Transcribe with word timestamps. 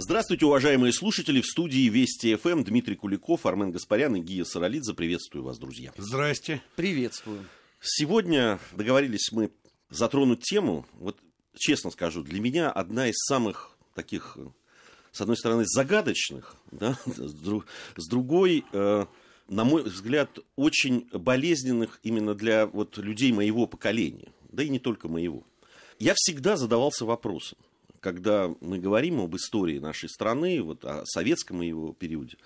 Здравствуйте, 0.00 0.46
уважаемые 0.46 0.92
слушатели. 0.92 1.40
В 1.40 1.46
студии 1.46 1.88
Вести 1.88 2.36
ФМ 2.36 2.62
Дмитрий 2.62 2.94
Куликов, 2.94 3.44
Армен 3.46 3.72
Гаспарян 3.72 4.14
и 4.14 4.20
Гия 4.20 4.44
Саралидзе. 4.44 4.94
Приветствую 4.94 5.42
вас, 5.42 5.58
друзья. 5.58 5.92
Здрасте. 5.96 6.62
Приветствую. 6.76 7.44
Сегодня 7.80 8.60
договорились 8.76 9.32
мы 9.32 9.50
затронуть 9.90 10.42
тему, 10.42 10.86
вот 10.92 11.18
честно 11.56 11.90
скажу, 11.90 12.22
для 12.22 12.40
меня 12.40 12.70
одна 12.70 13.08
из 13.08 13.16
самых 13.16 13.76
таких, 13.92 14.38
с 15.10 15.20
одной 15.20 15.36
стороны, 15.36 15.64
загадочных, 15.66 16.54
да, 16.70 16.96
с 17.04 18.08
другой, 18.08 18.64
э, 18.72 19.04
на 19.48 19.64
мой 19.64 19.82
взгляд, 19.82 20.38
очень 20.54 21.08
болезненных 21.12 21.98
именно 22.04 22.36
для 22.36 22.66
вот 22.66 22.98
людей 22.98 23.32
моего 23.32 23.66
поколения, 23.66 24.32
да 24.52 24.62
и 24.62 24.68
не 24.68 24.78
только 24.78 25.08
моего. 25.08 25.42
Я 25.98 26.12
всегда 26.14 26.56
задавался 26.56 27.04
вопросом, 27.04 27.58
когда 28.00 28.54
мы 28.60 28.78
говорим 28.78 29.20
об 29.20 29.36
истории 29.36 29.78
нашей 29.78 30.08
страны, 30.08 30.62
вот 30.62 30.84
о 30.84 31.04
советском 31.06 31.60
его 31.60 31.92
периоде, 31.92 32.36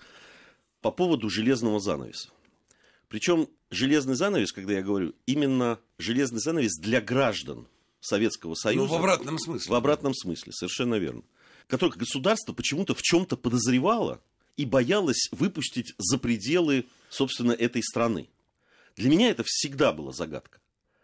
по 0.80 0.90
поводу 0.90 1.28
железного 1.30 1.80
занавеса. 1.80 2.30
Причем 3.08 3.48
железный 3.70 4.14
занавес, 4.14 4.52
когда 4.52 4.72
я 4.74 4.82
говорю, 4.82 5.14
именно 5.26 5.78
железный 5.98 6.40
занавес 6.40 6.78
для 6.78 7.00
граждан 7.00 7.66
Советского 8.00 8.54
Союза. 8.54 8.86
Ну, 8.86 8.92
в 8.92 8.98
обратном 8.98 9.38
смысле. 9.38 9.70
В 9.70 9.74
обратном 9.74 10.14
смысле, 10.14 10.52
совершенно 10.52 10.96
верно. 10.96 11.22
Который 11.68 11.96
государство 11.96 12.52
почему-то 12.52 12.94
в 12.94 13.02
чем-то 13.02 13.36
подозревало 13.36 14.20
и 14.56 14.64
боялось 14.64 15.28
выпустить 15.30 15.94
за 15.98 16.18
пределы, 16.18 16.86
собственно, 17.08 17.52
этой 17.52 17.82
страны. 17.82 18.28
Для 18.96 19.08
меня 19.08 19.30
это 19.30 19.44
всегда 19.46 19.92
была 19.92 20.12
загадка. 20.12 20.58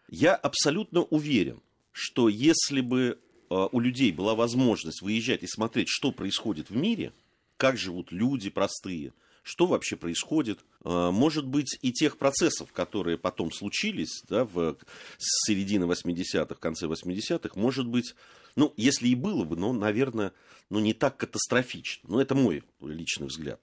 Я 0.09 0.35
абсолютно 0.35 1.03
уверен, 1.03 1.61
что 1.91 2.27
если 2.29 2.81
бы 2.81 3.19
у 3.49 3.79
людей 3.79 4.11
была 4.11 4.35
возможность 4.35 5.01
выезжать 5.01 5.43
и 5.43 5.47
смотреть, 5.47 5.87
что 5.89 6.11
происходит 6.11 6.69
в 6.69 6.75
мире, 6.75 7.13
как 7.57 7.77
живут 7.77 8.11
люди 8.11 8.49
простые, 8.49 9.13
что 9.43 9.65
вообще 9.65 9.95
происходит, 9.95 10.59
э, 10.83 11.09
может 11.11 11.45
быть, 11.45 11.77
и 11.81 11.91
тех 11.91 12.17
процессов, 12.17 12.71
которые 12.71 13.17
потом 13.17 13.51
случились 13.51 14.23
да, 14.29 14.45
в 14.45 14.77
середине 15.17 15.85
80-х, 15.85 16.55
в 16.55 16.59
конце 16.59 16.85
80-х, 16.85 17.59
может 17.59 17.87
быть, 17.87 18.15
ну, 18.55 18.73
если 18.77 19.07
и 19.07 19.15
было 19.15 19.43
бы, 19.43 19.55
но, 19.55 19.73
наверное, 19.73 20.33
ну, 20.69 20.79
не 20.79 20.93
так 20.93 21.17
катастрофично. 21.17 22.09
Но 22.09 22.21
это 22.21 22.35
мой 22.35 22.63
личный 22.81 23.27
взгляд. 23.27 23.59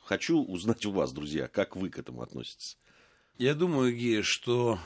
Хочу 0.00 0.42
узнать 0.42 0.84
у 0.86 0.92
вас, 0.92 1.12
друзья, 1.12 1.48
как 1.48 1.76
вы 1.76 1.88
к 1.88 1.98
этому 1.98 2.22
относитесь. 2.22 2.76
Я 3.38 3.54
думаю, 3.54 3.96
Гея, 3.96 4.22
что 4.22 4.78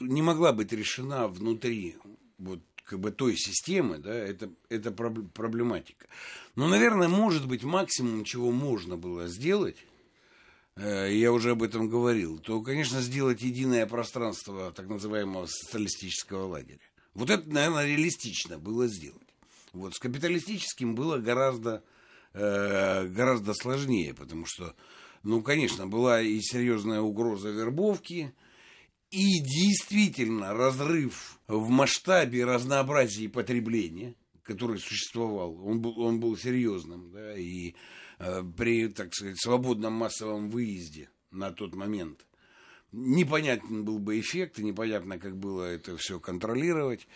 не 0.00 0.22
могла 0.22 0.52
быть 0.52 0.72
решена 0.72 1.28
внутри 1.28 1.96
вот 2.38 2.60
как 2.88 3.00
бы 3.00 3.10
той 3.10 3.36
системы, 3.36 3.98
да, 3.98 4.14
это, 4.14 4.50
это 4.70 4.90
проблематика. 4.90 6.06
Но, 6.56 6.68
наверное, 6.68 7.08
может 7.08 7.46
быть, 7.46 7.62
максимум, 7.62 8.24
чего 8.24 8.50
можно 8.50 8.96
было 8.96 9.28
сделать, 9.28 9.76
э, 10.76 11.12
я 11.12 11.32
уже 11.32 11.50
об 11.50 11.62
этом 11.62 11.90
говорил, 11.90 12.38
то, 12.38 12.62
конечно, 12.62 13.02
сделать 13.02 13.42
единое 13.42 13.86
пространство 13.86 14.72
так 14.72 14.88
называемого 14.88 15.46
социалистического 15.46 16.46
лагеря. 16.46 16.80
Вот 17.12 17.28
это, 17.28 17.46
наверное, 17.50 17.86
реалистично 17.86 18.58
было 18.58 18.86
сделать. 18.86 19.28
Вот 19.74 19.94
с 19.94 19.98
капиталистическим 19.98 20.94
было 20.94 21.18
гораздо, 21.18 21.84
э, 22.32 23.06
гораздо 23.08 23.52
сложнее, 23.52 24.14
потому 24.14 24.46
что, 24.46 24.74
ну, 25.22 25.42
конечно, 25.42 25.86
была 25.86 26.22
и 26.22 26.40
серьезная 26.40 27.02
угроза 27.02 27.50
вербовки, 27.50 28.32
и 29.10 29.40
действительно 29.40 30.52
разрыв 30.54 31.38
в 31.46 31.68
масштабе 31.68 32.44
разнообразия 32.44 33.28
потребления, 33.28 34.14
который 34.42 34.78
существовал, 34.78 35.58
он 35.66 35.80
был, 35.80 35.98
он 36.00 36.20
был 36.20 36.36
серьезным, 36.36 37.10
да, 37.10 37.36
и 37.36 37.74
э, 38.18 38.42
при, 38.56 38.88
так 38.88 39.14
сказать, 39.14 39.40
свободном 39.40 39.94
массовом 39.94 40.50
выезде 40.50 41.10
на 41.30 41.50
тот 41.50 41.74
момент 41.74 42.24
непонятен 42.92 43.84
был 43.84 43.98
бы 43.98 44.20
эффект, 44.20 44.58
и 44.58 44.64
непонятно, 44.64 45.18
как 45.18 45.36
было 45.36 45.64
это 45.64 45.96
все 45.96 46.20
контролировать. 46.20 47.06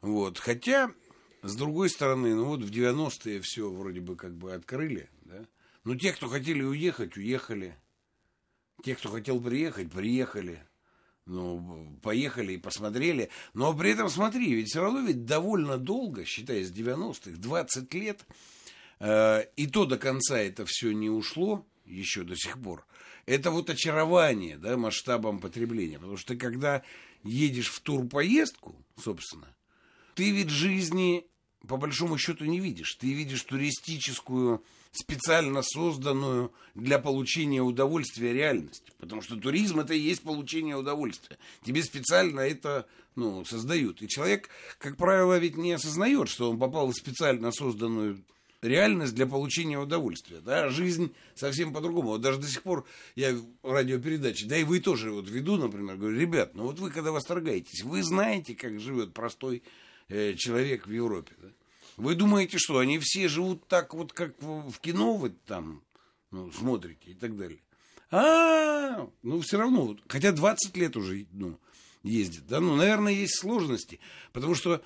Вот. 0.00 0.38
Хотя, 0.38 0.92
с 1.42 1.56
другой 1.56 1.90
стороны, 1.90 2.34
ну 2.34 2.44
вот 2.44 2.60
в 2.60 2.70
90-е 2.70 3.40
все 3.40 3.70
вроде 3.70 4.00
бы 4.00 4.16
как 4.16 4.36
бы 4.36 4.52
открыли, 4.52 5.10
да. 5.22 5.46
Но 5.84 5.96
те, 5.96 6.12
кто 6.12 6.28
хотели 6.28 6.62
уехать, 6.62 7.16
уехали. 7.16 7.76
Те, 8.82 8.94
кто 8.94 9.10
хотел 9.10 9.40
приехать, 9.40 9.90
приехали 9.90 10.62
ну, 11.26 11.98
поехали 12.02 12.54
и 12.54 12.58
посмотрели. 12.58 13.30
Но 13.54 13.74
при 13.74 13.90
этом, 13.90 14.08
смотри, 14.08 14.54
ведь 14.54 14.68
все 14.68 14.80
равно 14.80 15.00
ведь 15.00 15.24
довольно 15.24 15.78
долго, 15.78 16.24
считай, 16.24 16.62
с 16.62 16.72
90-х, 16.72 17.38
20 17.38 17.94
лет, 17.94 18.24
э, 19.00 19.44
и 19.56 19.66
то 19.66 19.86
до 19.86 19.98
конца 19.98 20.38
это 20.38 20.64
все 20.66 20.92
не 20.92 21.10
ушло, 21.10 21.66
еще 21.84 22.24
до 22.24 22.36
сих 22.36 22.60
пор. 22.60 22.86
Это 23.26 23.50
вот 23.50 23.70
очарование, 23.70 24.58
да, 24.58 24.76
масштабом 24.76 25.38
потребления. 25.38 25.98
Потому 25.98 26.16
что 26.16 26.34
ты, 26.34 26.38
когда 26.38 26.82
едешь 27.22 27.70
в 27.70 27.80
турпоездку, 27.80 28.74
собственно, 29.02 29.48
ты 30.14 30.30
ведь 30.30 30.50
жизни 30.50 31.26
по 31.66 31.76
большому 31.76 32.18
счету 32.18 32.44
не 32.44 32.60
видишь. 32.60 32.94
Ты 32.94 33.12
видишь 33.12 33.42
туристическую, 33.42 34.62
специально 34.96 35.62
созданную 35.62 36.52
для 36.74 36.98
получения 36.98 37.62
удовольствия 37.62 38.32
реальность. 38.32 38.84
Потому 38.98 39.22
что 39.22 39.36
туризм 39.36 39.80
это 39.80 39.94
и 39.94 39.98
есть 39.98 40.22
получение 40.22 40.76
удовольствия. 40.76 41.38
Тебе 41.62 41.82
специально 41.82 42.40
это 42.40 42.86
ну, 43.16 43.44
создают. 43.44 44.02
И 44.02 44.08
человек, 44.08 44.48
как 44.78 44.96
правило, 44.96 45.38
ведь 45.38 45.56
не 45.56 45.72
осознает, 45.72 46.28
что 46.28 46.50
он 46.50 46.58
попал 46.58 46.88
в 46.88 46.94
специально 46.94 47.52
созданную 47.52 48.24
реальность 48.62 49.14
для 49.14 49.26
получения 49.26 49.78
удовольствия. 49.78 50.40
Да? 50.40 50.68
Жизнь 50.68 51.14
совсем 51.34 51.72
по-другому. 51.72 52.10
Вот 52.10 52.20
даже 52.20 52.38
до 52.38 52.46
сих 52.46 52.62
пор 52.62 52.84
я 53.14 53.34
в 53.62 53.72
радиопередаче, 53.72 54.46
да 54.46 54.56
и 54.56 54.64
вы 54.64 54.80
тоже 54.80 55.10
вот 55.10 55.28
веду, 55.28 55.56
например, 55.56 55.96
говорю, 55.96 56.18
ребят, 56.18 56.54
ну 56.54 56.64
вот 56.64 56.78
вы 56.78 56.90
когда 56.90 57.12
восторгаетесь, 57.12 57.82
вы 57.82 58.02
знаете, 58.02 58.54
как 58.54 58.80
живет 58.80 59.12
простой 59.12 59.62
э, 60.08 60.34
человек 60.34 60.86
в 60.86 60.92
Европе. 60.92 61.32
Да? 61.40 61.48
Вы 61.96 62.14
думаете, 62.14 62.58
что 62.58 62.78
они 62.78 62.98
все 62.98 63.28
живут 63.28 63.66
так 63.68 63.94
вот, 63.94 64.12
как 64.12 64.34
в, 64.40 64.78
кино 64.80 65.14
вы 65.14 65.30
там 65.30 65.82
ну, 66.30 66.50
смотрите 66.50 67.12
и 67.12 67.14
так 67.14 67.36
далее? 67.36 67.60
А, 68.10 69.08
ну 69.22 69.40
все 69.40 69.58
равно, 69.58 69.96
хотя 70.08 70.32
20 70.32 70.76
лет 70.76 70.96
уже 70.96 71.26
ну, 71.32 71.58
ездит, 72.02 72.46
да, 72.46 72.60
ну, 72.60 72.74
наверное, 72.76 73.12
есть 73.12 73.38
сложности, 73.38 74.00
потому 74.32 74.54
что 74.54 74.82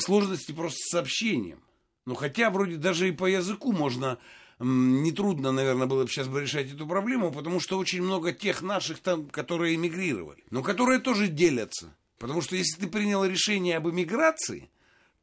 сложности 0.00 0.52
просто 0.52 0.78
с 0.78 0.90
сообщением. 0.90 1.60
Ну, 2.06 2.14
хотя 2.14 2.50
вроде 2.50 2.76
даже 2.76 3.08
и 3.08 3.12
по 3.12 3.24
языку 3.24 3.72
можно 3.72 4.18
нетрудно, 4.60 5.52
наверное, 5.52 5.86
было 5.86 6.04
бы 6.04 6.10
сейчас 6.10 6.28
бы 6.28 6.42
решать 6.42 6.70
эту 6.72 6.86
проблему, 6.86 7.32
потому 7.32 7.60
что 7.60 7.78
очень 7.78 8.02
много 8.02 8.32
тех 8.32 8.62
наших 8.62 9.00
там, 9.00 9.28
которые 9.28 9.74
эмигрировали, 9.74 10.44
но 10.50 10.62
которые 10.62 11.00
тоже 11.00 11.28
делятся. 11.28 11.96
Потому 12.18 12.40
что 12.40 12.56
если 12.56 12.80
ты 12.80 12.86
принял 12.86 13.24
решение 13.24 13.76
об 13.76 13.88
эмиграции, 13.88 14.70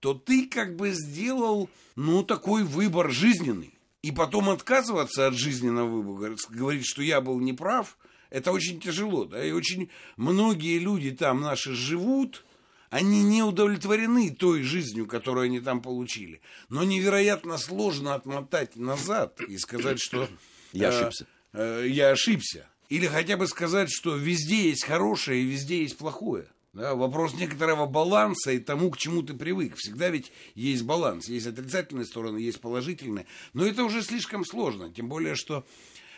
то 0.02 0.16
ты 0.16 0.48
как 0.48 0.76
бы 0.76 0.92
сделал, 0.92 1.70
ну, 1.96 2.24
такой 2.24 2.64
выбор 2.64 3.12
жизненный. 3.12 3.74
И 4.02 4.12
потом 4.12 4.50
отказываться 4.50 5.28
от 5.28 5.36
жизненного 5.36 6.02
выбора, 6.02 6.36
говорить, 6.50 6.86
что 6.86 7.04
я 7.04 7.22
был 7.22 7.40
неправ, 7.40 7.98
это 8.32 8.52
очень 8.52 8.82
тяжело, 8.82 9.26
да, 9.26 9.46
и 9.46 9.52
очень 9.52 9.90
многие 10.18 10.80
люди 10.80 11.12
там 11.12 11.42
наши 11.42 11.76
живут, 11.76 12.44
они 12.90 13.22
не 13.22 13.44
удовлетворены 13.44 14.32
той 14.32 14.64
жизнью, 14.64 15.06
которую 15.06 15.46
они 15.46 15.60
там 15.60 15.82
получили. 15.82 16.42
Но 16.68 16.84
невероятно 16.84 17.60
сложно 17.60 18.16
отмотать 18.16 18.76
назад 18.76 19.40
и 19.42 19.58
сказать, 19.58 20.00
что... 20.00 20.28
Я 20.74 20.88
э, 20.88 20.98
ошибся. 20.98 21.28
Э, 21.54 21.86
я 21.88 22.10
ошибся. 22.12 22.66
Или 22.88 23.06
хотя 23.08 23.36
бы 23.36 23.46
сказать, 23.48 23.90
что 23.92 24.16
везде 24.16 24.70
есть 24.70 24.86
хорошее 24.86 25.42
и 25.42 25.46
везде 25.46 25.82
есть 25.82 25.98
плохое. 25.98 26.48
Да, 26.74 26.96
вопрос 26.96 27.34
некоторого 27.34 27.86
баланса 27.86 28.52
и 28.52 28.60
тому, 28.60 28.92
к 28.92 28.98
чему 28.98 29.24
ты 29.24 29.34
привык. 29.34 29.76
Всегда 29.76 30.10
ведь 30.10 30.32
есть 30.56 30.84
баланс. 30.84 31.28
Есть 31.28 31.48
отрицательные 31.48 32.06
стороны, 32.06 32.38
есть 32.38 32.62
положительные. 32.62 33.26
Но 33.54 33.66
это 33.66 33.84
уже 33.84 34.02
слишком 34.02 34.46
сложно. 34.46 34.90
Тем 34.90 35.10
более, 35.10 35.36
что 35.36 35.66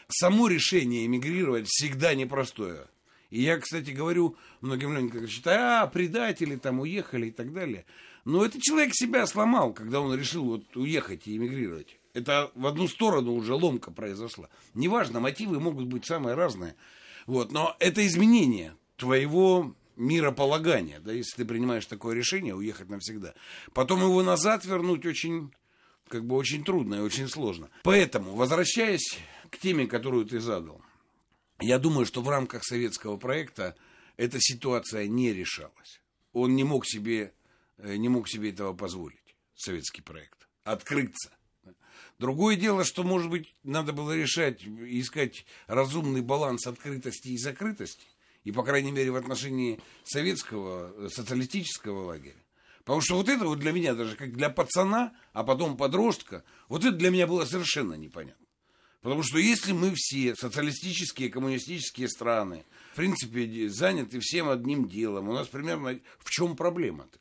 само 0.09 0.47
решение 0.47 1.07
эмигрировать 1.07 1.67
всегда 1.67 2.13
непростое. 2.13 2.87
И 3.31 3.41
я, 3.41 3.57
кстати, 3.57 3.89
говорю 3.89 4.37
многим 4.61 4.93
людям, 4.93 5.09
которые 5.09 5.29
считают, 5.29 5.59
а, 5.59 5.87
предатели 5.87 6.55
там 6.55 6.81
уехали 6.81 7.27
и 7.27 7.31
так 7.31 7.51
далее. 7.51 7.85
Но 8.23 8.45
этот 8.45 8.61
человек 8.61 8.91
себя 8.93 9.25
сломал, 9.25 9.73
когда 9.73 10.01
он 10.01 10.15
решил 10.15 10.45
вот 10.45 10.77
уехать 10.77 11.27
и 11.27 11.35
эмигрировать. 11.35 11.97
Это 12.13 12.51
в 12.53 12.67
одну 12.67 12.87
сторону 12.87 13.33
уже 13.33 13.55
ломка 13.55 13.89
произошла. 13.89 14.49
Неважно, 14.75 15.19
мотивы 15.19 15.59
могут 15.59 15.87
быть 15.87 16.05
самые 16.05 16.35
разные. 16.35 16.75
Вот, 17.25 17.51
но 17.51 17.75
это 17.79 18.05
изменение 18.05 18.75
твоего 18.97 19.75
мирополагания, 20.03 20.99
да, 20.99 21.11
если 21.11 21.37
ты 21.37 21.45
принимаешь 21.45 21.85
такое 21.85 22.15
решение, 22.15 22.55
уехать 22.55 22.89
навсегда. 22.89 23.33
Потом 23.73 24.01
его 24.01 24.21
назад 24.21 24.65
вернуть 24.65 25.05
очень, 25.05 25.53
как 26.07 26.25
бы 26.25 26.35
очень 26.35 26.63
трудно 26.63 26.95
и 26.95 26.99
очень 26.99 27.27
сложно. 27.27 27.69
Поэтому, 27.83 28.35
возвращаясь 28.35 29.17
к 29.49 29.57
теме, 29.57 29.87
которую 29.87 30.25
ты 30.25 30.39
задал, 30.39 30.81
я 31.59 31.79
думаю, 31.79 32.05
что 32.05 32.21
в 32.21 32.29
рамках 32.29 32.63
советского 32.63 33.17
проекта 33.17 33.75
эта 34.17 34.37
ситуация 34.39 35.07
не 35.07 35.33
решалась. 35.33 36.01
Он 36.33 36.55
не 36.55 36.63
мог 36.63 36.85
себе, 36.85 37.33
э, 37.77 37.95
не 37.95 38.09
мог 38.09 38.27
себе 38.27 38.49
этого 38.49 38.73
позволить, 38.73 39.35
советский 39.55 40.01
проект, 40.01 40.47
открыться. 40.63 41.31
Другое 42.19 42.55
дело, 42.55 42.83
что, 42.83 43.03
может 43.03 43.29
быть, 43.29 43.53
надо 43.63 43.91
было 43.91 44.15
решать, 44.15 44.63
искать 44.63 45.45
разумный 45.67 46.21
баланс 46.21 46.67
открытости 46.67 47.29
и 47.29 47.37
закрытости, 47.37 48.05
и, 48.43 48.51
по 48.51 48.63
крайней 48.63 48.91
мере, 48.91 49.11
в 49.11 49.15
отношении 49.15 49.79
советского, 50.03 50.93
э, 50.95 51.09
социалистического 51.09 52.05
лагеря. 52.05 52.35
Потому 52.83 53.01
что 53.01 53.15
вот 53.15 53.29
это 53.29 53.45
вот 53.45 53.59
для 53.59 53.71
меня, 53.71 53.93
даже 53.93 54.15
как 54.15 54.33
для 54.33 54.49
пацана, 54.49 55.13
а 55.31 55.43
потом 55.43 55.77
подростка, 55.77 56.43
вот 56.67 56.83
это 56.83 56.95
для 56.95 57.09
меня 57.09 57.27
было 57.27 57.45
совершенно 57.45 57.93
непонятно. 57.93 58.45
Потому 59.01 59.23
что 59.23 59.37
если 59.37 59.73
мы 59.73 59.93
все, 59.95 60.35
социалистические, 60.35 61.29
коммунистические 61.29 62.07
страны, 62.07 62.65
в 62.93 62.95
принципе, 62.95 63.69
заняты 63.69 64.19
всем 64.21 64.49
одним 64.49 64.87
делом, 64.87 65.29
у 65.29 65.33
нас 65.33 65.47
примерно 65.47 65.99
в 66.19 66.29
чем 66.29 66.55
проблема-то? 66.55 67.19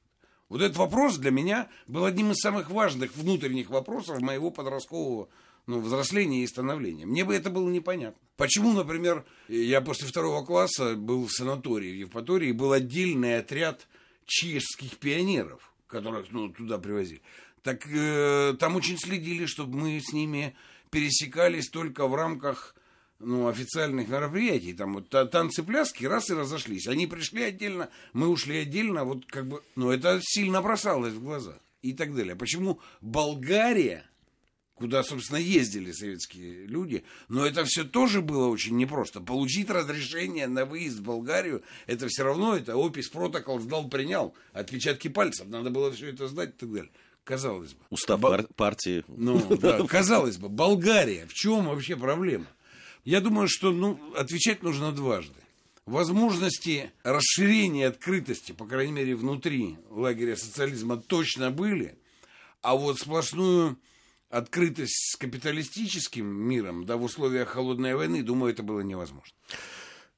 Вот 0.49 0.61
этот 0.61 0.77
вопрос 0.77 1.17
для 1.17 1.31
меня 1.31 1.69
был 1.87 2.05
одним 2.05 2.33
из 2.33 2.37
самых 2.37 2.71
важных 2.71 3.17
внутренних 3.17 3.71
вопросов 3.71 4.21
моего 4.21 4.51
подросткового 4.51 5.29
ну, 5.67 5.81
взросления 5.81 6.43
и 6.43 6.47
становления. 6.47 7.07
Мне 7.07 7.25
бы 7.25 7.35
это 7.35 7.51
было 7.51 7.69
непонятно. 7.69 8.21
Почему, 8.37 8.73
например, 8.73 9.25
я 9.49 9.81
после 9.81 10.09
второго 10.09 10.45
класса 10.45 10.97
был 10.97 11.27
в 11.27 11.33
санатории 11.33 11.93
в 11.93 11.97
Евпатории, 11.97 12.53
был 12.53 12.73
отдельный 12.73 13.39
отряд 13.39 13.87
чешских 14.27 14.99
пионеров, 14.99 15.73
которых 15.87 16.31
ну, 16.31 16.49
туда 16.49 16.79
привозили. 16.79 17.23
Так 17.63 17.87
э, 17.87 18.55
там 18.59 18.77
очень 18.77 18.99
следили, 18.99 19.47
чтобы 19.47 19.79
мы 19.79 20.01
с 20.01 20.13
ними 20.13 20.57
пересекались 20.91 21.69
только 21.69 22.09
в 22.09 22.15
рамках 22.15 22.75
ну, 23.21 23.47
официальных 23.47 24.09
мероприятий. 24.09 24.75
Там 24.75 24.95
вот 24.95 25.09
танцы, 25.09 25.63
пляски, 25.63 26.05
раз 26.05 26.31
и 26.31 26.35
разошлись. 26.35 26.89
Они 26.89 27.07
пришли 27.07 27.45
отдельно, 27.45 27.89
мы 28.13 28.29
ушли 28.29 28.59
отдельно. 28.59 29.05
Вот 29.05 29.27
как 29.27 29.47
бы, 29.47 29.63
ну, 29.77 29.91
это 29.91 30.21
сильно 30.23 30.61
бросалось 30.61 31.15
в 31.15 31.23
глаза. 31.23 31.59
И 31.83 31.95
так 31.95 32.15
далее. 32.15 32.37
Почему 32.37 32.81
Болгария, 33.01 34.05
куда, 34.83 35.05
собственно, 35.05 35.39
ездили 35.39 35.93
советские 35.93 36.67
люди, 36.67 37.05
но 37.29 37.47
это 37.47 37.65
все 37.65 37.85
тоже 37.85 38.21
было 38.21 38.49
очень 38.49 38.77
непросто. 38.77 39.21
Получить 39.21 39.71
разрешение 39.71 40.49
на 40.49 40.65
выезд 40.65 40.99
в 40.99 41.03
Болгарию, 41.05 41.63
это 41.87 42.09
все 42.09 42.25
равно, 42.25 42.57
это 42.57 42.77
опись 42.77 43.07
протокол 43.07 43.61
сдал, 43.61 43.89
принял, 43.89 44.35
отпечатки 44.53 45.07
пальцев, 45.07 45.47
надо 45.47 45.71
было 45.71 45.93
все 45.93 46.09
это 46.09 46.27
сдать 46.27 46.49
и 46.49 46.59
так 46.59 46.73
далее. 46.73 46.91
Казалось 47.23 47.75
бы. 47.75 47.79
Устав 47.91 48.19
Бо... 48.19 48.43
партии. 48.57 49.05
Ну, 49.07 49.57
да, 49.61 49.87
казалось 49.87 50.37
бы, 50.37 50.49
Болгария, 50.49 51.29
в 51.29 51.33
чем 51.33 51.67
вообще 51.67 51.95
проблема? 51.95 52.47
Я 53.05 53.21
думаю, 53.21 53.47
что 53.49 53.71
ну, 53.71 54.01
отвечать 54.17 54.65
нужно 54.65 54.91
дважды. 54.91 55.39
Возможности 55.87 56.91
расширения 57.05 57.87
открытости, 57.87 58.51
по 58.51 58.67
крайней 58.67 58.93
мере, 58.93 59.15
внутри 59.15 59.77
лагеря 59.91 60.35
социализма 60.35 60.97
точно 60.97 61.53
были, 61.53 61.97
а 62.63 62.75
вот 62.75 62.99
сплошную 62.99 63.79
открытость 64.33 65.13
с 65.13 65.17
капиталистическим 65.17 66.27
миром, 66.27 66.87
да, 66.87 66.97
в 66.97 67.03
условиях 67.03 67.51
холодной 67.51 67.95
войны, 67.95 68.23
думаю, 68.23 68.53
это 68.53 68.63
было 68.63 68.81
невозможно. 68.81 69.37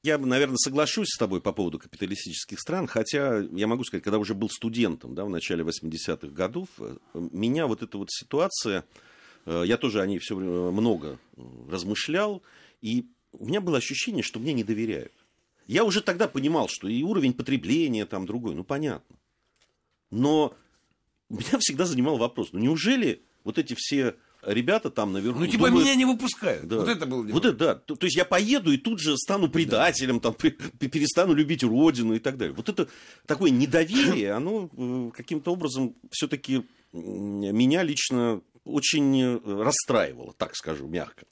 Я, 0.03 0.17
наверное, 0.17 0.55
соглашусь 0.57 1.09
с 1.09 1.17
тобой 1.17 1.41
по 1.41 1.51
поводу 1.51 1.79
капиталистических 1.79 2.59
стран, 2.59 2.87
хотя 2.87 3.39
я 3.39 3.67
могу 3.67 3.83
сказать, 3.83 4.03
когда 4.03 4.17
уже 4.17 4.33
был 4.33 4.49
студентом 4.49 5.15
да, 5.15 5.25
в 5.25 5.29
начале 5.29 5.63
80-х 5.63 6.27
годов, 6.27 6.69
э, 6.79 6.95
меня 7.13 7.67
вот 7.67 7.81
эта 7.83 7.97
вот 7.97 8.09
ситуация, 8.09 8.85
э, 9.45 9.63
я 9.65 9.77
тоже 9.77 10.01
о 10.01 10.07
ней 10.07 10.19
все 10.19 10.37
много 10.37 11.19
размышлял, 11.69 12.41
и 12.81 13.07
у 13.33 13.47
меня 13.47 13.59
было 13.59 13.77
ощущение, 13.77 14.23
что 14.23 14.39
мне 14.39 14.53
не 14.53 14.63
доверяют. 14.63 15.11
Я 15.67 15.83
уже 15.83 16.01
тогда 16.01 16.29
понимал, 16.29 16.69
что 16.69 16.87
и 16.87 17.03
уровень 17.03 17.33
потребления 17.33 18.05
там 18.05 18.25
другой, 18.25 18.55
ну 18.55 18.63
понятно. 18.63 19.17
Но 20.09 20.55
меня 21.29 21.59
всегда 21.59 21.85
занимал 21.85 22.17
вопрос, 22.17 22.53
ну 22.53 22.59
неужели 22.59 23.21
вот 23.45 23.57
эти 23.57 23.73
все 23.77 24.15
ребята 24.45 24.89
там 24.89 25.13
наверху. 25.13 25.39
Ну, 25.39 25.47
типа 25.47 25.67
думают, 25.67 25.85
меня 25.85 25.95
не 25.95 26.05
выпускают. 26.05 26.67
Да. 26.67 26.77
Вот 26.77 26.89
это 26.89 27.05
было. 27.05 27.23
Вот 27.23 27.45
это, 27.45 27.57
да. 27.57 27.75
То, 27.75 27.95
то 27.95 28.05
есть 28.05 28.17
я 28.17 28.25
поеду 28.25 28.71
и 28.71 28.77
тут 28.77 28.99
же 28.99 29.17
стану 29.17 29.49
предателем, 29.49 30.19
да. 30.19 30.31
там, 30.31 30.51
перестану 30.79 31.33
любить 31.33 31.63
родину 31.63 32.13
и 32.13 32.19
так 32.19 32.37
далее. 32.37 32.53
Вот 32.53 32.67
это 32.67 32.87
такое 33.25 33.51
недоверие, 33.51 34.33
оно 34.33 34.69
э, 34.75 35.11
каким-то 35.15 35.53
образом 35.53 35.95
все-таки 36.11 36.65
меня 36.91 37.83
лично 37.83 38.41
очень 38.65 39.21
э, 39.21 39.39
расстраивало, 39.63 40.33
так 40.33 40.55
скажу, 40.55 40.87
мягко. 40.87 41.25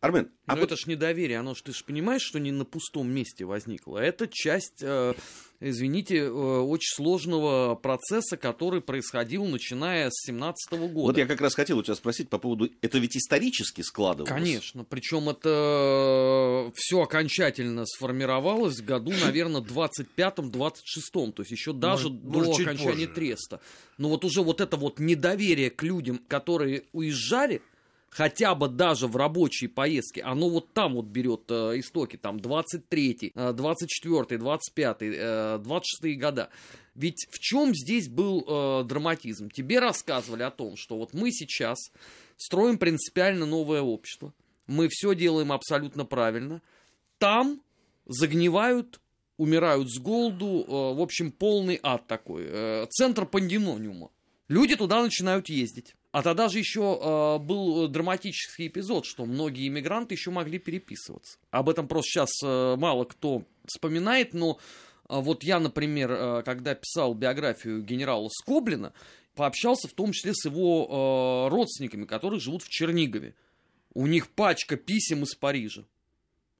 Армен, 0.00 0.30
а 0.46 0.54
Но 0.54 0.60
вот... 0.60 0.72
это 0.72 0.80
ж 0.80 0.86
недоверие, 0.86 1.38
оно 1.38 1.54
ж, 1.54 1.62
ты 1.62 1.72
же 1.72 1.84
понимаешь, 1.84 2.22
что 2.22 2.38
не 2.38 2.52
на 2.52 2.64
пустом 2.64 3.10
месте 3.10 3.44
возникло. 3.44 3.98
Это 3.98 4.28
часть, 4.28 4.82
э, 4.82 5.14
извините, 5.60 6.18
э, 6.18 6.30
очень 6.30 6.94
сложного 6.94 7.74
процесса, 7.74 8.36
который 8.36 8.80
происходил, 8.80 9.44
начиная 9.44 10.10
с 10.10 10.26
17 10.26 10.72
года. 10.72 11.06
Вот 11.06 11.18
я 11.18 11.26
как 11.26 11.40
раз 11.40 11.54
хотел 11.54 11.78
у 11.78 11.82
тебя 11.82 11.94
спросить 11.94 12.28
по 12.28 12.38
поводу, 12.38 12.70
это 12.80 12.98
ведь 12.98 13.16
исторически 13.16 13.82
складывалось? 13.82 14.30
Конечно, 14.30 14.84
причем 14.84 15.28
это 15.28 16.70
все 16.74 17.02
окончательно 17.02 17.84
сформировалось 17.86 18.80
в 18.80 18.84
году, 18.84 19.12
наверное, 19.24 19.60
25-26, 19.60 21.32
то 21.32 21.42
есть 21.42 21.50
еще 21.50 21.72
даже 21.72 22.08
может, 22.08 22.30
до 22.30 22.38
может, 22.38 22.60
окончания 22.66 23.06
позже. 23.06 23.14
треста. 23.14 23.60
Но 23.96 24.08
вот 24.08 24.24
уже 24.24 24.42
вот 24.42 24.60
это 24.60 24.76
вот 24.76 24.98
недоверие 24.98 25.70
к 25.70 25.82
людям, 25.82 26.20
которые 26.28 26.84
уезжали, 26.92 27.62
хотя 28.10 28.54
бы 28.54 28.68
даже 28.68 29.06
в 29.06 29.16
рабочие 29.16 29.68
поездки, 29.68 30.20
оно 30.20 30.48
вот 30.48 30.72
там 30.72 30.94
вот 30.94 31.06
берет 31.06 31.42
э, 31.50 31.78
истоки, 31.78 32.16
там 32.16 32.38
23-й, 32.38 33.32
э, 33.34 33.52
24-й, 33.52 34.36
25-й, 34.36 35.14
э, 35.16 35.58
26-е 35.58 36.14
года. 36.16 36.50
Ведь 36.94 37.26
в 37.30 37.38
чем 37.38 37.74
здесь 37.74 38.08
был 38.08 38.44
э, 38.46 38.84
драматизм? 38.84 39.50
Тебе 39.50 39.78
рассказывали 39.78 40.42
о 40.42 40.50
том, 40.50 40.76
что 40.76 40.96
вот 40.96 41.14
мы 41.14 41.30
сейчас 41.30 41.78
строим 42.36 42.78
принципиально 42.78 43.46
новое 43.46 43.82
общество, 43.82 44.32
мы 44.66 44.88
все 44.90 45.14
делаем 45.14 45.52
абсолютно 45.52 46.04
правильно, 46.04 46.62
там 47.18 47.60
загнивают 48.06 49.00
умирают 49.38 49.88
с 49.90 49.98
голоду, 49.98 50.64
э, 50.66 50.70
в 50.70 51.00
общем, 51.00 51.32
полный 51.32 51.80
ад 51.82 52.06
такой, 52.06 52.44
э, 52.46 52.86
центр 52.90 53.24
пандемониума. 53.24 54.10
Люди 54.48 54.76
туда 54.76 55.02
начинают 55.02 55.48
ездить. 55.48 55.94
А 56.10 56.22
тогда 56.22 56.48
же 56.48 56.58
еще 56.58 56.98
э, 57.00 57.38
был 57.38 57.86
драматический 57.88 58.68
эпизод, 58.68 59.04
что 59.04 59.26
многие 59.26 59.68
иммигранты 59.68 60.14
еще 60.14 60.30
могли 60.30 60.58
переписываться. 60.58 61.38
Об 61.50 61.68
этом 61.68 61.86
просто 61.86 62.10
сейчас 62.10 62.30
э, 62.42 62.76
мало 62.76 63.04
кто 63.04 63.44
вспоминает, 63.66 64.32
но 64.32 64.58
э, 65.08 65.20
вот 65.20 65.44
я, 65.44 65.60
например, 65.60 66.10
э, 66.10 66.42
когда 66.44 66.74
писал 66.74 67.12
биографию 67.14 67.82
генерала 67.82 68.28
Скоблина, 68.30 68.94
пообщался 69.34 69.86
в 69.86 69.92
том 69.92 70.12
числе 70.12 70.32
с 70.34 70.46
его 70.46 71.46
э, 71.48 71.52
родственниками, 71.52 72.06
которые 72.06 72.40
живут 72.40 72.62
в 72.62 72.70
Чернигове. 72.70 73.34
У 73.92 74.06
них 74.06 74.28
пачка 74.28 74.76
писем 74.76 75.24
из 75.24 75.34
Парижа 75.34 75.84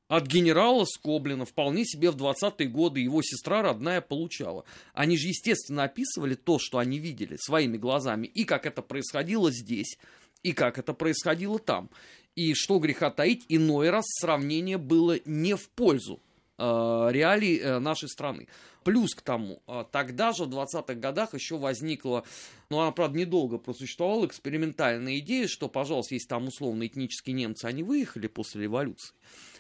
от 0.09 0.27
генерала 0.27 0.85
Скоблина 0.87 1.45
вполне 1.45 1.85
себе 1.85 2.11
в 2.11 2.17
20-е 2.17 2.69
годы 2.69 3.01
его 3.01 3.23
сестра 3.23 3.63
родная 3.63 4.01
получала. 4.01 4.65
Они 4.95 5.19
же, 5.19 5.29
естественно, 5.29 5.85
описывали 5.85 6.35
то, 6.35 6.59
что 6.59 6.79
они 6.79 6.99
видели 6.99 7.37
своими 7.37 7.77
глазами, 7.77 8.27
и 8.27 8.45
как 8.45 8.67
это 8.67 8.83
происходило 8.83 9.51
здесь, 9.53 9.99
и 10.43 10.53
как 10.53 10.79
это 10.79 10.95
происходило 10.95 11.59
там. 11.59 11.91
И 12.37 12.55
что 12.55 12.79
греха 12.79 13.11
таить, 13.11 13.45
иной 13.49 13.91
раз 13.91 14.05
сравнение 14.21 14.79
было 14.79 15.19
не 15.25 15.55
в 15.57 15.69
пользу 15.71 16.21
э, 16.57 16.63
реалий 17.11 17.59
э, 17.59 17.79
нашей 17.79 18.09
страны. 18.09 18.49
Плюс 18.85 19.15
к 19.15 19.21
тому, 19.21 19.61
э, 19.67 19.85
тогда 19.91 20.33
же 20.33 20.45
в 20.45 20.49
20-х 20.49 20.95
годах 20.95 21.35
еще 21.35 21.59
возникла, 21.59 22.25
ну 22.71 22.81
она, 22.81 22.93
правда, 22.93 23.19
недолго 23.19 23.59
просуществовала, 23.59 24.25
экспериментальная 24.25 25.19
идея, 25.19 25.49
что, 25.49 25.69
пожалуйста, 25.69 26.15
если 26.15 26.29
там 26.29 26.47
условно 26.47 26.87
этнические 26.87 27.35
немцы, 27.35 27.67
они 27.67 27.83
выехали 27.83 28.29
после 28.29 28.63
революции, 28.63 29.13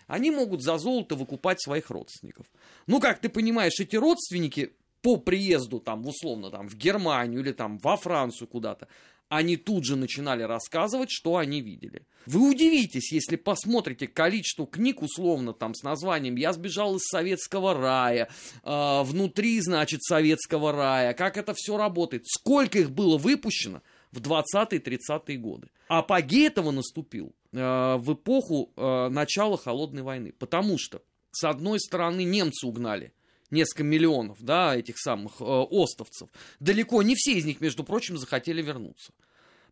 они 0.09 0.33
могут 0.33 0.63
за 0.63 0.79
золото 0.79 1.15
выкупать 1.15 1.63
своих 1.63 1.91
родственников. 1.91 2.47
Ну, 2.89 2.99
как 2.99 3.21
ты 3.21 3.29
понимаешь, 3.29 3.79
эти 3.79 3.95
родственники 3.95 4.73
по 5.03 5.17
приезду 5.17 5.79
там, 5.79 6.05
условно, 6.07 6.51
там, 6.51 6.69
в 6.69 6.75
Германию 6.75 7.41
или 7.41 7.53
там 7.53 7.79
во 7.79 7.97
Францию 7.97 8.49
куда-то, 8.49 8.89
они 9.29 9.57
тут 9.57 9.85
же 9.85 9.97
начинали 9.97 10.43
рассказывать, 10.43 11.11
что 11.11 11.37
они 11.37 11.61
видели. 11.61 12.07
Вы 12.27 12.51
удивитесь, 12.51 13.13
если 13.13 13.37
посмотрите 13.37 14.07
количество 14.07 14.67
книг, 14.67 15.03
условно, 15.03 15.53
там, 15.53 15.75
с 15.75 15.83
названием 15.83 16.37
«Я 16.37 16.53
сбежал 16.53 16.97
из 16.97 17.03
советского 17.05 17.75
рая», 17.75 18.29
э, 18.65 19.03
«Внутри, 19.03 19.61
значит, 19.61 20.03
советского 20.03 20.73
рая», 20.73 21.13
как 21.13 21.37
это 21.37 21.53
все 21.55 21.77
работает, 21.77 22.27
сколько 22.27 22.79
их 22.79 22.91
было 22.91 23.19
выпущено 23.19 23.83
в 24.13 24.21
20-30-е 24.21 25.37
годы. 25.37 25.69
Апогей 25.89 26.47
этого 26.47 26.71
наступил 26.71 27.35
в 27.53 28.13
эпоху 28.13 28.73
э, 28.77 29.09
начала 29.09 29.57
холодной 29.57 30.03
войны. 30.03 30.33
Потому 30.39 30.79
что, 30.79 31.03
с 31.31 31.45
одной 31.45 31.81
стороны, 31.81 32.25
немцы 32.25 32.67
угнали 32.67 33.13
несколько 33.51 33.85
миллионов, 33.85 34.39
да, 34.41 34.77
этих 34.77 34.99
самых 34.99 35.41
э, 35.41 35.45
остовцев. 35.45 36.29
Далеко 36.61 37.03
не 37.03 37.15
все 37.15 37.33
из 37.33 37.45
них, 37.45 37.61
между 37.61 37.85
прочим, 37.85 38.19
захотели 38.19 38.61
вернуться. 38.61 39.13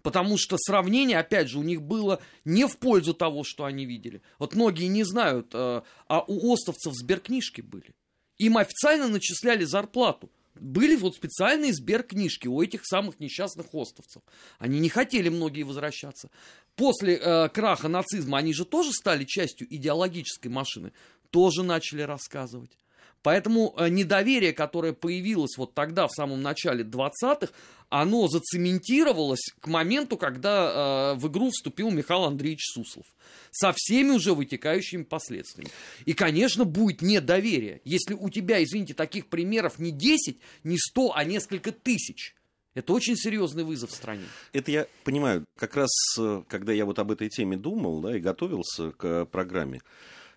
Потому 0.02 0.38
что 0.38 0.56
сравнение, 0.56 1.18
опять 1.18 1.48
же, 1.48 1.58
у 1.58 1.62
них 1.62 1.82
было 1.82 2.20
не 2.44 2.66
в 2.66 2.78
пользу 2.78 3.12
того, 3.12 3.42
что 3.44 3.64
они 3.64 3.84
видели. 3.84 4.22
Вот 4.38 4.54
многие 4.54 4.86
не 4.86 5.02
знают, 5.02 5.52
а 5.52 5.82
у 6.28 6.52
остовцев 6.52 6.94
сберкнижки 6.94 7.60
были. 7.60 7.92
Им 8.38 8.56
официально 8.56 9.08
начисляли 9.08 9.64
зарплату 9.64 10.30
Были 10.60 10.96
вот 10.96 11.14
специальные 11.14 11.72
сберкнижки 11.72 12.48
у 12.48 12.62
этих 12.62 12.86
самых 12.86 13.20
несчастных 13.20 13.66
остовцев. 13.72 14.22
Они 14.58 14.80
не 14.80 14.88
хотели 14.88 15.28
многие 15.28 15.62
возвращаться. 15.62 16.30
После 16.74 17.16
э, 17.16 17.48
краха 17.48 17.88
нацизма 17.88 18.38
они 18.38 18.52
же 18.52 18.64
тоже 18.64 18.92
стали 18.92 19.24
частью 19.24 19.72
идеологической 19.74 20.50
машины, 20.50 20.92
тоже 21.30 21.62
начали 21.62 22.02
рассказывать. 22.02 22.78
Поэтому 23.26 23.74
э, 23.76 23.88
недоверие, 23.88 24.52
которое 24.52 24.92
появилось 24.92 25.56
вот 25.56 25.74
тогда, 25.74 26.06
в 26.06 26.12
самом 26.12 26.42
начале 26.42 26.84
20-х, 26.84 27.48
оно 27.88 28.28
зацементировалось 28.28 29.52
к 29.58 29.66
моменту, 29.66 30.16
когда 30.16 31.14
э, 31.16 31.18
в 31.18 31.26
игру 31.26 31.50
вступил 31.50 31.90
Михаил 31.90 32.22
Андреевич 32.22 32.60
Суслов. 32.72 33.04
Со 33.50 33.72
всеми 33.74 34.10
уже 34.10 34.32
вытекающими 34.32 35.02
последствиями. 35.02 35.72
И, 36.04 36.12
конечно, 36.12 36.64
будет 36.64 37.02
недоверие. 37.02 37.80
Если 37.84 38.14
у 38.14 38.30
тебя, 38.30 38.62
извините, 38.62 38.94
таких 38.94 39.26
примеров 39.26 39.80
не 39.80 39.90
10, 39.90 40.38
не 40.62 40.78
100, 40.78 41.12
а 41.16 41.24
несколько 41.24 41.72
тысяч. 41.72 42.36
Это 42.74 42.92
очень 42.92 43.16
серьезный 43.16 43.64
вызов 43.64 43.90
стране. 43.90 44.26
Это 44.52 44.70
я 44.70 44.86
понимаю. 45.02 45.44
Как 45.58 45.74
раз, 45.74 45.90
э, 46.16 46.44
когда 46.46 46.72
я 46.72 46.84
вот 46.84 47.00
об 47.00 47.10
этой 47.10 47.28
теме 47.28 47.56
думал 47.56 48.00
да, 48.02 48.16
и 48.16 48.20
готовился 48.20 48.92
к 48.92 49.24
программе, 49.24 49.80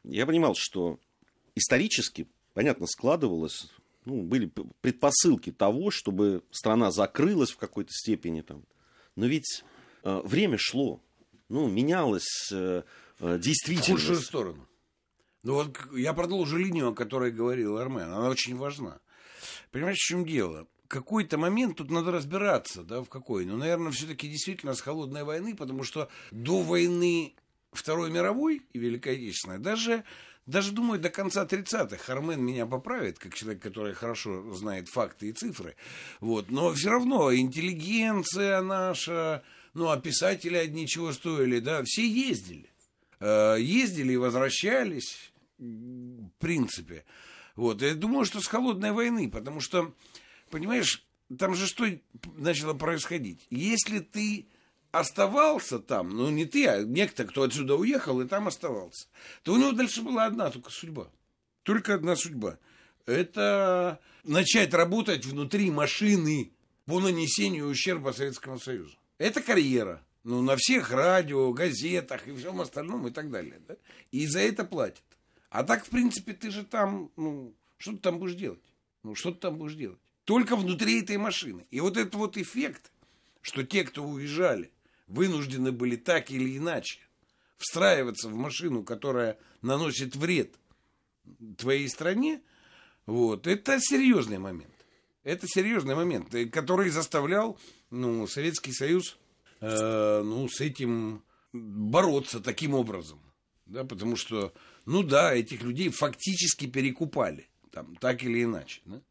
я 0.03 0.25
понимал, 0.25 0.55
что 0.55 0.97
исторически 1.53 2.25
понятно, 2.59 2.87
складывалось, 2.87 3.71
ну, 4.03 4.21
были 4.21 4.51
предпосылки 4.81 5.49
того, 5.49 5.91
чтобы 5.91 6.43
страна 6.51 6.91
закрылась 6.91 7.51
в 7.51 7.57
какой-то 7.57 7.91
степени. 7.93 8.41
Там. 8.41 8.65
Но 9.15 9.27
ведь 9.27 9.63
э, 10.03 10.21
время 10.25 10.57
шло, 10.59 11.01
ну, 11.47 11.69
менялось 11.69 12.51
э, 12.51 12.83
э 13.21 13.39
действительность. 13.39 14.03
В 14.03 14.07
худшую 14.07 14.19
сторону. 14.19 14.67
Ну 15.43 15.53
вот 15.53 15.77
я 15.95 16.11
продолжу 16.11 16.57
линию, 16.57 16.89
о 16.89 16.93
которой 16.93 17.31
говорил 17.31 17.77
Армен. 17.77 18.11
Она 18.11 18.27
очень 18.27 18.57
важна. 18.57 18.99
Понимаешь, 19.71 19.99
в 19.99 20.07
чем 20.09 20.25
дело? 20.25 20.67
какой-то 20.89 21.37
момент 21.37 21.77
тут 21.77 21.91
надо 21.91 22.11
разбираться, 22.11 22.83
да, 22.83 23.01
в 23.01 23.07
какой. 23.07 23.45
Ну, 23.45 23.55
наверное, 23.55 23.91
все-таки 23.91 24.27
действительно 24.27 24.73
с 24.73 24.81
холодной 24.81 25.23
войны, 25.23 25.55
потому 25.55 25.83
что 25.83 26.09
до 26.31 26.63
войны 26.63 27.35
Второй 27.71 28.09
мировой 28.09 28.63
и 28.73 28.79
Великой 28.79 29.13
Отечественной 29.13 29.59
даже 29.59 30.03
даже, 30.49 30.71
думаю, 30.71 30.99
до 30.99 31.09
конца 31.09 31.45
30-х 31.45 32.11
Армен 32.11 32.43
меня 32.43 32.65
поправит, 32.65 33.19
как 33.19 33.35
человек, 33.35 33.61
который 33.61 33.93
хорошо 33.93 34.51
знает 34.53 34.89
факты 34.89 35.29
и 35.29 35.31
цифры. 35.31 35.75
Вот. 36.19 36.49
Но 36.49 36.73
все 36.73 36.89
равно 36.89 37.33
интеллигенция 37.35 38.61
наша, 38.61 39.43
ну, 39.75 39.89
а 39.89 39.99
писатели 39.99 40.57
одни 40.57 40.87
чего 40.87 41.13
стоили, 41.13 41.59
да, 41.59 41.83
все 41.85 42.07
ездили. 42.07 42.71
Э, 43.19 43.57
ездили 43.59 44.13
и 44.13 44.17
возвращались, 44.17 45.31
в 45.59 46.29
принципе. 46.39 47.05
Вот. 47.55 47.83
Я 47.83 47.93
думаю, 47.93 48.25
что 48.25 48.41
с 48.41 48.47
холодной 48.47 48.91
войны, 48.91 49.29
потому 49.29 49.59
что, 49.59 49.93
понимаешь, 50.49 51.05
там 51.37 51.53
же 51.53 51.67
что 51.67 51.85
начало 52.37 52.73
происходить? 52.73 53.45
Если 53.51 53.99
ты 53.99 54.47
оставался 54.91 55.79
там, 55.79 56.09
ну 56.09 56.29
не 56.29 56.45
ты, 56.45 56.67
а 56.67 56.83
некто, 56.83 57.25
кто 57.25 57.43
отсюда 57.43 57.75
уехал 57.75 58.21
и 58.21 58.27
там 58.27 58.47
оставался, 58.47 59.07
то 59.43 59.53
у 59.53 59.57
него 59.57 59.71
дальше 59.71 60.01
была 60.01 60.25
одна 60.25 60.49
только 60.49 60.71
судьба. 60.71 61.09
Только 61.63 61.95
одна 61.95 62.15
судьба. 62.15 62.57
Это 63.05 63.99
начать 64.23 64.73
работать 64.73 65.25
внутри 65.25 65.71
машины 65.71 66.51
по 66.85 66.99
нанесению 66.99 67.67
ущерба 67.67 68.11
Советскому 68.11 68.59
Союзу. 68.59 68.97
Это 69.17 69.41
карьера. 69.41 70.03
Ну, 70.23 70.41
на 70.41 70.55
всех 70.57 70.91
радио, 70.91 71.51
газетах 71.53 72.27
и 72.27 72.35
всем 72.35 72.59
остальном 72.61 73.07
и 73.07 73.11
так 73.11 73.31
далее. 73.31 73.61
Да? 73.67 73.75
И 74.11 74.27
за 74.27 74.39
это 74.39 74.63
платят. 74.65 75.03
А 75.49 75.63
так, 75.63 75.85
в 75.85 75.89
принципе, 75.89 76.33
ты 76.33 76.51
же 76.51 76.63
там, 76.63 77.09
ну, 77.15 77.53
что 77.77 77.93
ты 77.93 77.97
там 77.97 78.19
будешь 78.19 78.35
делать? 78.35 78.63
Ну, 79.03 79.15
что 79.15 79.31
ты 79.31 79.39
там 79.39 79.57
будешь 79.57 79.75
делать? 79.75 79.99
Только 80.25 80.55
внутри 80.55 81.01
этой 81.01 81.17
машины. 81.17 81.65
И 81.71 81.79
вот 81.79 81.97
этот 81.97 82.15
вот 82.15 82.37
эффект, 82.37 82.91
что 83.41 83.63
те, 83.63 83.83
кто 83.83 84.03
уезжали, 84.03 84.71
вынуждены 85.09 85.71
были 85.71 85.95
так 85.97 86.31
или 86.31 86.57
иначе 86.57 87.01
встраиваться 87.57 88.29
в 88.29 88.35
машину, 88.35 88.83
которая 88.83 89.37
наносит 89.61 90.15
вред 90.15 90.55
твоей 91.57 91.89
стране, 91.89 92.41
вот, 93.05 93.47
это 93.47 93.79
серьезный 93.81 94.37
момент. 94.37 94.73
Это 95.23 95.45
серьезный 95.47 95.95
момент, 95.95 96.33
э, 96.33 96.45
который 96.45 96.89
заставлял 96.89 97.59
ну, 97.89 98.25
Советский 98.27 98.71
Союз 98.71 99.17
э, 99.59 100.21
ну, 100.23 100.47
с 100.47 100.61
этим 100.61 101.23
бороться 101.51 102.39
таким 102.39 102.73
образом. 102.73 103.19
Да, 103.65 103.83
потому 103.83 104.15
что, 104.15 104.53
ну 104.85 105.03
да, 105.03 105.35
этих 105.35 105.61
людей 105.61 105.89
фактически 105.89 106.65
перекупали, 106.65 107.47
там, 107.71 107.95
так 107.97 108.23
или 108.23 108.43
иначе. 108.43 108.81
Да? 108.85 109.01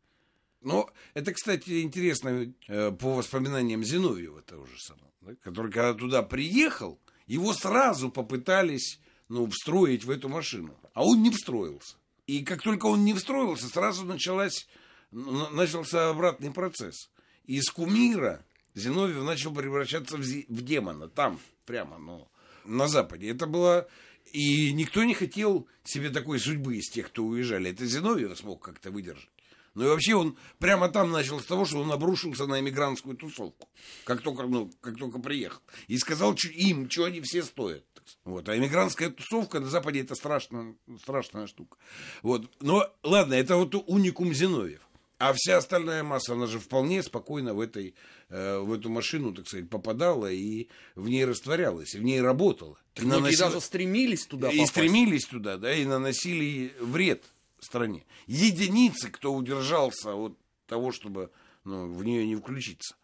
Но 0.63 0.91
это, 1.15 1.33
кстати, 1.33 1.83
интересно 1.83 2.53
э, 2.67 2.91
по 2.91 3.15
воспоминаниям 3.15 3.85
Зиновьева 3.85 4.43
того 4.43 4.67
же 4.67 4.79
самого 4.81 5.08
который 5.37 5.71
когда 5.71 5.95
туда 5.95 6.23
приехал, 6.23 7.01
его 7.27 7.53
сразу 7.53 8.11
попытались 8.11 9.01
ну, 9.29 9.49
встроить 9.49 10.05
в 10.05 10.11
эту 10.11 10.29
машину. 10.29 10.75
А 10.95 11.05
он 11.05 11.23
не 11.23 11.31
встроился. 11.31 11.97
И 12.27 12.45
как 12.45 12.63
только 12.63 12.87
он 12.87 13.05
не 13.05 13.15
встроился, 13.15 13.69
сразу 13.69 14.05
началась, 14.05 14.67
начался 15.11 16.11
обратный 16.11 16.51
процесс. 16.51 17.11
Из 17.45 17.71
кумира 17.71 18.45
Зиновьев 18.75 19.23
начал 19.25 19.55
превращаться 19.55 20.17
в, 20.17 20.21
в 20.21 20.63
демона. 20.63 21.09
Там, 21.09 21.41
прямо, 21.65 21.99
ну, 21.99 22.29
на 22.65 22.89
Западе. 22.89 23.31
Это 23.31 23.47
было... 23.47 23.89
И 24.33 24.75
никто 24.75 25.05
не 25.05 25.15
хотел 25.15 25.67
себе 25.85 26.11
такой 26.11 26.39
судьбы 26.39 26.77
из 26.77 26.91
тех, 26.91 27.07
кто 27.07 27.25
уезжали. 27.25 27.71
Это 27.71 27.87
Зиновьев 27.87 28.37
смог 28.37 28.63
как-то 28.63 28.91
выдержать. 28.91 29.31
Ну 29.79 29.85
и 29.85 29.89
вообще 29.89 30.17
он 30.17 30.37
прямо 30.59 30.89
там 30.89 31.13
начал 31.13 31.39
с 31.39 31.45
того, 31.45 31.65
что 31.65 31.79
он 31.79 31.93
обрушился 31.93 32.47
на 32.47 32.59
эмигрантскую 32.59 33.17
тусовку, 33.17 33.69
как 34.03 34.23
только, 34.23 34.43
ну, 34.43 34.73
как 34.81 34.99
только 34.99 35.21
приехал. 35.21 35.61
И 35.87 35.97
сказал 35.99 36.35
им, 36.51 36.91
что 36.91 37.05
они 37.05 37.21
все 37.21 37.45
стоят. 37.45 37.85
Вот. 38.25 38.49
А 38.49 38.57
эмигрантская 38.57 39.11
тусовка 39.11 39.61
на 39.61 39.69
Западе 39.69 40.01
это 40.01 40.17
страшно, 40.17 40.75
страшная 41.01 41.47
штука. 41.47 41.77
Вот. 42.23 42.51
Но 42.61 42.93
ладно, 43.05 43.35
это 43.35 43.55
вот 43.55 43.73
уникум 43.87 44.35
Зиновьев. 44.35 44.81
А 45.19 45.33
вся 45.33 45.59
остальная 45.59 46.03
масса, 46.03 46.33
она 46.33 46.49
же 46.49 46.59
вполне 46.59 47.01
спокойно 47.05 47.55
в, 47.55 47.61
этой, 47.61 47.95
э, 48.31 48.59
в 48.59 48.73
эту 48.73 48.91
машину, 48.91 49.33
так 49.33 49.47
сказать, 49.47 49.71
попадала 49.71 50.29
и 50.29 50.67
в 50.97 51.09
ней 51.09 51.25
растворялась, 51.25 51.95
и 51.95 51.99
в 51.99 52.03
ней 52.03 52.21
работала. 52.21 52.81
И 52.97 53.03
Многие 53.03 53.21
наносила... 53.21 53.47
даже 53.51 53.61
стремились 53.61 54.27
туда 54.27 54.49
И 54.49 54.57
попасть. 54.57 54.73
стремились 54.73 55.25
туда, 55.25 55.57
да, 55.57 55.73
и 55.73 55.85
наносили 55.85 56.75
вред 56.81 57.25
стране. 57.61 58.05
Единицы, 58.27 59.11
кто 59.11 59.35
удержался 59.35 60.15
от 60.15 60.37
того, 60.67 60.93
чтобы 60.93 61.31
ну, 61.65 61.93
в 61.93 62.05
нее 62.05 62.27
не 62.27 62.37
включиться. 62.37 62.97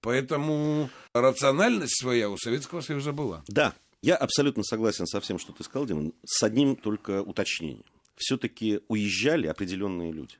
Поэтому 0.00 0.90
рациональность 1.14 2.00
своя 2.00 2.28
у 2.28 2.36
Советского 2.36 2.80
Союза 2.80 3.12
была. 3.12 3.44
Да, 3.46 3.74
я 4.02 4.16
абсолютно 4.16 4.64
согласен 4.64 5.06
со 5.06 5.20
всем, 5.20 5.38
что 5.38 5.52
ты 5.52 5.62
сказал, 5.62 5.86
Дима, 5.86 6.10
с 6.24 6.42
одним 6.42 6.76
только 6.76 7.22
уточнением. 7.22 7.84
Все-таки 8.16 8.80
уезжали 8.88 9.46
определенные 9.46 10.12
люди 10.12 10.36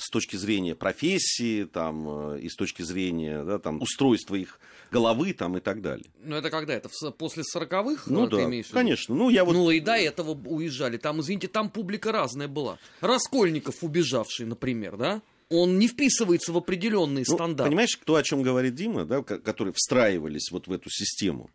с 0.00 0.10
точки 0.10 0.36
зрения 0.36 0.74
профессии, 0.74 1.64
там, 1.64 2.34
э, 2.34 2.40
и 2.40 2.48
с 2.48 2.56
точки 2.56 2.82
зрения 2.82 3.44
да, 3.44 3.58
там, 3.58 3.80
устройства 3.80 4.34
их 4.34 4.58
головы 4.90 5.32
там, 5.32 5.56
и 5.56 5.60
так 5.60 5.82
далее. 5.82 6.06
Ну, 6.24 6.36
это 6.36 6.50
когда? 6.50 6.74
Это 6.74 6.88
после 7.16 7.42
40-х? 7.42 8.04
Ну, 8.06 8.26
да, 8.26 8.38
конечно. 8.72 9.14
Ну, 9.14 9.28
я 9.30 9.44
вот... 9.44 9.52
ну, 9.52 9.70
и 9.70 9.80
до 9.80 9.92
этого 9.92 10.32
уезжали. 10.32 10.96
Там, 10.96 11.20
извините, 11.20 11.48
там 11.48 11.70
публика 11.70 12.12
разная 12.12 12.48
была. 12.48 12.78
Раскольников 13.00 13.82
убежавший, 13.82 14.46
например, 14.46 14.96
да? 14.96 15.22
Он 15.48 15.80
не 15.80 15.88
вписывается 15.88 16.52
в 16.52 16.56
определенные 16.56 17.24
ну, 17.26 17.34
стандарты. 17.34 17.70
Понимаешь, 17.70 17.96
кто 17.96 18.14
о 18.14 18.22
чем 18.22 18.42
говорит 18.42 18.76
Дима, 18.76 19.04
да, 19.04 19.22
которые 19.22 19.74
встраивались 19.74 20.50
вот 20.52 20.68
в 20.68 20.72
эту 20.72 20.90
систему? 20.90 21.50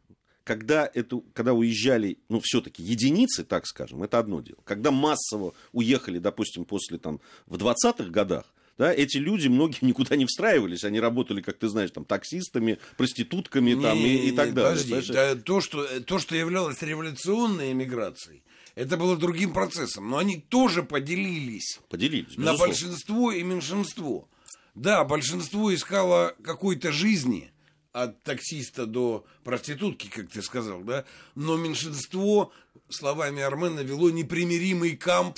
Когда, 0.45 0.89
это, 0.93 1.21
когда 1.33 1.53
уезжали, 1.53 2.19
ну, 2.29 2.39
все-таки 2.41 2.81
единицы, 2.81 3.43
так 3.43 3.65
скажем, 3.65 4.03
это 4.03 4.19
одно 4.19 4.41
дело. 4.41 4.59
Когда 4.63 4.91
массово 4.91 5.53
уехали, 5.73 6.19
допустим, 6.19 6.65
после, 6.65 6.99
там, 6.99 7.19
в 7.47 7.57
20-х 7.57 8.09
годах, 8.11 8.45
да, 8.77 8.93
эти 8.93 9.17
люди, 9.17 9.47
многие 9.47 9.79
никуда 9.81 10.15
не 10.15 10.25
встраивались, 10.25 10.83
они 10.83 10.99
работали, 10.99 11.41
как 11.41 11.57
ты 11.57 11.67
знаешь, 11.67 11.91
там, 11.91 12.05
таксистами, 12.05 12.77
проститутками 12.95 13.71
не, 13.71 13.81
там, 13.81 13.97
и, 13.97 14.27
и 14.27 14.31
так 14.31 14.53
далее. 14.53 14.83
Подожди, 14.83 15.11
да, 15.11 15.35
то, 15.35 15.61
что, 15.61 15.99
то, 16.01 16.19
что 16.19 16.35
являлось 16.35 16.81
революционной 16.81 17.71
эмиграцией, 17.71 18.43
это 18.75 18.97
было 18.97 19.17
другим 19.17 19.51
процессом, 19.51 20.09
но 20.09 20.19
они 20.19 20.37
тоже 20.37 20.83
поделились, 20.83 21.79
поделились 21.89 22.37
на 22.37 22.55
большинство 22.55 23.31
и 23.31 23.41
меньшинство. 23.41 24.29
Да, 24.75 25.05
большинство 25.05 25.73
искало 25.73 26.35
какой-то 26.43 26.91
жизни– 26.91 27.49
от 27.95 28.21
таксиста 28.23 28.85
до 28.85 29.25
проститутки, 29.45 30.07
как 30.07 30.29
ты 30.29 30.41
сказал, 30.41 30.81
да, 30.81 31.05
но 31.35 31.55
меньшинство, 31.55 32.51
словами 32.89 33.41
Армена, 33.41 33.79
вело 33.79 34.09
непримиримый 34.09 34.97
камп 34.97 35.37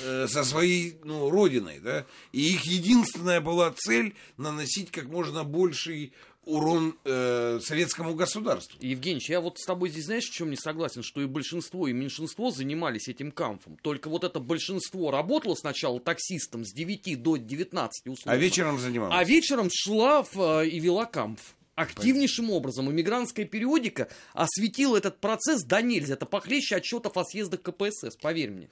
э, 0.00 0.28
со 0.28 0.44
своей 0.44 1.00
ну, 1.02 1.28
родиной, 1.28 1.80
да, 1.80 2.06
и 2.30 2.52
их 2.52 2.62
единственная 2.66 3.40
была 3.40 3.72
цель 3.72 4.14
наносить 4.36 4.92
как 4.92 5.06
можно 5.06 5.42
больший 5.42 6.12
урон 6.44 6.96
э, 7.04 7.58
советскому 7.60 8.14
государству. 8.14 8.78
Евгений, 8.80 9.20
я 9.26 9.40
вот 9.40 9.58
с 9.58 9.66
тобой 9.66 9.90
здесь, 9.90 10.04
знаешь, 10.04 10.24
в 10.24 10.32
чем 10.32 10.50
не 10.50 10.56
согласен, 10.56 11.02
что 11.02 11.20
и 11.20 11.26
большинство, 11.26 11.88
и 11.88 11.92
меньшинство 11.92 12.52
занимались 12.52 13.08
этим 13.08 13.32
камфом. 13.32 13.76
Только 13.82 14.08
вот 14.08 14.22
это 14.22 14.38
большинство 14.38 15.10
работало 15.10 15.56
сначала 15.56 15.98
таксистом 16.00 16.64
с 16.64 16.72
9 16.72 17.20
до 17.20 17.36
19 17.36 18.06
условно. 18.06 18.32
А 18.32 18.36
вечером 18.36 18.78
занималось? 18.78 19.14
А 19.16 19.24
вечером 19.24 19.68
шла 19.70 20.22
в, 20.22 20.62
э, 20.62 20.68
и 20.68 20.78
вела 20.78 21.04
камф. 21.04 21.56
Активнейшим 21.78 22.50
образом. 22.50 22.90
Иммигрантская 22.90 23.46
периодика 23.46 24.08
осветила 24.32 24.96
этот 24.96 25.20
процесс 25.20 25.62
до 25.62 25.80
нельзя. 25.80 26.14
Это 26.14 26.26
похлеще 26.26 26.76
отчетов 26.76 27.16
о 27.16 27.24
съездах 27.24 27.62
КПСС, 27.62 28.16
поверь 28.20 28.50
мне. 28.50 28.68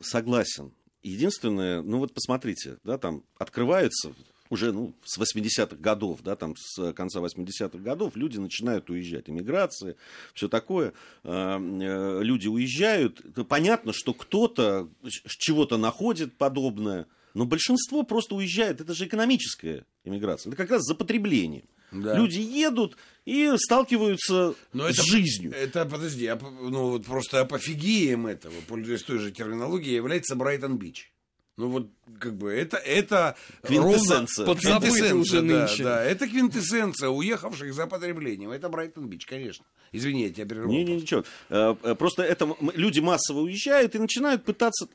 Согласен. 0.00 0.72
Единственное, 1.02 1.80
ну 1.80 1.98
вот 1.98 2.12
посмотрите, 2.12 2.76
да, 2.84 2.98
там 2.98 3.24
открываются 3.38 4.12
уже 4.50 4.70
ну, 4.70 4.92
с 5.02 5.18
80-х 5.18 5.76
годов, 5.76 6.20
да, 6.22 6.36
там 6.36 6.54
с 6.58 6.92
конца 6.92 7.20
80-х 7.20 7.78
годов 7.78 8.16
люди 8.16 8.36
начинают 8.36 8.90
уезжать. 8.90 9.30
Иммиграция, 9.30 9.96
все 10.34 10.46
такое. 10.46 10.92
А, 11.24 11.58
э, 11.58 12.22
люди 12.22 12.48
уезжают. 12.48 13.22
Понятно, 13.48 13.94
что 13.94 14.12
кто-то 14.12 14.90
чего-то 15.08 15.78
находит 15.78 16.34
подобное, 16.34 17.06
но 17.32 17.46
большинство 17.46 18.02
просто 18.02 18.34
уезжает. 18.34 18.82
Это 18.82 18.92
же 18.92 19.06
экономическая 19.06 19.86
иммиграция. 20.04 20.50
Это 20.50 20.56
как 20.58 20.70
раз 20.70 20.82
за 20.82 20.94
потреблением. 20.94 21.64
Да. 21.92 22.16
Люди 22.16 22.38
едут 22.38 22.96
и 23.24 23.52
сталкиваются 23.56 24.54
Но 24.72 24.88
с 24.88 24.98
это, 24.98 25.02
жизнью. 25.02 25.52
Это, 25.54 25.84
подожди, 25.84 26.30
ну 26.30 26.90
вот 26.90 27.04
просто 27.04 27.40
апофигием 27.40 28.26
этого, 28.26 28.54
пользуясь 28.66 29.02
той 29.02 29.18
же 29.18 29.30
терминологией, 29.30 29.96
является 29.96 30.34
Брайтон-Бич. 30.34 31.12
Ну 31.58 31.68
вот, 31.68 31.90
как 32.18 32.34
бы, 32.34 32.50
это, 32.50 32.78
это 32.78 33.36
квинтэссенция. 33.62 34.46
Ровно, 34.46 34.60
квинтэссенция 34.60 35.14
уже 35.14 35.42
да, 35.42 35.42
нынче. 35.42 35.84
Да, 35.84 36.02
это 36.02 36.26
квинтэссенция 36.26 37.10
уехавших 37.10 37.74
за 37.74 37.86
потреблением. 37.86 38.50
Это 38.50 38.70
Брайтон-Бич, 38.70 39.26
конечно. 39.26 39.66
Извини, 39.92 40.22
я 40.22 40.30
тебя 40.30 40.46
прервал. 40.46 40.70
Не, 40.70 40.82
не, 40.82 40.96
ничего. 40.96 41.24
Э, 41.50 41.76
э, 41.82 41.94
просто 41.94 42.22
это 42.22 42.56
люди 42.74 43.00
массово 43.00 43.40
уезжают 43.40 43.94
и 43.94 43.98
начинают 43.98 44.44
пытаться... 44.44 44.88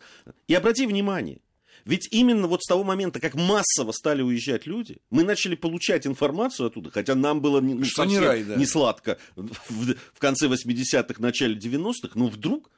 И 0.47 0.55
обрати 0.55 0.87
внимание, 0.87 1.41
ведь 1.87 2.09
именно 2.11 2.47
вот 2.47 2.61
с 2.61 2.67
того 2.67 2.83
момента, 2.83 3.21
как 3.21 3.33
массово 3.35 3.93
стали 3.93 4.21
уезжать 4.21 4.67
люди, 4.67 4.97
мы 5.09 5.23
начали 5.23 5.55
получать 5.55 6.05
информацию 6.05 6.67
оттуда, 6.67 6.91
хотя 6.91 7.15
нам 7.15 7.39
было 7.39 7.61
ну, 7.61 7.83
Что 7.85 8.03
не, 8.03 8.19
рай, 8.19 8.43
да. 8.43 8.55
не 8.55 8.65
сладко 8.65 9.17
в, 9.35 9.93
в 10.13 10.19
конце 10.19 10.47
80-х, 10.47 11.15
начале 11.19 11.55
90-х, 11.55 12.11
но 12.15 12.27
вдруг 12.27 12.69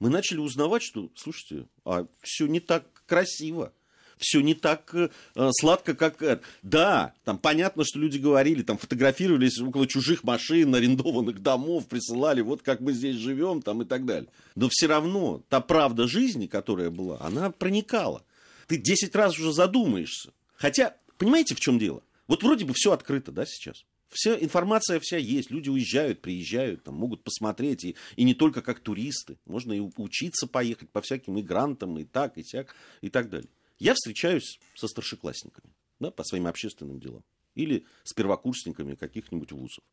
мы 0.00 0.10
начали 0.10 0.38
узнавать, 0.38 0.82
что, 0.82 1.08
слушайте, 1.16 1.66
а 1.86 2.06
все 2.22 2.46
не 2.46 2.60
так 2.60 2.84
красиво. 3.06 3.72
Все 4.18 4.40
не 4.40 4.54
так 4.54 4.92
э, 4.94 5.08
сладко, 5.52 5.94
как... 5.94 6.20
Э, 6.22 6.40
да, 6.62 7.14
там 7.24 7.38
понятно, 7.38 7.84
что 7.84 8.00
люди 8.00 8.18
говорили, 8.18 8.62
там 8.62 8.76
фотографировались 8.76 9.60
около 9.60 9.86
чужих 9.86 10.24
машин, 10.24 10.74
арендованных 10.74 11.40
домов, 11.40 11.86
присылали, 11.86 12.40
вот 12.40 12.62
как 12.62 12.80
мы 12.80 12.92
здесь 12.92 13.14
живем, 13.14 13.62
там 13.62 13.82
и 13.82 13.84
так 13.84 14.04
далее. 14.04 14.28
Но 14.56 14.68
все 14.70 14.88
равно 14.88 15.40
та 15.48 15.60
правда 15.60 16.08
жизни, 16.08 16.48
которая 16.48 16.90
была, 16.90 17.18
она 17.20 17.52
проникала. 17.52 18.24
Ты 18.68 18.76
10 18.76 19.16
раз 19.16 19.38
уже 19.38 19.52
задумаешься. 19.52 20.32
Хотя, 20.54 20.96
понимаете, 21.16 21.54
в 21.54 21.60
чем 21.60 21.78
дело? 21.78 22.04
Вот 22.26 22.42
вроде 22.42 22.66
бы 22.66 22.74
все 22.74 22.92
открыто, 22.92 23.32
да, 23.32 23.46
сейчас. 23.46 23.84
Вся 24.10 24.38
информация 24.38 25.00
вся 25.00 25.16
есть, 25.16 25.50
люди 25.50 25.70
уезжают, 25.70 26.20
приезжают, 26.20 26.84
там, 26.84 26.94
могут 26.94 27.24
посмотреть, 27.24 27.84
и, 27.84 27.96
и 28.16 28.24
не 28.24 28.34
только 28.34 28.60
как 28.62 28.80
туристы, 28.80 29.38
можно 29.46 29.72
и 29.72 29.80
учиться 29.80 30.46
поехать 30.46 30.90
по 30.90 31.00
всяким 31.00 31.40
игрантам, 31.40 31.98
и 31.98 32.04
так, 32.04 32.36
и 32.36 32.44
сяк, 32.44 32.74
и 33.00 33.08
так 33.08 33.30
далее. 33.30 33.50
Я 33.78 33.94
встречаюсь 33.94 34.60
со 34.74 34.86
старшеклассниками, 34.86 35.72
да, 35.98 36.10
по 36.10 36.22
своим 36.24 36.46
общественным 36.46 37.00
делам, 37.00 37.24
или 37.54 37.86
с 38.04 38.12
первокурсниками 38.12 38.94
каких-нибудь 38.96 39.52
вузов. 39.52 39.84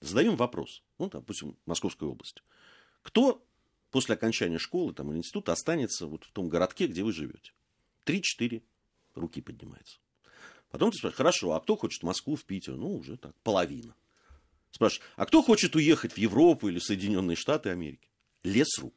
Задаем 0.00 0.36
вопрос, 0.36 0.82
ну, 0.98 1.08
допустим, 1.08 1.56
Московской 1.66 2.08
области. 2.08 2.42
Кто 3.02 3.44
после 3.90 4.14
окончания 4.14 4.58
школы 4.58 4.94
там, 4.94 5.10
или 5.10 5.18
института 5.18 5.52
останется 5.52 6.06
вот 6.06 6.24
в 6.24 6.32
том 6.32 6.48
городке, 6.48 6.86
где 6.86 7.02
вы 7.02 7.12
живете? 7.12 7.52
Три-четыре 8.04 8.62
руки 9.14 9.40
поднимается. 9.40 9.98
Потом 10.70 10.90
ты 10.90 10.98
спрашиваешь, 10.98 11.16
хорошо, 11.16 11.52
а 11.52 11.60
кто 11.60 11.76
хочет 11.76 12.02
в 12.02 12.06
Москву, 12.06 12.36
в 12.36 12.44
Питер? 12.44 12.76
Ну, 12.76 12.96
уже 12.96 13.16
так, 13.16 13.34
половина. 13.42 13.94
Спрашиваешь, 14.70 15.10
а 15.16 15.26
кто 15.26 15.42
хочет 15.42 15.74
уехать 15.74 16.12
в 16.12 16.18
Европу 16.18 16.68
или 16.68 16.78
в 16.78 16.84
Соединенные 16.84 17.36
Штаты 17.36 17.70
Америки? 17.70 18.08
Лес 18.44 18.78
рук. 18.78 18.94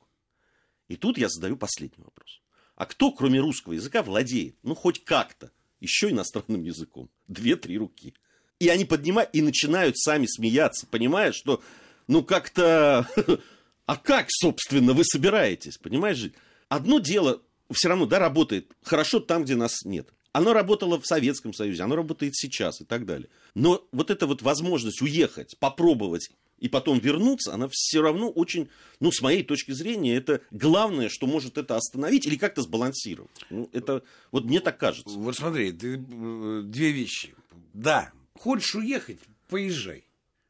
И 0.88 0.96
тут 0.96 1.18
я 1.18 1.30
задаю 1.30 1.58
последний 1.58 2.04
вопрос. 2.04 2.42
А 2.76 2.86
кто, 2.86 3.12
кроме 3.12 3.40
русского 3.40 3.74
языка, 3.74 4.04
владеет, 4.04 4.56
ну, 4.64 4.76
хоть 4.76 5.04
как-то, 5.04 5.52
еще 5.80 6.10
иностранным 6.10 6.64
языком? 6.64 7.10
Две-три 7.28 7.78
руки. 7.78 8.14
И 8.60 8.70
они 8.70 8.86
поднимают 8.86 9.30
и 9.34 9.42
начинают 9.42 9.98
сами 9.98 10.26
смеяться, 10.28 10.88
понимая, 10.88 11.32
что, 11.32 11.64
ну, 12.08 12.24
как-то... 12.24 13.08
А 13.86 13.98
как, 13.98 14.28
собственно, 14.30 14.94
вы 14.94 15.04
собираетесь, 15.04 15.78
понимаешь? 15.78 16.32
Одно 16.70 17.00
дело 17.00 17.42
все 17.72 17.90
равно, 17.90 18.06
да, 18.06 18.20
работает 18.20 18.72
хорошо 18.84 19.20
там, 19.20 19.44
где 19.44 19.56
нас 19.56 19.84
нет. 19.86 20.14
Оно 20.32 20.54
работало 20.54 21.00
в 21.00 21.06
Советском 21.06 21.54
Союзе, 21.54 21.84
оно 21.84 21.96
работает 21.96 22.36
сейчас 22.36 22.82
и 22.82 22.86
так 22.86 23.06
далее. 23.06 23.30
Но 23.54 23.88
вот 23.92 24.10
эта 24.10 24.26
вот 24.26 24.42
возможность 24.42 25.02
уехать, 25.02 25.56
попробовать 25.60 26.32
и 26.58 26.70
потом 26.70 26.98
вернуться, 26.98 27.54
она 27.54 27.68
все 27.70 28.02
равно 28.02 28.30
очень, 28.30 28.70
ну, 29.00 29.12
с 29.12 29.22
моей 29.22 29.44
точки 29.44 29.72
зрения, 29.74 30.16
это 30.16 30.42
главное, 30.50 31.10
что 31.10 31.28
может 31.28 31.58
это 31.58 31.76
остановить 31.76 32.26
или 32.26 32.36
как-то 32.36 32.62
сбалансировать. 32.62 33.30
Ну, 33.50 33.70
это, 33.74 34.02
вот 34.32 34.46
мне 34.46 34.60
так 34.60 34.80
кажется. 34.80 35.18
Вот 35.20 35.36
смотри, 35.36 35.72
ты, 35.72 35.96
э, 35.98 36.62
две 36.64 36.92
вещи. 36.92 37.36
Да, 37.74 38.12
хочешь 38.40 38.74
уехать, 38.76 39.20
поезжай. 39.50 40.06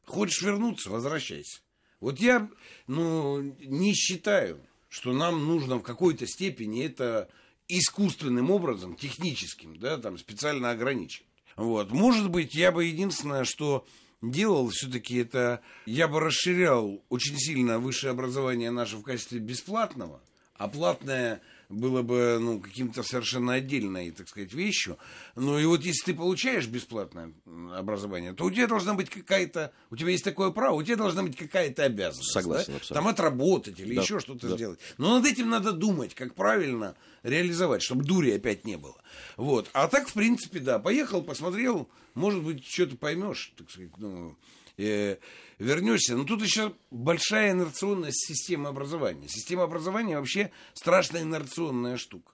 Хочешь 0.06 0.42
вернуться, 0.42 0.88
возвращайся. 0.88 1.60
Вот 2.00 2.20
я, 2.20 2.48
ну, 2.86 3.40
не 3.40 3.92
считаю, 3.94 4.60
что 4.94 5.12
нам 5.12 5.44
нужно 5.44 5.78
в 5.78 5.82
какой-то 5.82 6.24
степени 6.24 6.84
это 6.84 7.28
искусственным 7.66 8.52
образом, 8.52 8.94
техническим, 8.94 9.76
да, 9.76 9.98
там 9.98 10.16
специально 10.18 10.70
ограничить. 10.70 11.26
Вот. 11.56 11.90
Может 11.90 12.30
быть, 12.30 12.54
я 12.54 12.70
бы 12.70 12.84
единственное, 12.84 13.42
что 13.42 13.84
делал 14.22 14.68
все-таки 14.68 15.16
это, 15.16 15.62
я 15.84 16.06
бы 16.06 16.20
расширял 16.20 17.02
очень 17.08 17.36
сильно 17.36 17.80
высшее 17.80 18.12
образование 18.12 18.70
наше 18.70 18.96
в 18.96 19.02
качестве 19.02 19.40
бесплатного, 19.40 20.20
а 20.54 20.68
платное 20.68 21.42
было 21.74 22.02
бы 22.02 22.38
ну, 22.40 22.60
каким-то 22.60 23.02
совершенно 23.02 23.54
отдельной, 23.54 24.10
так 24.10 24.28
сказать, 24.28 24.52
вещью. 24.52 24.98
Ну 25.36 25.58
и 25.58 25.64
вот 25.64 25.82
если 25.82 26.12
ты 26.12 26.14
получаешь 26.14 26.66
бесплатное 26.66 27.32
образование, 27.74 28.32
то 28.32 28.44
у 28.44 28.50
тебя 28.50 28.66
должна 28.66 28.94
быть 28.94 29.10
какая-то, 29.10 29.72
у 29.90 29.96
тебя 29.96 30.10
есть 30.10 30.24
такое 30.24 30.50
право, 30.50 30.74
у 30.74 30.82
тебя 30.82 30.96
должна 30.96 31.22
быть 31.22 31.36
какая-то 31.36 31.84
обязанность. 31.84 32.32
Согласен, 32.32 32.74
да? 32.88 32.94
Там 32.94 33.08
отработать 33.08 33.78
или 33.80 33.94
да, 33.94 34.02
еще 34.02 34.20
что-то 34.20 34.48
да. 34.48 34.54
сделать. 34.54 34.78
Но 34.98 35.18
над 35.18 35.26
этим 35.26 35.50
надо 35.50 35.72
думать, 35.72 36.14
как 36.14 36.34
правильно 36.34 36.94
реализовать, 37.22 37.82
чтобы 37.82 38.04
дури 38.04 38.30
опять 38.30 38.64
не 38.64 38.76
было. 38.76 38.96
Вот. 39.36 39.68
А 39.72 39.88
так, 39.88 40.08
в 40.08 40.12
принципе, 40.14 40.60
да, 40.60 40.78
поехал, 40.78 41.22
посмотрел, 41.22 41.88
может 42.14 42.42
быть, 42.42 42.64
что-то 42.66 42.96
поймешь, 42.96 43.52
так 43.56 43.70
сказать, 43.70 43.96
ну, 43.98 44.36
э, 44.76 45.16
вернешься. 45.58 46.16
Но 46.16 46.24
тут 46.24 46.42
еще 46.42 46.74
большая 46.90 47.52
инерционность 47.52 48.26
системы 48.26 48.68
образования. 48.68 49.28
Система 49.28 49.64
образования 49.64 50.18
вообще 50.18 50.50
страшная 50.74 51.22
инерционная 51.22 51.96
штука. 51.96 52.32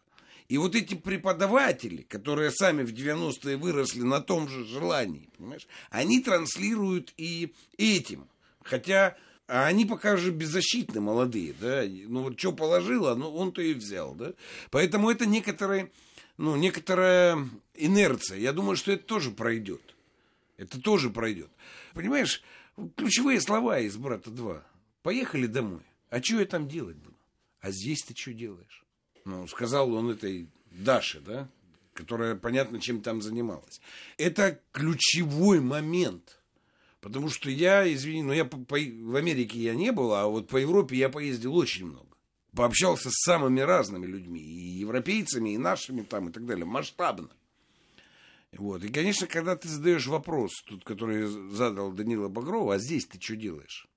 И 0.48 0.59
вот 0.59 0.74
эти 0.74 0.94
преподаватели, 0.94 2.03
которые 2.03 2.50
сами 2.50 2.83
в 2.83 2.92
90-е 2.92 3.57
выросли 3.57 4.03
на 4.03 4.20
том 4.20 4.48
же 4.48 4.64
желании, 4.64 5.29
понимаешь, 5.38 5.68
они 5.90 6.20
транслируют 6.20 7.14
и 7.16 7.55
этим. 7.79 8.29
Хотя 8.64 9.16
они 9.46 9.85
пока 9.85 10.16
же 10.16 10.33
беззащитны, 10.33 11.00
молодые, 11.00 11.55
да. 11.61 11.85
Ну 11.87 12.22
вот 12.24 12.38
что 12.38 12.53
положила, 12.53 13.14
ну 13.14 13.33
он-то 13.33 13.62
и 13.62 13.74
взял, 13.74 14.14
да. 14.14 14.33
Поэтому 14.70 15.09
это 15.09 15.24
некоторые, 15.24 15.92
ну, 16.37 16.57
некоторая 16.57 17.48
инерция. 17.74 18.38
Я 18.38 18.53
думаю, 18.53 18.76
что 18.76 18.90
это 18.90 19.05
тоже 19.05 19.31
пройдет. 19.31 19.83
Это 20.57 20.81
тоже 20.81 21.11
пройдет. 21.11 21.50
Понимаешь, 21.94 22.42
ключевые 22.96 23.40
слова 23.40 23.79
из 23.81 23.96
«Брата 23.96 24.31
2». 24.31 24.62
Поехали 25.03 25.46
домой. 25.46 25.83
А 26.11 26.22
что 26.22 26.40
я 26.40 26.46
там 26.46 26.68
делать 26.68 26.96
буду? 26.96 27.16
А 27.61 27.70
здесь 27.70 28.03
ты 28.03 28.14
что 28.14 28.33
делаешь? 28.33 28.85
Ну, 29.24 29.46
сказал 29.46 29.92
он 29.92 30.11
этой 30.11 30.48
Даше, 30.70 31.20
да, 31.20 31.48
которая, 31.94 32.37
понятно, 32.37 32.81
чем 32.81 33.03
там 33.03 33.22
занималась. 33.22 33.81
Это 34.16 34.61
ключевой 34.72 35.61
момент. 35.61 36.40
Потому 37.00 37.31
что 37.31 37.50
я, 37.50 37.90
извини, 37.92 38.22
но 38.22 38.33
я 38.33 38.44
по, 38.44 38.59
по, 38.59 38.74
в 38.76 39.16
Америке 39.16 39.59
я 39.59 39.74
не 39.74 39.90
был, 39.90 40.14
а 40.14 40.26
вот 40.26 40.48
по 40.48 40.59
Европе 40.59 40.96
я 40.96 41.09
поездил 41.09 41.57
очень 41.57 41.87
много. 41.87 42.07
Пообщался 42.55 43.11
с 43.11 43.22
самыми 43.24 43.61
разными 43.61 44.07
людьми, 44.07 44.40
и 44.40 44.79
европейцами, 44.81 45.50
и 45.50 45.59
нашими 45.59 46.03
там, 46.03 46.29
и 46.29 46.33
так 46.33 46.44
далее, 46.44 46.66
масштабно. 46.66 47.31
Вот. 48.52 48.82
И, 48.84 48.88
конечно, 48.88 49.26
когда 49.26 49.56
ты 49.56 49.68
задаешь 49.68 50.06
вопрос, 50.06 50.50
тут, 50.66 50.84
который 50.84 51.26
задал 51.52 51.92
Данила 51.92 52.28
Багрова, 52.28 52.74
а 52.74 52.78
здесь 52.78 53.06
ты 53.06 53.20
что 53.20 53.36
делаешь? 53.36 53.88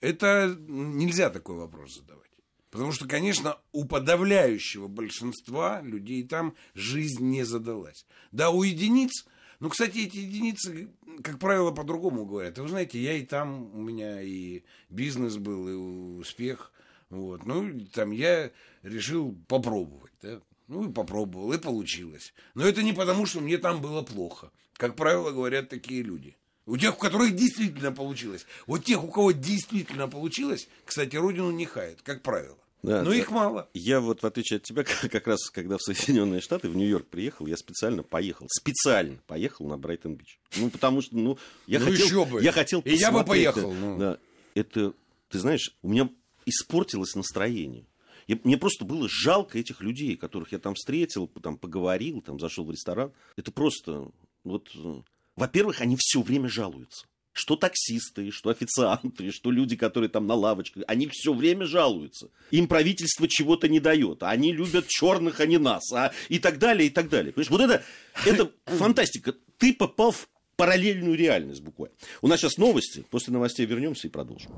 Это 0.00 0.56
нельзя 0.68 1.30
такой 1.30 1.56
вопрос 1.56 1.96
задавать. 1.96 2.30
Потому 2.70 2.92
что, 2.92 3.08
конечно, 3.08 3.58
у 3.72 3.86
подавляющего 3.86 4.86
большинства 4.86 5.80
людей 5.80 6.24
там 6.24 6.54
жизнь 6.74 7.24
не 7.24 7.44
задалась. 7.44 8.06
Да, 8.32 8.50
у 8.50 8.62
единиц 8.62 9.24
Ну, 9.60 9.70
кстати, 9.70 9.98
эти 10.00 10.18
единицы, 10.18 10.90
как 11.22 11.38
правило, 11.38 11.70
по-другому 11.70 12.26
говорят. 12.26 12.58
Вы 12.58 12.68
знаете, 12.68 13.00
я 13.00 13.14
и 13.14 13.24
там, 13.24 13.74
у 13.74 13.80
меня 13.80 14.20
и 14.20 14.64
бизнес 14.90 15.38
был, 15.38 15.68
и 15.68 15.72
успех. 16.20 16.72
Вот. 17.08 17.46
Ну, 17.46 17.80
там 17.92 18.10
я 18.10 18.52
решил 18.82 19.34
попробовать, 19.48 20.12
да. 20.20 20.40
Ну, 20.68 20.88
и 20.88 20.92
попробовал, 20.92 21.52
и 21.52 21.58
получилось. 21.58 22.34
Но 22.54 22.66
это 22.66 22.82
не 22.82 22.92
потому, 22.92 23.26
что 23.26 23.40
мне 23.40 23.58
там 23.58 23.80
было 23.80 24.02
плохо. 24.02 24.50
Как 24.74 24.96
правило, 24.96 25.30
говорят 25.30 25.68
такие 25.68 26.02
люди. 26.02 26.36
У 26.66 26.76
тех, 26.76 26.96
у 26.96 26.98
которых 26.98 27.36
действительно 27.36 27.92
получилось. 27.92 28.44
Вот 28.66 28.84
тех, 28.84 29.02
у 29.02 29.08
кого 29.08 29.30
действительно 29.30 30.08
получилось, 30.08 30.68
кстати, 30.84 31.14
родину 31.14 31.52
не 31.52 31.64
хает, 31.64 32.02
как 32.02 32.22
правило. 32.22 32.58
Да, 32.82 33.02
Но 33.02 33.10
да. 33.10 33.16
их 33.16 33.30
мало. 33.30 33.68
Я 33.74 34.00
вот, 34.00 34.22
в 34.22 34.26
отличие 34.26 34.58
от 34.58 34.64
тебя, 34.64 34.84
как 35.10 35.26
раз, 35.26 35.48
когда 35.50 35.76
в 35.76 35.82
Соединенные 35.82 36.40
Штаты, 36.40 36.68
в 36.68 36.76
Нью-Йорк 36.76 37.06
приехал, 37.06 37.46
я 37.46 37.56
специально 37.56 38.02
поехал, 38.02 38.46
специально 38.50 39.18
поехал 39.26 39.66
на 39.66 39.78
Брайтон-Бич. 39.78 40.40
Ну, 40.56 40.70
потому 40.70 41.02
что, 41.02 41.16
ну, 41.16 41.38
я 41.66 41.78
ну, 41.78 41.86
хотел... 41.86 42.06
Еще 42.06 42.24
бы. 42.24 42.42
Я 42.42 42.52
хотел 42.52 42.80
И 42.80 42.94
я 42.94 43.12
бы 43.12 43.24
поехал. 43.24 43.72
Ну. 43.72 43.98
Да, 43.98 44.18
это, 44.54 44.92
ты 45.28 45.38
знаешь, 45.38 45.76
у 45.82 45.88
меня 45.88 46.10
испортилось 46.44 47.14
настроение. 47.14 47.86
Я, 48.26 48.38
мне 48.44 48.56
просто 48.56 48.84
было 48.84 49.08
жалко 49.08 49.58
этих 49.58 49.80
людей, 49.80 50.16
которых 50.16 50.52
я 50.52 50.58
там 50.58 50.74
встретил, 50.74 51.28
там 51.28 51.56
поговорил, 51.56 52.20
там 52.20 52.40
зашел 52.40 52.64
в 52.64 52.70
ресторан. 52.70 53.12
Это 53.36 53.52
просто, 53.52 54.10
вот, 54.44 54.70
э, 54.74 55.02
во-первых, 55.36 55.80
они 55.80 55.96
все 55.98 56.22
время 56.22 56.48
жалуются 56.48 57.06
что 57.36 57.54
таксисты, 57.54 58.30
что 58.30 58.48
официанты, 58.48 59.30
что 59.30 59.50
люди, 59.50 59.76
которые 59.76 60.08
там 60.08 60.26
на 60.26 60.34
лавочках, 60.34 60.84
они 60.86 61.06
все 61.12 61.34
время 61.34 61.66
жалуются. 61.66 62.30
Им 62.50 62.66
правительство 62.66 63.28
чего-то 63.28 63.68
не 63.68 63.78
дает. 63.78 64.22
А 64.22 64.30
они 64.30 64.54
любят 64.54 64.88
черных, 64.88 65.38
а 65.40 65.46
не 65.46 65.58
нас. 65.58 65.92
А, 65.92 66.12
и 66.30 66.38
так 66.38 66.58
далее, 66.58 66.86
и 66.86 66.90
так 66.90 67.10
далее. 67.10 67.34
Понимаешь, 67.34 67.50
вот 67.50 67.60
это, 67.60 67.84
это 68.24 68.50
фантастика. 68.78 69.34
Ты 69.58 69.74
попал 69.74 70.12
в 70.12 70.28
параллельную 70.56 71.14
реальность 71.14 71.60
буквально. 71.60 71.94
У 72.22 72.28
нас 72.28 72.40
сейчас 72.40 72.56
новости. 72.56 73.04
После 73.10 73.34
новостей 73.34 73.66
вернемся 73.66 74.08
и 74.08 74.10
продолжим. 74.10 74.50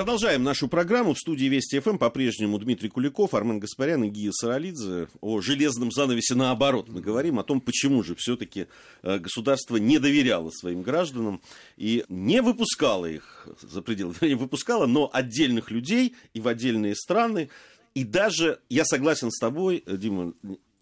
Продолжаем 0.00 0.42
нашу 0.42 0.66
программу. 0.66 1.12
В 1.12 1.18
студии 1.18 1.44
Вести 1.44 1.78
ФМ 1.78 1.98
по-прежнему 1.98 2.58
Дмитрий 2.58 2.88
Куликов, 2.88 3.34
Армен 3.34 3.60
Гаспарян 3.60 4.02
и 4.04 4.08
Гия 4.08 4.32
Саралидзе. 4.32 5.08
О 5.20 5.42
железном 5.42 5.92
занавесе 5.92 6.34
наоборот. 6.34 6.88
Мы 6.88 7.02
говорим 7.02 7.38
о 7.38 7.42
том, 7.42 7.60
почему 7.60 8.02
же 8.02 8.14
все-таки 8.14 8.66
э, 9.02 9.18
государство 9.18 9.76
не 9.76 9.98
доверяло 9.98 10.48
своим 10.52 10.80
гражданам 10.80 11.42
и 11.76 12.06
не 12.08 12.40
выпускало 12.40 13.04
их 13.04 13.46
за 13.60 13.82
пределы. 13.82 14.14
Не 14.22 14.36
выпускало, 14.36 14.86
но 14.86 15.10
отдельных 15.12 15.70
людей 15.70 16.14
и 16.32 16.40
в 16.40 16.48
отдельные 16.48 16.94
страны. 16.96 17.50
И 17.92 18.02
даже, 18.04 18.58
я 18.70 18.86
согласен 18.86 19.30
с 19.30 19.38
тобой, 19.38 19.84
Дима, 19.86 20.32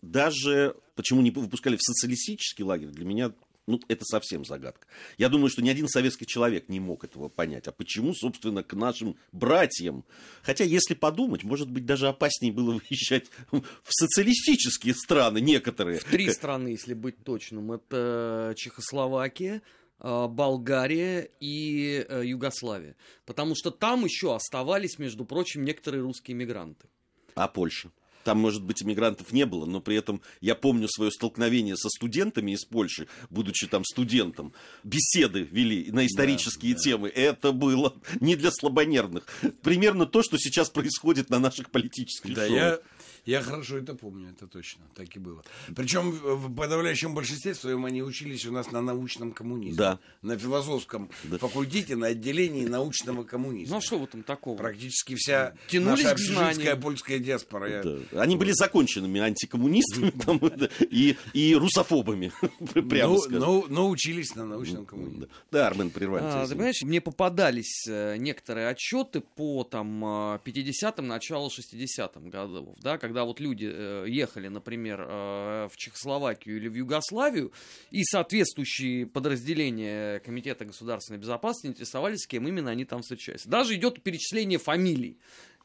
даже 0.00 0.76
почему 0.94 1.22
не 1.22 1.32
выпускали 1.32 1.74
в 1.74 1.82
социалистический 1.82 2.62
лагерь, 2.62 2.90
для 2.90 3.04
меня 3.04 3.32
ну, 3.68 3.80
это 3.88 4.04
совсем 4.04 4.44
загадка. 4.44 4.86
Я 5.18 5.28
думаю, 5.28 5.50
что 5.50 5.62
ни 5.62 5.68
один 5.68 5.88
советский 5.88 6.26
человек 6.26 6.68
не 6.68 6.80
мог 6.80 7.04
этого 7.04 7.28
понять. 7.28 7.68
А 7.68 7.72
почему, 7.72 8.14
собственно, 8.14 8.62
к 8.62 8.72
нашим 8.72 9.16
братьям? 9.30 10.04
Хотя, 10.42 10.64
если 10.64 10.94
подумать, 10.94 11.44
может 11.44 11.70
быть, 11.70 11.84
даже 11.84 12.08
опаснее 12.08 12.52
было 12.52 12.80
выезжать 12.90 13.26
в 13.52 13.62
социалистические 13.90 14.94
страны 14.94 15.40
некоторые. 15.40 16.00
В 16.00 16.04
три 16.04 16.30
страны, 16.30 16.68
если 16.68 16.94
быть 16.94 17.22
точным. 17.22 17.72
Это 17.72 18.54
Чехословакия, 18.56 19.60
э, 20.00 20.26
Болгария 20.28 21.30
и 21.38 22.06
э, 22.08 22.22
Югославия. 22.24 22.96
Потому 23.26 23.54
что 23.54 23.70
там 23.70 24.04
еще 24.04 24.34
оставались, 24.34 24.98
между 24.98 25.26
прочим, 25.26 25.64
некоторые 25.64 26.02
русские 26.02 26.36
мигранты. 26.36 26.88
А 27.34 27.48
Польша? 27.48 27.90
Там, 28.28 28.40
может 28.40 28.62
быть, 28.62 28.82
иммигрантов 28.82 29.32
не 29.32 29.46
было, 29.46 29.64
но 29.64 29.80
при 29.80 29.96
этом 29.96 30.20
я 30.42 30.54
помню 30.54 30.86
свое 30.86 31.10
столкновение 31.10 31.78
со 31.78 31.88
студентами 31.88 32.50
из 32.50 32.62
Польши, 32.66 33.08
будучи 33.30 33.66
там 33.66 33.86
студентом. 33.86 34.52
Беседы 34.84 35.48
вели 35.50 35.90
на 35.90 36.04
исторические 36.04 36.74
да, 36.74 36.78
темы. 36.78 37.10
Да. 37.14 37.22
Это 37.22 37.52
было 37.52 37.94
не 38.20 38.36
для 38.36 38.50
слабонервных. 38.50 39.26
Примерно 39.62 40.04
то, 40.04 40.22
что 40.22 40.36
сейчас 40.36 40.68
происходит 40.68 41.30
на 41.30 41.38
наших 41.38 41.70
политических 41.70 42.34
да, 42.34 42.46
шоу. 42.46 42.54
Я 42.54 42.78
я 43.24 43.42
хорошо 43.42 43.78
это 43.78 43.94
помню, 43.94 44.30
это 44.30 44.46
точно, 44.46 44.82
так 44.94 45.14
и 45.14 45.18
было. 45.18 45.42
Причем 45.74 46.10
в 46.10 46.54
подавляющем 46.54 47.14
большинстве 47.14 47.54
своем 47.54 47.84
они 47.84 48.02
учились 48.02 48.46
у 48.46 48.52
нас 48.52 48.70
на 48.70 48.80
научном 48.80 49.32
коммунизме. 49.32 49.76
Да. 49.76 49.98
На 50.22 50.36
философском 50.36 51.10
да. 51.24 51.38
факультете, 51.38 51.96
на 51.96 52.08
отделении 52.08 52.66
научного 52.66 53.24
коммунизма. 53.24 53.74
Ну 53.74 53.78
а 53.78 53.80
что 53.80 53.98
в 53.98 54.04
этом 54.04 54.22
такого? 54.22 54.56
Практически 54.56 55.14
вся 55.14 55.54
Тянулись 55.68 56.04
наша 56.04 56.12
общежитская 56.12 56.76
польская 56.76 57.18
диаспора. 57.18 57.82
Да. 57.82 58.22
Они 58.22 58.36
были 58.36 58.52
законченными 58.52 59.20
антикоммунистами 59.20 60.10
там, 60.10 60.40
и, 60.80 61.16
и 61.32 61.54
русофобами, 61.54 62.32
прямо 62.88 63.14
ну, 63.14 63.18
скажем. 63.18 63.40
Но, 63.40 63.66
но 63.68 63.88
учились 63.88 64.34
на 64.34 64.44
научном 64.44 64.86
коммунизме. 64.86 65.28
Да, 65.50 65.66
Армен, 65.66 65.90
прервали 65.90 66.24
а, 66.24 66.46
Ты 66.46 66.54
понимаешь, 66.54 66.82
мне 66.82 67.00
попадались 67.00 67.86
э, 67.88 68.16
некоторые 68.16 68.68
отчеты 68.68 69.20
по 69.20 69.64
там 69.64 70.04
50-м, 70.04 71.04
э, 71.04 71.08
началу 71.08 71.48
60-м 71.48 72.30
годов, 72.30 72.76
да, 72.80 72.98
когда 72.98 73.17
когда 73.18 73.24
вот 73.24 73.40
люди 73.40 73.68
э, 73.68 74.04
ехали, 74.06 74.46
например, 74.46 75.00
э, 75.00 75.68
в 75.72 75.76
Чехословакию 75.76 76.56
или 76.56 76.68
в 76.68 76.74
Югославию, 76.74 77.50
и 77.90 78.04
соответствующие 78.04 79.06
подразделения 79.06 80.20
Комитета 80.20 80.64
государственной 80.64 81.18
безопасности 81.18 81.66
интересовались, 81.66 82.20
с 82.20 82.26
кем 82.28 82.46
именно 82.46 82.70
они 82.70 82.84
там 82.84 83.02
встречаются. 83.02 83.48
Даже 83.48 83.74
идет 83.74 84.04
перечисление 84.04 84.60
фамилий. 84.60 85.18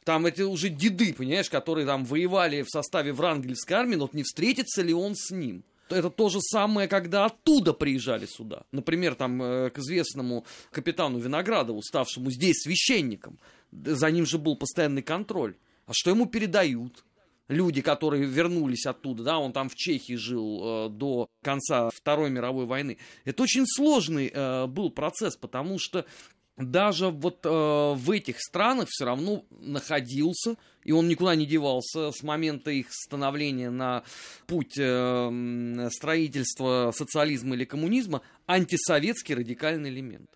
Там 0.03 0.25
это 0.25 0.47
уже 0.47 0.69
деды, 0.69 1.13
понимаешь, 1.13 1.47
которые 1.47 1.85
там 1.85 2.05
воевали 2.05 2.63
в 2.63 2.69
составе 2.69 3.13
Врангельской 3.13 3.77
армии, 3.77 3.97
но 3.97 4.05
вот 4.05 4.15
не 4.15 4.23
встретится 4.23 4.81
ли 4.81 4.93
он 4.93 5.13
с 5.15 5.29
ним 5.29 5.63
это 5.89 6.09
то 6.09 6.29
же 6.29 6.39
самое, 6.41 6.87
когда 6.87 7.25
оттуда 7.25 7.71
приезжали 7.71 8.25
сюда. 8.25 8.63
Например, 8.71 9.13
там 9.13 9.39
э, 9.43 9.69
к 9.69 9.77
известному 9.77 10.43
капитану 10.71 11.19
Виноградову, 11.19 11.83
ставшему 11.83 12.31
здесь 12.31 12.63
священником. 12.63 13.37
За 13.71 14.09
ним 14.09 14.25
же 14.25 14.39
был 14.39 14.55
постоянный 14.55 15.03
контроль. 15.03 15.55
А 15.85 15.91
что 15.93 16.09
ему 16.09 16.25
передают? 16.25 17.03
Люди, 17.53 17.81
которые 17.81 18.25
вернулись 18.25 18.85
оттуда, 18.85 19.23
да, 19.23 19.37
он 19.37 19.53
там 19.53 19.69
в 19.69 19.75
Чехии 19.75 20.15
жил 20.15 20.61
э, 20.63 20.89
до 20.89 21.29
конца 21.41 21.89
Второй 21.93 22.29
мировой 22.29 22.65
войны. 22.65 22.97
Это 23.25 23.43
очень 23.43 23.65
сложный 23.65 24.31
э, 24.33 24.67
был 24.67 24.89
процесс, 24.89 25.37
потому 25.37 25.79
что 25.79 26.05
даже 26.57 27.09
вот 27.09 27.45
э, 27.45 27.49
в 27.49 28.11
этих 28.11 28.39
странах 28.39 28.87
все 28.89 29.05
равно 29.05 29.43
находился, 29.49 30.55
и 30.83 30.91
он 30.91 31.07
никуда 31.07 31.35
не 31.35 31.45
девался 31.45 32.11
с 32.11 32.21
момента 32.21 32.69
их 32.69 32.87
становления 32.91 33.71
на 33.71 34.03
путь 34.45 34.77
э, 34.77 35.89
строительства 35.91 36.91
социализма 36.95 37.55
или 37.55 37.65
коммунизма, 37.65 38.21
антисоветский 38.45 39.33
радикальный 39.33 39.89
элемент. 39.89 40.29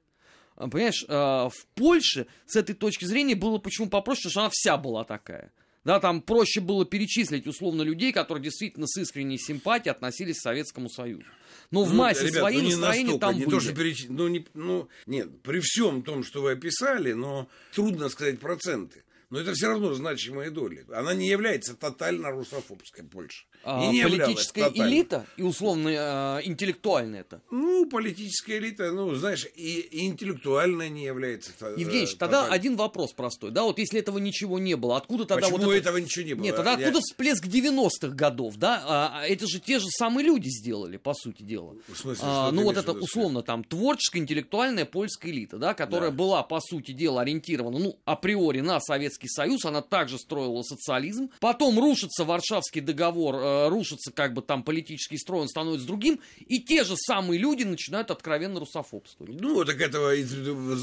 Понимаешь, 0.55 1.05
э, 1.07 1.13
в 1.13 1.67
Польше 1.75 2.25
с 2.47 2.55
этой 2.55 2.73
точки 2.73 3.05
зрения 3.05 3.35
было 3.35 3.59
почему 3.59 3.87
попроще, 3.87 4.31
что 4.31 4.41
она 4.41 4.49
вся 4.51 4.77
была 4.77 5.03
такая. 5.03 5.51
Да, 5.87 6.01
там 6.01 6.21
проще 6.21 6.59
было 6.59 6.85
перечислить 6.85 7.47
условно 7.47 7.81
людей, 7.81 8.11
которые 8.11 8.43
действительно 8.43 8.87
с 8.87 8.97
искренней 8.97 9.37
симпатией 9.37 9.93
относились 9.93 10.37
к 10.37 10.41
Советскому 10.41 10.89
Союзу. 10.89 11.23
Но 11.71 11.85
в 11.85 11.93
ну, 11.93 11.99
массе 11.99 12.27
ребят, 12.27 12.41
своей 12.41 12.61
ну, 12.61 12.69
настроения 12.71 13.17
там 13.17 13.35
не 13.37 13.45
были. 13.45 13.55
То, 13.55 13.61
что 13.61 13.73
переч... 13.73 14.05
ну, 14.09 14.27
не, 14.27 14.45
ну, 14.53 14.89
нет, 15.05 15.41
при 15.43 15.61
всем 15.61 16.03
том, 16.03 16.25
что 16.25 16.41
вы 16.41 16.51
описали, 16.51 17.13
но 17.13 17.47
трудно 17.73 18.09
сказать 18.09 18.37
проценты. 18.37 19.05
Но 19.29 19.39
это 19.39 19.53
все 19.53 19.67
равно 19.69 19.93
значимая 19.93 20.51
доля. 20.51 20.83
Она 20.93 21.13
не 21.13 21.29
является 21.29 21.73
тотально 21.73 22.31
русофобской 22.31 23.05
Польша. 23.05 23.45
А, 23.69 23.91
не 23.91 24.01
политическая 24.01 24.71
элита 24.73 25.25
и 25.35 25.43
условно 25.43 25.89
э, 25.89 26.41
интеллектуальная 26.45 27.19
это? 27.19 27.41
Ну, 27.51 27.85
политическая 27.89 28.59
элита, 28.59 28.93
ну, 28.93 29.13
знаешь, 29.15 29.45
и, 29.55 29.79
и 29.79 30.05
интеллектуальная 30.05 30.87
не 30.87 31.03
является. 31.03 31.51
Евгений, 31.75 32.05
э, 32.05 32.15
тогда 32.17 32.47
один 32.47 32.77
вопрос 32.77 33.11
простой, 33.11 33.51
да, 33.51 33.63
вот 33.63 33.77
если 33.77 33.99
этого 33.99 34.19
ничего 34.19 34.57
не 34.57 34.75
было, 34.75 34.95
откуда 34.95 35.25
тогда 35.25 35.47
Почему 35.47 35.65
вот 35.65 35.73
это... 35.73 35.89
этого 35.89 35.97
ничего 35.97 36.25
не 36.25 36.33
было? 36.35 36.43
Нет, 36.45 36.55
тогда 36.55 36.71
Я... 36.71 36.77
откуда 36.77 37.01
всплеск 37.01 37.45
90-х 37.45 38.15
годов, 38.15 38.55
да? 38.55 38.81
А, 38.85 39.11
а, 39.15 39.27
это 39.27 39.45
же 39.47 39.59
те 39.59 39.79
же 39.79 39.87
самые 39.89 40.25
люди 40.25 40.47
сделали, 40.47 40.95
по 40.95 41.13
сути 41.13 41.43
дела. 41.43 41.75
В 41.89 41.97
смысле, 41.97 42.23
а, 42.25 42.51
ну 42.51 42.63
вот 42.63 42.77
это 42.77 42.93
условно 42.93 43.41
там 43.41 43.65
творческая 43.65 44.19
интеллектуальная 44.19 44.85
польская 44.85 45.31
элита, 45.31 45.57
да, 45.57 45.73
которая 45.73 46.11
да. 46.11 46.15
была 46.15 46.41
по 46.41 46.61
сути 46.61 46.93
дела 46.93 47.19
ориентирована, 47.19 47.79
ну 47.79 47.97
априори 48.05 48.61
на 48.61 48.79
Советский 48.79 49.27
Союз, 49.27 49.65
она 49.65 49.81
также 49.81 50.17
строила 50.17 50.61
социализм, 50.61 51.29
потом 51.41 51.77
рушится 51.77 52.23
Варшавский 52.23 52.79
договор 52.79 53.56
э, 53.65 53.69
рушится 53.69 54.11
как 54.11 54.33
бы 54.33 54.41
там 54.41 54.63
политический 54.63 55.17
строй, 55.17 55.41
он 55.41 55.47
становится 55.47 55.87
другим, 55.87 56.19
и 56.47 56.59
те 56.59 56.83
же 56.83 56.95
самые 56.95 57.39
люди 57.39 57.63
начинают 57.63 58.11
откровенно 58.11 58.59
русофобствовать. 58.59 59.39
Ну, 59.39 59.63
так 59.65 59.79
этого, 59.81 60.13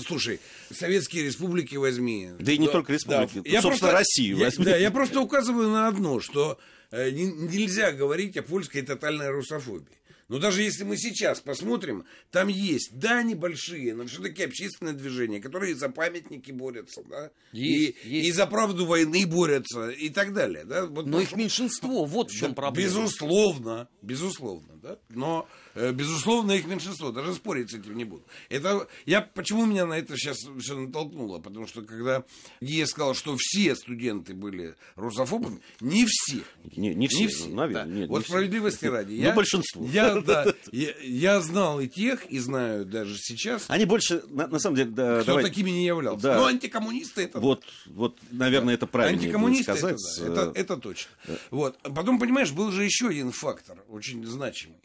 слушай, 0.06 0.40
советские 0.72 1.24
республики 1.24 1.76
возьми. 1.76 2.30
Да 2.38 2.52
и 2.52 2.58
не 2.58 2.66
да, 2.66 2.72
только 2.72 2.92
республики, 2.92 3.40
да. 3.40 3.50
я 3.50 3.62
собственно, 3.62 3.90
просто, 3.90 3.92
Россию 3.92 4.36
я, 4.38 4.44
возьми. 4.44 4.64
Да, 4.64 4.76
я 4.76 4.90
просто 4.90 5.20
указываю 5.20 5.70
на 5.70 5.88
одно, 5.88 6.20
что 6.20 6.58
э, 6.90 7.10
не, 7.10 7.26
нельзя 7.26 7.92
говорить 7.92 8.36
о 8.36 8.42
польской 8.42 8.82
тотальной 8.82 9.30
русофобии. 9.30 9.86
Но 10.28 10.38
даже 10.38 10.62
если 10.62 10.84
мы 10.84 10.96
сейчас 10.96 11.40
посмотрим, 11.40 12.04
там 12.30 12.48
есть, 12.48 12.98
да, 12.98 13.22
небольшие, 13.22 13.94
но 13.94 14.06
все-таки 14.06 14.42
общественные 14.42 14.94
движения, 14.94 15.40
которые 15.40 15.74
за 15.74 15.88
памятники 15.88 16.50
борются, 16.50 17.02
да, 17.08 17.30
есть, 17.52 17.96
и, 18.04 18.08
есть. 18.08 18.28
и 18.28 18.32
за 18.32 18.46
правду 18.46 18.86
войны 18.86 19.26
борются, 19.26 19.90
и 19.90 20.08
так 20.08 20.32
далее. 20.32 20.64
Да? 20.64 20.86
Вот, 20.86 21.06
но 21.06 21.20
их 21.20 21.36
меньшинство, 21.36 22.04
вот 22.04 22.30
в 22.30 22.34
чем 22.34 22.50
да, 22.50 22.54
проблема. 22.54 22.88
Безусловно, 22.88 23.88
безусловно, 24.02 24.74
да, 24.82 24.98
но 25.10 25.48
Э, 25.74 25.92
безусловно, 25.92 26.52
их 26.52 26.66
меньшинство, 26.66 27.10
даже 27.10 27.34
спорить 27.34 27.70
с 27.70 27.74
этим 27.74 27.96
не 27.96 28.04
буду. 28.04 28.24
Это, 28.48 28.86
я, 29.06 29.20
почему 29.20 29.66
меня 29.66 29.86
на 29.86 29.94
это 29.94 30.16
сейчас 30.16 30.38
все 30.58 30.78
натолкнуло? 30.78 31.40
Потому 31.40 31.66
что 31.66 31.82
когда 31.82 32.24
я 32.60 32.86
сказал, 32.86 33.14
что 33.14 33.36
все 33.38 33.74
студенты 33.74 34.34
были 34.34 34.76
русофобами, 34.94 35.60
не 35.80 36.06
все. 36.06 36.42
Не, 36.76 36.94
не 36.94 37.08
все, 37.08 37.22
не 37.22 37.26
все 37.26 37.48
наверное. 37.48 37.84
Да. 37.84 37.90
Нет, 37.90 38.08
вот 38.08 38.24
справедливости 38.24 38.78
все. 38.78 38.90
ради. 38.90 39.14
Я, 39.14 39.30
ну, 39.30 39.36
большинство. 39.36 39.84
Я, 39.86 40.13
да, 40.22 40.46
я, 40.72 40.90
я 41.02 41.40
знал 41.40 41.80
и 41.80 41.88
тех, 41.88 42.26
и 42.26 42.38
знаю 42.38 42.84
даже 42.84 43.16
сейчас. 43.18 43.64
Они 43.68 43.84
больше, 43.84 44.22
на, 44.28 44.46
на 44.46 44.58
самом 44.58 44.76
деле... 44.76 44.90
Да, 44.90 45.16
кто 45.22 45.32
давай, 45.32 45.44
такими 45.44 45.70
не 45.70 45.86
являлся. 45.86 46.22
Да. 46.22 46.36
Но 46.36 46.46
антикоммунисты 46.46 47.22
это... 47.22 47.40
Вот, 47.40 47.64
вот 47.86 48.18
наверное, 48.30 48.74
это 48.74 48.86
правильно 48.86 49.20
Антикоммунисты 49.20 49.76
сказать. 49.76 49.96
Это, 50.18 50.34
да, 50.34 50.42
это, 50.42 50.60
это 50.60 50.76
точно. 50.76 51.10
Да. 51.26 51.34
Вот. 51.50 51.78
Потом, 51.82 52.18
понимаешь, 52.18 52.52
был 52.52 52.70
же 52.70 52.84
еще 52.84 53.08
один 53.08 53.32
фактор, 53.32 53.78
очень 53.88 54.24
значимый 54.26 54.78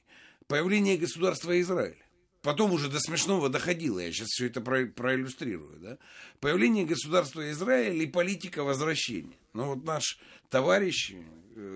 появление 0.49 0.97
государства 0.97 1.57
Израиль. 1.61 2.03
Потом 2.41 2.71
уже 2.71 2.89
до 2.89 2.99
смешного 2.99 3.49
доходило, 3.49 3.99
я 3.99 4.11
сейчас 4.11 4.27
все 4.29 4.47
это 4.47 4.61
про, 4.61 4.85
проиллюстрирую. 4.85 5.77
Да? 5.79 5.97
Появление 6.39 6.85
государства 6.85 7.49
Израиль 7.51 8.01
и 8.01 8.07
политика 8.07 8.63
возвращения. 8.63 9.37
Ну 9.53 9.65
вот 9.65 9.83
наш 9.83 10.19
товарищ 10.49 11.11
э, 11.11 11.21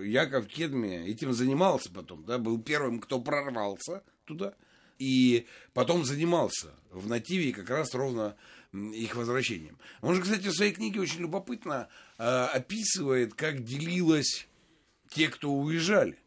Яков 0.02 0.46
Кедми 0.46 1.06
этим 1.06 1.32
занимался 1.32 1.90
потом, 1.90 2.24
да, 2.24 2.38
был 2.38 2.60
первым, 2.60 3.00
кто 3.00 3.20
прорвался 3.20 4.02
туда, 4.24 4.54
и 4.98 5.46
потом 5.72 6.04
занимался 6.04 6.68
в 6.90 7.08
нативе 7.08 7.52
как 7.52 7.70
раз 7.70 7.94
ровно 7.94 8.36
их 8.72 9.14
возвращением. 9.14 9.78
Он 10.00 10.14
же, 10.14 10.22
кстати, 10.22 10.48
в 10.48 10.52
своей 10.54 10.72
книге 10.72 11.00
очень 11.00 11.20
любопытно 11.20 11.88
э, 12.18 12.24
описывает, 12.24 13.34
как 13.34 13.62
делилось 13.62 14.48
те, 15.10 15.28
кто 15.28 15.52
уезжали. 15.52 16.18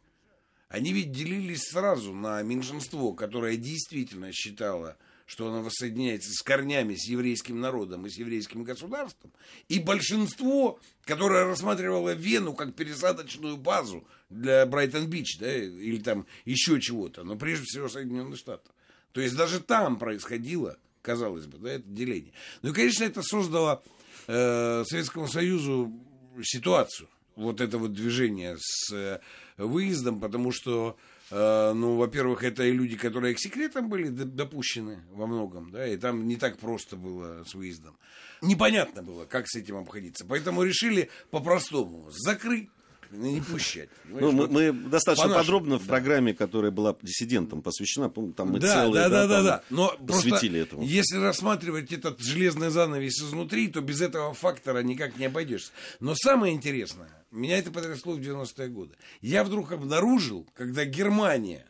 Они 0.70 0.94
ведь 0.94 1.12
делились 1.12 1.70
сразу 1.70 2.14
на 2.14 2.42
меньшинство, 2.44 3.14
которое 3.14 3.58
действительно 3.58 4.32
считало, 4.34 4.98
что 5.28 5.50
оно 5.50 5.62
воссоединяется 5.62 6.32
с 6.32 6.42
корнями, 6.42 6.96
с 6.96 7.08
еврейским 7.08 7.60
народом 7.60 8.08
и 8.08 8.10
с 8.10 8.18
еврейским 8.18 8.64
государством, 8.64 9.32
и 9.68 9.78
большинство, 9.78 10.80
которое 11.04 11.46
рассматривало 11.46 12.16
Вену 12.16 12.54
как 12.54 12.74
пересадочную 12.74 13.58
базу 13.58 14.08
для 14.30 14.66
Брайтон-Бич, 14.66 15.38
да, 15.40 15.54
или 15.54 16.00
там 16.00 16.26
еще 16.46 16.80
чего-то, 16.82 17.24
но 17.24 17.36
прежде 17.36 17.66
всего 17.66 17.90
Соединенных 17.90 18.40
Штатов. 18.40 18.74
То 19.12 19.22
есть 19.22 19.36
даже 19.36 19.60
там 19.60 20.00
происходило, 20.00 20.78
казалось 21.02 21.46
бы, 21.46 21.58
да, 21.58 21.74
это 21.74 21.88
деление. 21.88 22.32
Ну 22.62 22.72
и, 22.72 22.74
конечно, 22.74 23.04
это 23.04 23.22
создало 23.22 23.84
э, 24.28 24.84
Советскому 24.88 25.28
Союзу 25.28 25.94
ситуацию, 26.42 27.10
вот 27.36 27.60
это 27.60 27.78
вот 27.78 27.94
движение 27.94 28.58
с 28.60 28.94
э, 28.94 29.20
выездом, 29.58 30.22
потому 30.22 30.52
что, 30.52 30.98
ну, 31.30 31.98
во-первых, 31.98 32.44
это 32.44 32.64
и 32.64 32.72
люди, 32.72 32.96
которые 32.96 33.36
к 33.36 33.40
секретам 33.40 33.90
были 33.90 34.08
допущены 34.08 35.04
во 35.12 35.28
многом, 35.28 35.72
да, 35.72 35.86
и 35.88 35.98
там 35.98 36.28
не 36.28 36.38
так 36.38 36.58
просто 36.58 36.96
было 36.96 37.44
с 37.44 37.54
выездом. 37.54 37.98
Непонятно 38.42 39.04
было, 39.04 39.26
как 39.26 39.48
с 39.48 39.56
этим 39.56 39.78
обходиться. 39.78 40.26
Поэтому 40.26 40.64
решили 40.64 41.10
по-простому 41.32 42.10
закрыть 42.12 42.70
не 43.12 43.42
пущать. 43.42 43.90
Ну, 44.10 44.32
мы, 44.32 44.48
мы 44.48 44.72
достаточно 44.72 45.30
подробно 45.30 45.78
в 45.78 45.84
да. 45.84 45.90
программе, 45.90 46.34
которая 46.34 46.72
была 46.72 46.96
диссидентам 47.02 47.62
посвящена, 47.62 48.10
там 48.10 48.52
мы 48.52 48.60
да, 48.60 48.74
целые, 48.74 49.10
да, 49.10 49.10
да, 49.10 49.28
да, 49.28 49.44
да. 49.44 49.64
Но 49.70 49.96
посвятили 50.08 50.62
этому. 50.62 50.82
Если 50.84 51.18
рассматривать 51.18 51.92
этот 51.92 52.20
железный 52.20 52.70
занавес 52.70 53.22
изнутри, 53.22 53.68
то 53.68 53.82
без 53.82 54.02
этого 54.02 54.34
фактора 54.34 54.82
никак 54.82 55.18
не 55.18 55.26
обойдешься. 55.26 55.72
Но 56.00 56.16
самое 56.16 56.54
интересное, 56.54 57.10
меня 57.32 57.58
это 57.58 57.72
потрясло 57.72 58.14
в 58.14 58.20
90-е 58.20 58.70
годы. 58.70 58.96
Я 59.22 59.44
вдруг 59.44 59.72
обнаружил, 59.72 60.48
когда 60.56 60.86
Германия 60.86 61.66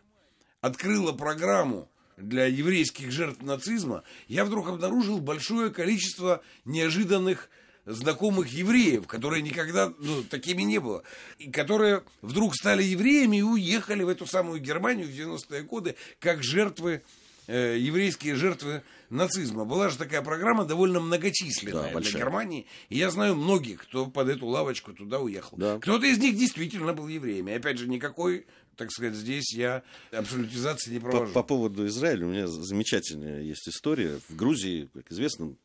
открыла 0.62 1.12
программу 1.12 1.90
для 2.18 2.46
еврейских 2.46 3.12
жертв 3.12 3.42
нацизма, 3.42 4.04
я 4.28 4.46
вдруг 4.46 4.70
обнаружил 4.70 5.20
большое 5.20 5.70
количество 5.70 6.42
неожиданных 6.66 7.50
знакомых 7.88 8.50
евреев, 8.50 9.08
которые 9.08 9.42
никогда 9.42 9.94
ну, 9.98 10.24
такими 10.24 10.62
не 10.62 10.80
было, 10.80 11.04
и 11.40 11.50
которые 11.50 12.04
вдруг 12.22 12.56
стали 12.56 12.84
евреями 12.84 13.38
и 13.38 13.42
уехали 13.42 14.04
в 14.04 14.10
эту 14.10 14.26
самую 14.26 14.60
Германию 14.60 15.08
в 15.08 15.12
90-е 15.12 15.64
годы 15.64 15.96
как 16.20 16.44
жертвы, 16.44 17.02
э, 17.48 17.78
еврейские 17.80 18.36
жертвы 18.36 18.84
нацизма. 19.10 19.64
Была 19.64 19.90
же 19.90 19.98
такая 19.98 20.22
программа 20.22 20.66
довольно 20.66 21.00
многочисленная 21.00 21.94
да, 21.94 22.00
для 22.00 22.12
Германии. 22.12 22.68
И 22.90 22.98
я 22.98 23.10
знаю 23.10 23.36
многих, 23.36 23.84
кто 23.84 24.08
под 24.08 24.28
эту 24.28 24.48
лавочку 24.48 24.94
туда 24.94 25.20
уехал. 25.20 25.58
Да. 25.58 25.80
Кто-то 25.80 26.06
из 26.06 26.18
них 26.18 26.36
действительно 26.36 26.94
был 26.94 27.08
евреем. 27.08 27.48
И 27.48 27.54
опять 27.54 27.78
же, 27.78 27.88
никакой 27.88 28.46
так 28.76 28.92
сказать, 28.92 29.16
здесь 29.16 29.56
я 29.56 29.82
абсолютизации 30.12 30.92
не 30.92 31.00
провожу. 31.00 31.34
По, 31.34 31.42
по 31.42 31.48
поводу 31.48 31.88
Израиля 31.88 32.28
у 32.28 32.30
меня 32.30 32.46
замечательная 32.46 33.42
есть 33.42 33.68
история. 33.68 34.20
В 34.30 34.36
Грузии, 34.36 34.88
как 34.94 35.12
известно, 35.12 35.56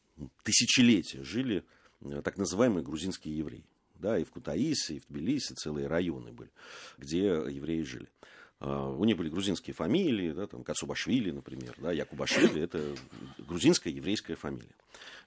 тысячелетия 0.45 1.23
жили 1.23 1.63
так 2.25 2.37
называемые 2.37 2.85
грузинские 2.85 3.37
евреи. 3.37 3.65
Да, 3.95 4.19
и 4.19 4.25
в 4.25 4.31
Кутаисе, 4.31 4.97
и 4.97 4.99
в 4.99 5.07
Тбилиси 5.07 5.53
целые 5.53 5.87
районы 5.87 6.33
были, 6.33 6.51
где 6.99 7.27
евреи 7.27 7.83
жили. 7.83 8.09
А, 8.59 8.89
у 8.89 9.05
них 9.05 9.17
были 9.17 9.29
грузинские 9.29 9.75
фамилии, 9.75 10.33
да, 10.33 10.47
там 10.47 10.65
Кацубашвили, 10.65 11.31
например, 11.31 11.75
да, 11.79 11.93
Якубашвили, 11.93 12.63
это 12.63 12.97
грузинская 13.39 13.93
еврейская 13.93 14.35
фамилия. 14.35 14.75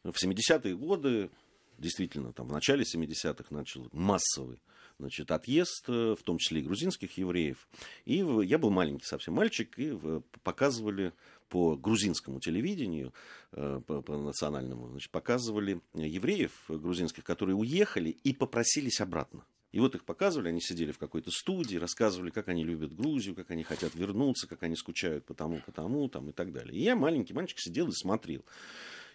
В 0.04 0.12
70-е 0.12 0.76
годы, 0.76 1.30
действительно, 1.78 2.34
там 2.34 2.48
в 2.48 2.52
начале 2.52 2.84
70-х 2.84 3.46
начал 3.50 3.88
массовый 3.92 4.62
значит, 5.00 5.32
отъезд, 5.32 5.86
э, 5.88 6.16
в 6.18 6.24
том 6.24 6.38
числе 6.38 6.62
и 6.62 6.64
грузинских 6.64 7.18
евреев. 7.18 7.68
И 8.06 8.26
я 8.44 8.58
был 8.58 8.70
маленький 8.70 9.06
совсем 9.06 9.36
мальчик, 9.36 9.78
и 9.78 9.98
показывали 10.44 11.14
по 11.50 11.76
грузинскому 11.76 12.40
телевидению, 12.40 13.14
э, 13.52 13.82
по, 13.86 14.02
по 14.02 14.18
национальному, 14.18 14.90
значит, 14.90 15.12
показывали 15.12 15.82
евреев 15.94 16.52
грузинских, 16.68 17.24
которые 17.24 17.56
уехали 17.56 18.10
и 18.10 18.34
попросились 18.34 19.02
обратно. 19.02 19.46
И 19.76 19.80
вот 19.82 19.94
их 19.94 20.06
показывали, 20.06 20.48
они 20.48 20.62
сидели 20.62 20.94
в 20.94 20.98
какой-то 20.98 21.32
студии, 21.32 21.76
рассказывали, 21.76 22.30
как 22.30 22.48
они 22.48 22.64
любят 22.64 22.96
Грузию, 22.96 23.36
как 23.36 23.52
они 23.52 23.64
хотят 23.64 23.94
вернуться, 23.94 24.48
как 24.48 24.64
они 24.64 24.78
скучают 24.78 25.26
по 25.26 25.34
тому, 25.34 25.60
по 25.66 25.74
тому, 25.74 26.08
там, 26.08 26.30
и 26.30 26.32
так 26.32 26.54
далее. 26.54 26.74
И 26.74 26.82
я, 26.82 26.96
маленький 26.96 27.34
мальчик, 27.34 27.60
сидел 27.60 27.90
и 27.90 27.92
смотрел. 27.92 28.46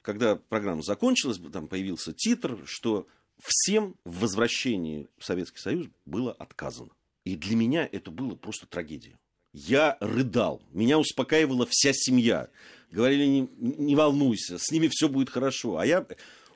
Когда 0.02 0.36
программа 0.36 0.82
закончилась, 0.82 1.40
там 1.50 1.66
появился 1.66 2.12
титр, 2.12 2.58
что 2.66 3.06
всем 3.42 3.94
в 4.04 4.20
возвращении 4.20 5.08
в 5.18 5.24
Советский 5.24 5.58
Союз 5.58 5.86
было 6.06 6.32
отказано. 6.32 6.90
И 7.24 7.36
для 7.36 7.56
меня 7.56 7.88
это 7.90 8.10
было 8.10 8.34
просто 8.34 8.66
трагедия. 8.66 9.18
Я 9.52 9.96
рыдал. 10.00 10.62
Меня 10.72 10.98
успокаивала 10.98 11.66
вся 11.68 11.92
семья. 11.92 12.48
Говорили, 12.90 13.26
не, 13.26 13.48
не 13.58 13.96
волнуйся, 13.96 14.58
с 14.58 14.70
ними 14.70 14.88
все 14.88 15.08
будет 15.08 15.30
хорошо. 15.30 15.78
А 15.78 15.86
я... 15.86 16.06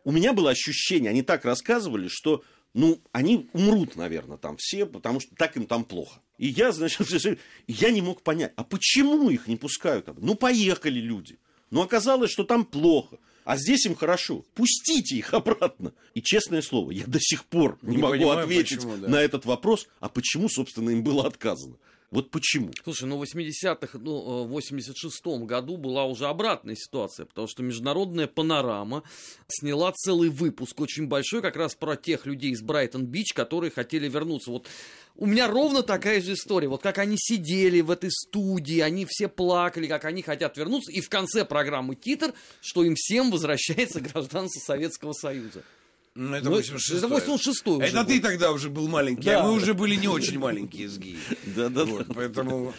У 0.04 0.12
меня 0.12 0.32
было 0.32 0.50
ощущение, 0.50 1.10
они 1.10 1.22
так 1.22 1.44
рассказывали, 1.44 2.08
что 2.08 2.44
ну, 2.74 3.00
они 3.12 3.48
умрут, 3.52 3.96
наверное, 3.96 4.36
там 4.36 4.56
все, 4.58 4.84
потому 4.84 5.20
что 5.20 5.34
так 5.36 5.56
им 5.56 5.66
там 5.66 5.84
плохо. 5.84 6.20
И 6.38 6.48
я, 6.48 6.72
значит, 6.72 7.06
я 7.66 7.90
не 7.90 8.02
мог 8.02 8.22
понять, 8.22 8.52
а 8.56 8.64
почему 8.64 9.30
их 9.30 9.46
не 9.46 9.56
пускают? 9.56 10.08
Ну, 10.18 10.34
поехали 10.34 10.98
люди. 10.98 11.38
Но 11.70 11.82
оказалось, 11.82 12.30
что 12.30 12.44
там 12.44 12.64
плохо. 12.64 13.18
А 13.44 13.56
здесь 13.56 13.86
им 13.86 13.94
хорошо. 13.94 14.44
Пустите 14.54 15.16
их 15.16 15.34
обратно. 15.34 15.92
И 16.14 16.22
честное 16.22 16.62
слово, 16.62 16.90
я 16.90 17.04
до 17.06 17.18
сих 17.20 17.44
пор 17.44 17.78
не, 17.82 17.96
не 17.96 18.02
могу 18.02 18.14
понимаю, 18.14 18.40
ответить 18.40 18.78
почему, 18.78 18.96
да. 18.96 19.08
на 19.08 19.16
этот 19.16 19.44
вопрос, 19.44 19.86
а 20.00 20.08
почему, 20.08 20.48
собственно, 20.48 20.90
им 20.90 21.02
было 21.02 21.26
отказано. 21.26 21.76
Вот 22.14 22.30
почему? 22.30 22.70
Слушай, 22.84 23.08
ну 23.08 23.18
в 23.18 23.24
80-х, 23.24 23.98
ну, 23.98 24.44
в 24.44 24.56
86-м 24.56 25.46
году 25.46 25.76
была 25.76 26.04
уже 26.04 26.26
обратная 26.26 26.76
ситуация, 26.76 27.26
потому 27.26 27.48
что 27.48 27.64
международная 27.64 28.28
панорама 28.28 29.02
сняла 29.48 29.90
целый 29.90 30.28
выпуск 30.28 30.80
очень 30.80 31.08
большой 31.08 31.42
как 31.42 31.56
раз 31.56 31.74
про 31.74 31.96
тех 31.96 32.24
людей 32.24 32.52
из 32.52 32.62
Брайтон-Бич, 32.62 33.32
которые 33.32 33.72
хотели 33.72 34.08
вернуться. 34.08 34.52
Вот 34.52 34.68
у 35.16 35.26
меня 35.26 35.46
ровно 35.46 35.82
такая 35.82 36.20
же 36.20 36.32
история. 36.32 36.68
Вот 36.68 36.82
как 36.82 36.98
они 36.98 37.16
сидели 37.18 37.80
в 37.80 37.90
этой 37.90 38.10
студии, 38.10 38.80
они 38.80 39.06
все 39.08 39.28
плакали, 39.28 39.86
как 39.86 40.04
они 40.04 40.22
хотят 40.22 40.56
вернуться, 40.56 40.90
и 40.90 41.00
в 41.00 41.08
конце 41.08 41.44
программы 41.44 41.94
титр, 41.94 42.34
что 42.60 42.84
им 42.84 42.94
всем 42.96 43.30
возвращается 43.30 44.00
гражданство 44.00 44.60
Советского 44.60 45.12
Союза. 45.12 45.62
Ну, 46.16 46.36
это 46.36 46.48
86 46.48 47.02
ну, 47.02 47.08
Это 47.08 47.08
86 47.08 47.60
Это 47.60 48.02
был. 48.02 48.06
ты 48.06 48.20
тогда 48.20 48.52
уже 48.52 48.70
был 48.70 48.88
маленький, 48.88 49.24
да. 49.24 49.40
а 49.40 49.44
мы 49.44 49.52
уже 49.52 49.74
были 49.74 49.96
не 49.96 50.06
очень 50.06 50.38
маленькие 50.38 50.88
с 50.88 50.98
Да, 51.56 51.68
да, 51.68 51.84
да. 51.84 52.04
Поэтому 52.14 52.72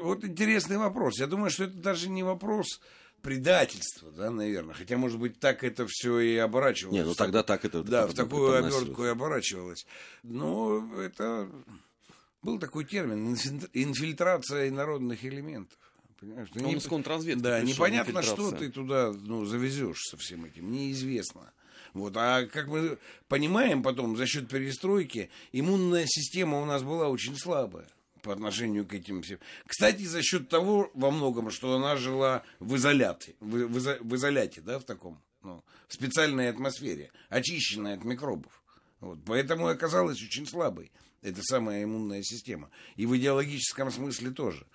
вот 0.00 0.24
интересный 0.24 0.76
вопрос. 0.76 1.20
Я 1.20 1.28
думаю, 1.28 1.50
что 1.50 1.64
это 1.64 1.74
даже 1.74 2.08
не 2.08 2.24
вопрос 2.24 2.80
предательства, 3.22 4.10
да, 4.10 4.30
наверное. 4.30 4.74
Хотя, 4.74 4.96
может 4.96 5.18
быть, 5.18 5.38
так 5.38 5.64
это 5.64 5.86
все 5.88 6.18
и 6.20 6.36
оборачивалось. 6.36 6.98
Не, 6.98 7.04
ну 7.04 7.14
тогда 7.14 7.42
так 7.42 7.64
это... 7.64 7.82
Да, 7.82 8.06
в 8.06 8.14
такую 8.14 8.54
обертку 8.54 9.04
и 9.04 9.08
оборачивалось. 9.08 9.86
Но 10.22 11.00
это 11.00 11.50
Был 12.42 12.58
такой 12.58 12.84
термин 12.84 13.36
инфильтрация 13.72 14.68
инородных 14.68 15.24
элементов. 15.24 15.78
Понимаешь? 16.18 16.48
Он 16.54 16.62
не, 16.62 16.74
из 16.74 16.86
контрразведки 16.86 17.40
Да, 17.40 17.60
непонятно, 17.62 18.22
что 18.22 18.50
ты 18.52 18.70
туда 18.70 19.12
ну, 19.12 19.44
завезешь 19.44 20.02
со 20.10 20.16
всем 20.18 20.44
этим, 20.44 20.70
неизвестно. 20.70 21.52
Вот. 21.94 22.14
А 22.16 22.46
как 22.46 22.68
мы 22.68 22.98
понимаем 23.28 23.82
потом, 23.82 24.16
за 24.16 24.26
счет 24.26 24.48
перестройки, 24.48 25.30
иммунная 25.52 26.04
система 26.06 26.60
у 26.60 26.64
нас 26.64 26.82
была 26.82 27.08
очень 27.08 27.36
слабая 27.36 27.88
по 28.22 28.32
отношению 28.32 28.86
к 28.86 28.94
этим 28.94 29.22
всем. 29.22 29.38
Кстати, 29.66 30.02
за 30.02 30.22
счет 30.22 30.48
того 30.48 30.90
во 30.94 31.10
многом, 31.10 31.50
что 31.50 31.74
она 31.74 31.96
жила 31.96 32.42
в 32.58 32.76
изоляте, 32.76 33.34
в, 33.40 33.66
в, 33.66 33.98
в 34.00 34.16
изоляте, 34.16 34.60
да, 34.60 34.78
в 34.78 34.84
таком, 34.84 35.20
ну, 35.42 35.64
в 35.88 35.94
специальной 35.94 36.48
атмосфере, 36.48 37.10
очищенной 37.28 37.94
от 37.94 38.04
микробов. 38.04 38.62
Вот. 39.00 39.18
Поэтому 39.26 39.66
оказалась 39.66 40.22
очень 40.22 40.46
слабой 40.46 40.92
эта 41.22 41.42
самая 41.42 41.84
иммунная 41.84 42.22
система. 42.22 42.70
И 42.96 43.06
в 43.06 43.16
идеологическом 43.16 43.90
смысле 43.90 44.30
тоже. 44.30 44.66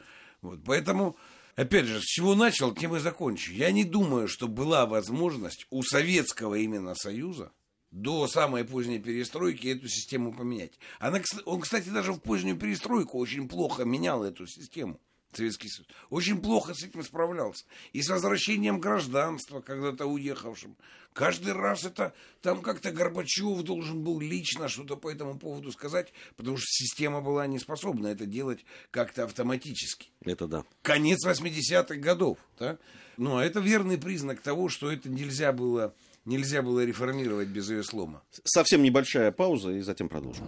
Вот. 0.42 0.60
Поэтому 0.66 1.16
опять 1.56 1.86
же, 1.86 2.00
с 2.02 2.06
чего 2.06 2.36
начал, 2.36 2.74
тем 2.74 2.96
и 2.96 3.00
закончу. 3.00 3.52
Я 3.52 3.72
не 3.72 3.84
думаю, 3.84 4.28
что 4.28 4.48
была 4.48 4.86
возможность 4.86 5.68
у 5.70 5.82
Советского 5.84 6.56
именно 6.56 6.96
Союза 6.96 7.52
до 7.96 8.28
самой 8.28 8.66
поздней 8.66 9.00
перестройки 9.00 9.68
эту 9.68 9.88
систему 9.88 10.34
поменять. 10.34 10.74
Она, 11.00 11.22
он, 11.46 11.62
кстати, 11.62 11.88
даже 11.88 12.12
в 12.12 12.20
позднюю 12.20 12.58
перестройку 12.58 13.18
очень 13.18 13.48
плохо 13.48 13.86
менял 13.86 14.24
эту 14.24 14.46
систему. 14.48 15.00
Советский 15.32 15.70
Союз. 15.70 15.88
Очень 16.10 16.42
плохо 16.42 16.74
с 16.74 16.84
этим 16.84 17.04
справлялся. 17.04 17.66
И 17.94 18.02
с 18.02 18.10
возвращением 18.10 18.80
гражданства, 18.80 19.60
когда-то 19.60 20.06
уехавшим. 20.06 20.78
Каждый 21.14 21.54
раз 21.54 21.86
это 21.86 22.14
там 22.42 22.62
как-то 22.62 22.92
Горбачев 22.92 23.62
должен 23.64 24.04
был 24.04 24.20
лично 24.20 24.68
что-то 24.68 24.98
по 24.98 25.10
этому 25.10 25.38
поводу 25.38 25.72
сказать, 25.72 26.12
потому 26.36 26.58
что 26.58 26.68
система 26.68 27.22
была 27.22 27.48
не 27.48 27.60
способна 27.60 28.08
это 28.08 28.26
делать 28.26 28.66
как-то 28.92 29.24
автоматически. 29.24 30.10
Это 30.22 30.48
да. 30.48 30.66
Конец 30.82 31.26
80-х 31.26 31.96
годов. 31.96 32.38
Да? 32.60 32.78
Ну, 33.18 33.38
а 33.38 33.46
это 33.46 33.62
верный 33.62 33.98
признак 33.98 34.42
того, 34.42 34.68
что 34.68 34.92
это 34.92 35.10
нельзя 35.10 35.54
было, 35.54 35.94
нельзя 36.26 36.62
было 36.62 36.84
реформировать 36.84 37.48
без 37.48 37.70
ее 37.70 37.84
слома. 37.84 38.22
Совсем 38.44 38.84
небольшая 38.84 39.32
пауза, 39.32 39.72
и 39.72 39.82
затем 39.82 40.10
продолжим. 40.10 40.46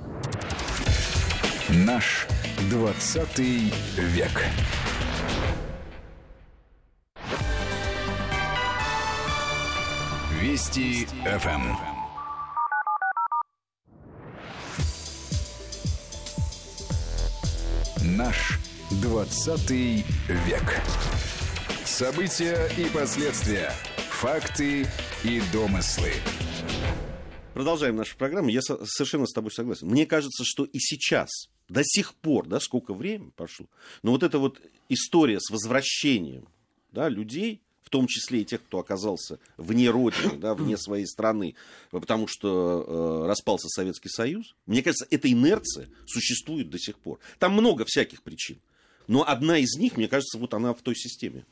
Наш 1.69 2.27
20 2.69 3.39
век. 3.39 4.43
Вести 10.41 11.05
ФМ. 11.05 11.75
Наш 18.15 18.59
20 19.01 19.69
век. 19.69 20.81
События 21.85 22.69
и 22.77 22.85
последствия. 22.85 23.71
Факты 24.21 24.87
и 25.23 25.43
домыслы. 25.53 26.11
Продолжаем 27.53 27.97
нашу 27.97 28.17
программу. 28.17 28.49
Я 28.49 28.61
совершенно 28.63 29.27
с 29.27 29.31
тобой 29.31 29.51
согласен. 29.51 29.87
Мне 29.87 30.07
кажется, 30.07 30.43
что 30.43 30.63
и 30.63 30.79
сейчас, 30.79 31.29
до 31.69 31.83
сих 31.83 32.15
пор, 32.15 32.47
да, 32.47 32.59
сколько 32.59 32.95
времени 32.95 33.29
прошло, 33.35 33.67
но 34.01 34.09
вот 34.09 34.23
эта 34.23 34.39
вот 34.39 34.59
история 34.89 35.39
с 35.39 35.51
возвращением 35.51 36.47
да, 36.91 37.09
людей 37.09 37.61
в 37.83 37.91
том 37.91 38.07
числе 38.07 38.41
и 38.41 38.45
тех, 38.45 38.63
кто 38.63 38.79
оказался 38.79 39.37
вне 39.55 39.91
родины, 39.91 40.35
да, 40.39 40.55
вне 40.55 40.77
своей 40.77 41.05
страны, 41.05 41.53
потому 41.91 42.25
что 42.25 43.21
э, 43.23 43.27
распался 43.27 43.67
Советский 43.69 44.09
Союз. 44.09 44.55
Мне 44.65 44.81
кажется, 44.81 45.05
эта 45.11 45.31
инерция 45.31 45.89
существует 46.07 46.71
до 46.71 46.79
сих 46.79 46.97
пор. 46.97 47.19
Там 47.37 47.53
много 47.53 47.85
всяких 47.85 48.23
причин. 48.23 48.59
Но 49.05 49.23
одна 49.27 49.59
из 49.59 49.75
них, 49.77 49.95
мне 49.95 50.07
кажется, 50.07 50.39
вот 50.39 50.55
она 50.55 50.73
в 50.73 50.81
той 50.81 50.95
системе 50.95 51.45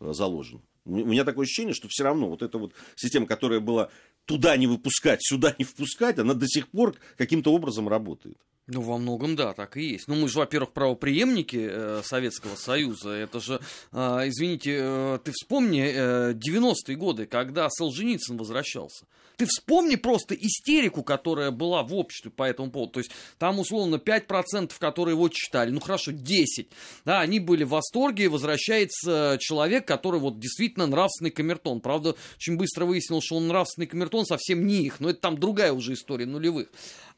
э, 0.00 0.12
заложена. 0.12 0.60
У 0.84 0.90
меня 0.90 1.24
такое 1.24 1.44
ощущение, 1.44 1.74
что 1.74 1.88
все 1.88 2.04
равно 2.04 2.28
вот 2.28 2.42
эта 2.42 2.58
вот 2.58 2.72
система, 2.96 3.26
которая 3.26 3.60
была 3.60 3.90
туда 4.24 4.56
не 4.56 4.66
выпускать, 4.66 5.20
сюда 5.22 5.54
не 5.58 5.64
впускать, 5.64 6.18
она 6.18 6.34
до 6.34 6.46
сих 6.46 6.68
пор 6.68 6.96
каким-то 7.16 7.52
образом 7.52 7.88
работает. 7.88 8.38
Ну, 8.72 8.82
во 8.82 8.98
многом, 8.98 9.34
да, 9.34 9.52
так 9.52 9.76
и 9.76 9.82
есть. 9.82 10.06
Ну, 10.06 10.14
мы 10.14 10.28
же, 10.28 10.38
во-первых, 10.38 10.70
правоприемники 10.72 11.68
э, 11.70 12.02
Советского 12.04 12.54
Союза. 12.54 13.10
Это 13.10 13.40
же, 13.40 13.60
э, 13.90 13.98
извините, 14.28 14.78
э, 14.80 15.18
ты 15.24 15.32
вспомни 15.32 15.82
э, 15.92 16.32
90-е 16.34 16.94
годы, 16.94 17.26
когда 17.26 17.68
Солженицын 17.68 18.36
возвращался. 18.36 19.06
Ты 19.36 19.46
вспомни 19.46 19.96
просто 19.96 20.34
истерику, 20.34 21.02
которая 21.02 21.50
была 21.50 21.82
в 21.82 21.94
обществе 21.94 22.30
по 22.30 22.44
этому 22.44 22.70
поводу. 22.70 22.92
То 22.92 23.00
есть 23.00 23.10
там, 23.38 23.58
условно, 23.58 23.96
5%, 23.96 24.70
которые 24.78 25.14
его 25.14 25.28
читали, 25.30 25.70
ну 25.70 25.80
хорошо, 25.80 26.12
10%. 26.12 26.68
Да, 27.04 27.20
они 27.20 27.40
были 27.40 27.64
в 27.64 27.70
восторге, 27.70 28.28
возвращается 28.28 29.38
человек, 29.40 29.88
который 29.88 30.20
вот 30.20 30.38
действительно 30.38 30.86
нравственный 30.86 31.30
камертон. 31.30 31.80
Правда, 31.80 32.14
очень 32.36 32.56
быстро 32.56 32.84
выяснилось, 32.84 33.24
что 33.24 33.36
он 33.36 33.48
нравственный 33.48 33.86
камертон 33.86 34.26
совсем 34.26 34.64
не 34.66 34.82
их, 34.82 35.00
но 35.00 35.08
это 35.08 35.20
там 35.20 35.38
другая 35.38 35.72
уже 35.72 35.94
история 35.94 36.26
нулевых. 36.26 36.68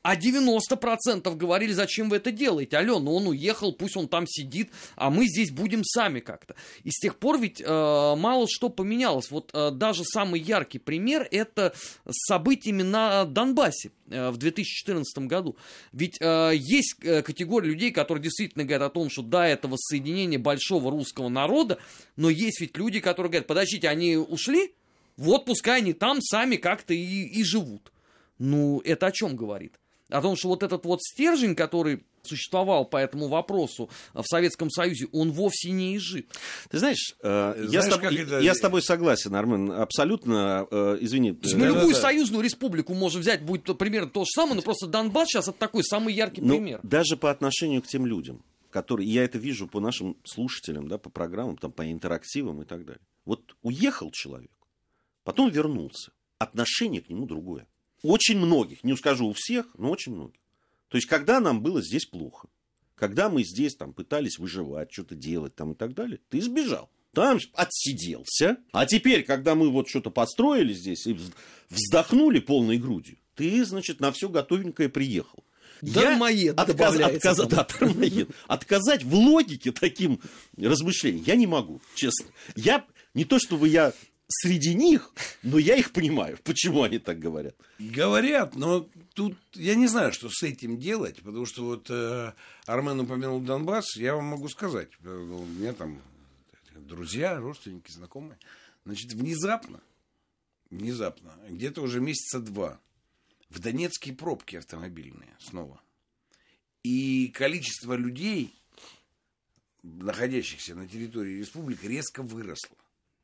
А 0.03 0.17
90% 0.17 1.35
говорили, 1.37 1.73
зачем 1.73 2.09
вы 2.09 2.17
это 2.17 2.33
делаете? 2.33 2.77
Алло, 2.77 2.99
ну 2.99 3.15
он 3.15 3.29
уехал, 3.29 3.73
пусть 3.73 3.97
он 3.97 4.09
там 4.09 4.27
сидит, 4.27 4.71
а 4.97 5.11
мы 5.11 5.27
здесь 5.27 5.53
будем 5.53 5.85
сами 5.85 6.21
как-то. 6.21 6.57
И 6.83 6.91
с 6.91 6.99
тех 6.99 7.17
пор 7.17 7.39
ведь 7.39 7.61
э, 7.61 7.67
мало 7.67 8.47
что 8.49 8.69
поменялось. 8.69 9.31
Вот 9.31 9.51
э, 9.55 9.71
даже 9.71 10.03
самый 10.05 10.41
яркий 10.41 10.79
пример 10.79 11.29
это 11.31 11.73
с 12.05 12.27
событиями 12.27 12.83
на 12.83 13.25
Донбассе 13.25 13.93
э, 14.11 14.31
в 14.31 14.39
2014 14.39 15.19
году. 15.27 15.57
Ведь 15.93 16.21
э, 16.21 16.53
есть 16.55 16.97
э, 17.03 17.23
категория 17.23 17.69
людей, 17.69 17.93
которые 17.93 18.25
действительно 18.25 18.65
говорят 18.65 18.91
о 18.91 18.95
том, 18.95 19.09
что 19.09 19.23
да, 19.23 19.47
это 19.47 19.69
воссоединение 19.69 20.41
большого 20.41 20.91
русского 20.91 21.29
народа, 21.29 21.79
но 22.17 22.29
есть 22.29 22.61
ведь 22.61 22.77
люди, 22.77 22.99
которые 22.99 23.31
говорят, 23.31 23.47
подождите, 23.47 23.89
они 23.89 24.17
ушли? 24.17 24.75
Вот 25.17 25.45
пускай 25.45 25.79
они 25.79 25.93
там 25.93 26.21
сами 26.21 26.57
как-то 26.57 26.93
и, 26.95 27.25
и 27.25 27.45
живут. 27.45 27.93
Ну, 28.39 28.81
это 28.85 29.07
о 29.07 29.13
чем 29.13 29.37
говорит? 29.37 29.79
О 30.13 30.21
том, 30.21 30.37
что 30.37 30.49
вот 30.49 30.63
этот 30.63 30.85
вот 30.85 31.03
стержень, 31.03 31.55
который 31.55 32.05
существовал 32.23 32.85
по 32.85 32.99
этому 32.99 33.29
вопросу 33.29 33.91
в 34.15 34.25
Советском 34.25 34.71
Союзе, 34.71 35.09
он 35.13 35.33
вовсе 35.33 35.71
не 35.71 35.97
изжит. 35.97 36.29
Ты 36.71 36.79
знаешь, 36.79 37.17
э, 37.21 37.55
знаешь 37.57 37.73
я, 37.73 37.83
с 37.83 37.89
тобой, 37.89 38.17
это... 38.17 38.39
я 38.41 38.55
с 38.55 38.61
тобой 38.61 38.83
согласен, 38.83 39.35
Армен, 39.35 39.73
абсолютно, 39.73 40.67
э, 40.71 40.99
извини. 41.01 41.33
То 41.33 41.49
есть 41.49 41.57
мы 41.57 41.67
любую 41.67 41.95
да, 41.95 42.01
союзную 42.01 42.45
республику 42.45 42.95
можем 42.95 43.23
взять, 43.23 43.43
будет 43.43 43.65
примерно 43.79 44.11
то 44.11 44.21
же 44.21 44.31
самое, 44.31 44.57
но 44.57 44.63
просто 44.63 44.87
Донбасс 44.87 45.29
сейчас 45.29 45.49
это 45.49 45.59
такой 45.59 45.83
самый 45.83 46.15
яркий 46.15 46.41
ну, 46.41 46.55
пример. 46.55 46.81
Даже 46.83 47.17
по 47.17 47.31
отношению 47.31 47.83
к 47.83 47.87
тем 47.87 48.07
людям, 48.07 48.45
которые, 48.71 49.09
я 49.09 49.25
это 49.25 49.39
вижу 49.39 49.67
по 49.67 49.81
нашим 49.81 50.17
слушателям, 50.25 50.89
да, 50.89 50.99
по 50.99 51.11
программам, 51.11 51.57
там, 51.57 51.73
по 51.73 51.91
интерактивам 51.91 52.63
и 52.63 52.65
так 52.65 52.85
далее. 52.85 53.03
Вот 53.25 53.57
уехал 53.63 54.11
человек, 54.13 54.51
потом 55.25 55.51
вернулся, 55.51 56.13
отношение 56.39 57.01
к 57.01 57.09
нему 57.09 57.27
другое 57.27 57.67
очень 58.03 58.39
многих, 58.39 58.85
не 58.85 58.97
скажу 58.97 59.29
у 59.29 59.33
всех, 59.33 59.67
но 59.79 59.91
очень 59.91 60.15
многих. 60.15 60.41
То 60.89 60.97
есть, 60.97 61.07
когда 61.07 61.41
нам 61.41 61.63
было 61.63 61.83
здесь 61.83 62.05
плохо, 62.05 62.49
когда 62.95 63.29
мы 63.31 63.45
здесь 63.45 63.75
там 63.75 63.93
пытались 63.93 64.39
выживать, 64.39 64.93
что-то 64.93 65.15
делать 65.15 65.55
там 65.55 65.73
и 65.73 65.75
так 65.75 65.95
далее, 65.95 66.21
ты 66.29 66.41
сбежал. 66.41 66.91
Там 67.13 67.39
отсиделся. 67.55 68.59
А 68.73 68.87
теперь, 68.87 69.23
когда 69.23 69.55
мы 69.55 69.71
вот 69.71 69.89
что-то 69.89 70.11
построили 70.11 70.73
здесь 70.73 71.07
и 71.07 71.19
вздохнули 71.69 72.41
полной 72.41 72.79
грудью, 72.79 73.19
ты, 73.35 73.65
значит, 73.65 74.01
на 74.01 74.13
все 74.13 74.29
готовенькое 74.29 74.89
приехал. 74.89 75.45
Дармоед 75.83 76.55
я 76.57 76.63
отказ, 76.63 77.01
отказ, 77.01 77.39
да, 77.49 77.65
дармоед. 77.65 78.31
Отказать 78.47 79.03
в 79.03 79.15
логике 79.15 79.73
таким 79.73 80.21
размышлениям 80.57 81.25
я 81.27 81.35
не 81.35 81.47
могу, 81.47 81.83
честно. 81.95 82.27
Я 82.55 82.85
не 83.15 83.25
то, 83.25 83.39
чтобы 83.39 83.69
я 83.69 83.93
среди 84.33 84.75
них, 84.75 85.13
но 85.43 85.59
я 85.59 85.77
их 85.77 85.93
понимаю, 85.93 86.39
почему 86.43 86.83
они 86.83 86.99
так 86.99 87.19
говорят. 87.19 87.55
Говорят, 87.79 88.55
но 88.57 88.89
тут 89.15 89.37
я 89.55 89.75
не 89.75 89.87
знаю, 89.87 90.13
что 90.13 90.29
с 90.31 90.43
этим 90.43 90.79
делать, 90.79 91.23
потому 91.23 91.47
что 91.47 91.65
вот 91.65 91.87
э, 91.91 92.33
Армен 92.67 93.01
упомянул 93.01 93.41
Донбасс, 93.41 93.97
я 93.97 94.15
вам 94.15 94.27
могу 94.27 94.49
сказать, 94.49 94.89
э, 95.05 95.09
у 95.09 95.45
меня 95.45 95.73
там 95.73 96.01
друзья, 96.75 97.39
родственники, 97.39 97.91
знакомые, 97.91 98.39
значит, 98.85 99.13
внезапно, 99.13 99.81
внезапно, 100.71 101.33
где-то 101.49 101.83
уже 101.83 102.01
месяца 102.01 102.41
два, 102.41 102.81
в 103.49 103.59
Донецке 103.61 104.13
пробки 104.13 104.57
автомобильные 104.57 105.37
снова. 105.39 105.81
И 106.83 107.29
количество 107.29 107.95
людей, 107.95 108.55
находящихся 109.83 110.75
на 110.75 110.89
территории 110.89 111.39
республики, 111.39 111.87
резко 111.87 112.23
выросло. 112.23 112.77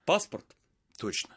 Паспорт? 0.05 0.58
Точно. 0.99 1.35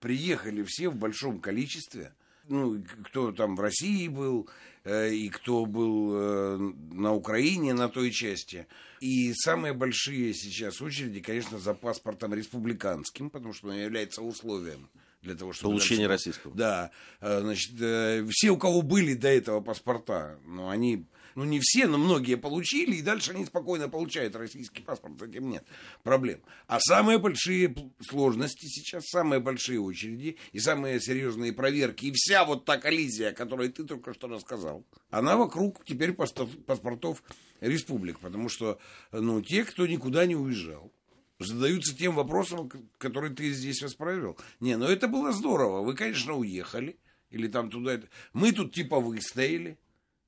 Приехали 0.00 0.64
все 0.66 0.88
в 0.88 0.96
большом 0.96 1.40
количестве. 1.40 2.14
Ну, 2.48 2.82
кто 3.04 3.30
там 3.30 3.54
в 3.54 3.60
России 3.60 4.08
был, 4.08 4.48
э, 4.82 5.14
и 5.14 5.28
кто 5.28 5.64
был 5.64 6.12
э, 6.12 6.56
на 6.90 7.14
Украине 7.14 7.72
на 7.72 7.88
той 7.88 8.10
части. 8.10 8.66
И 9.00 9.32
самые 9.32 9.74
большие 9.74 10.34
сейчас 10.34 10.82
очереди, 10.82 11.20
конечно, 11.20 11.60
за 11.60 11.72
паспортом 11.72 12.34
республиканским, 12.34 13.30
потому 13.30 13.52
что 13.52 13.68
он 13.68 13.76
является 13.76 14.22
условием 14.22 14.90
для 15.20 15.36
того, 15.36 15.52
чтобы... 15.52 15.74
Получение 15.74 16.08
дальше... 16.08 16.30
российского. 16.30 16.54
Да. 16.56 16.90
Э, 17.20 17.40
значит, 17.40 17.80
э, 17.80 18.26
все, 18.30 18.50
у 18.50 18.56
кого 18.56 18.82
были 18.82 19.14
до 19.14 19.28
этого 19.28 19.60
паспорта, 19.60 20.36
ну, 20.44 20.68
они 20.68 21.06
Ну, 21.34 21.44
не 21.44 21.60
все, 21.60 21.86
но 21.86 21.98
многие 21.98 22.36
получили, 22.36 22.96
и 22.96 23.02
дальше 23.02 23.32
они 23.32 23.44
спокойно 23.44 23.88
получают 23.88 24.36
российский 24.36 24.82
паспорт, 24.82 25.18
с 25.18 25.22
этим 25.22 25.50
нет 25.50 25.64
проблем. 26.02 26.40
А 26.66 26.80
самые 26.80 27.18
большие 27.18 27.74
сложности 28.00 28.66
сейчас, 28.66 29.06
самые 29.06 29.40
большие 29.40 29.80
очереди 29.80 30.36
и 30.52 30.58
самые 30.58 31.00
серьезные 31.00 31.52
проверки, 31.52 32.06
и 32.06 32.12
вся 32.12 32.44
вот 32.44 32.64
та 32.64 32.78
коллизия, 32.78 33.30
о 33.30 33.34
которой 33.34 33.68
ты 33.68 33.84
только 33.84 34.14
что 34.14 34.28
рассказал, 34.28 34.84
она 35.10 35.36
вокруг 35.36 35.84
теперь 35.84 36.12
паспортов 36.12 37.22
республик, 37.60 38.18
потому 38.20 38.48
что, 38.48 38.78
ну, 39.12 39.40
те, 39.42 39.64
кто 39.64 39.86
никуда 39.86 40.26
не 40.26 40.36
уезжал, 40.36 40.92
задаются 41.38 41.96
тем 41.96 42.14
вопросом, 42.14 42.70
который 42.98 43.30
ты 43.30 43.52
здесь 43.52 43.82
расправил. 43.82 44.38
Не, 44.60 44.76
ну 44.76 44.86
это 44.86 45.08
было 45.08 45.32
здорово. 45.32 45.82
Вы, 45.82 45.94
конечно, 45.94 46.34
уехали. 46.34 46.98
Или 47.30 47.48
там 47.48 47.70
туда. 47.70 48.00
Мы 48.32 48.52
тут 48.52 48.74
типа 48.74 49.00
выстояли. 49.00 49.78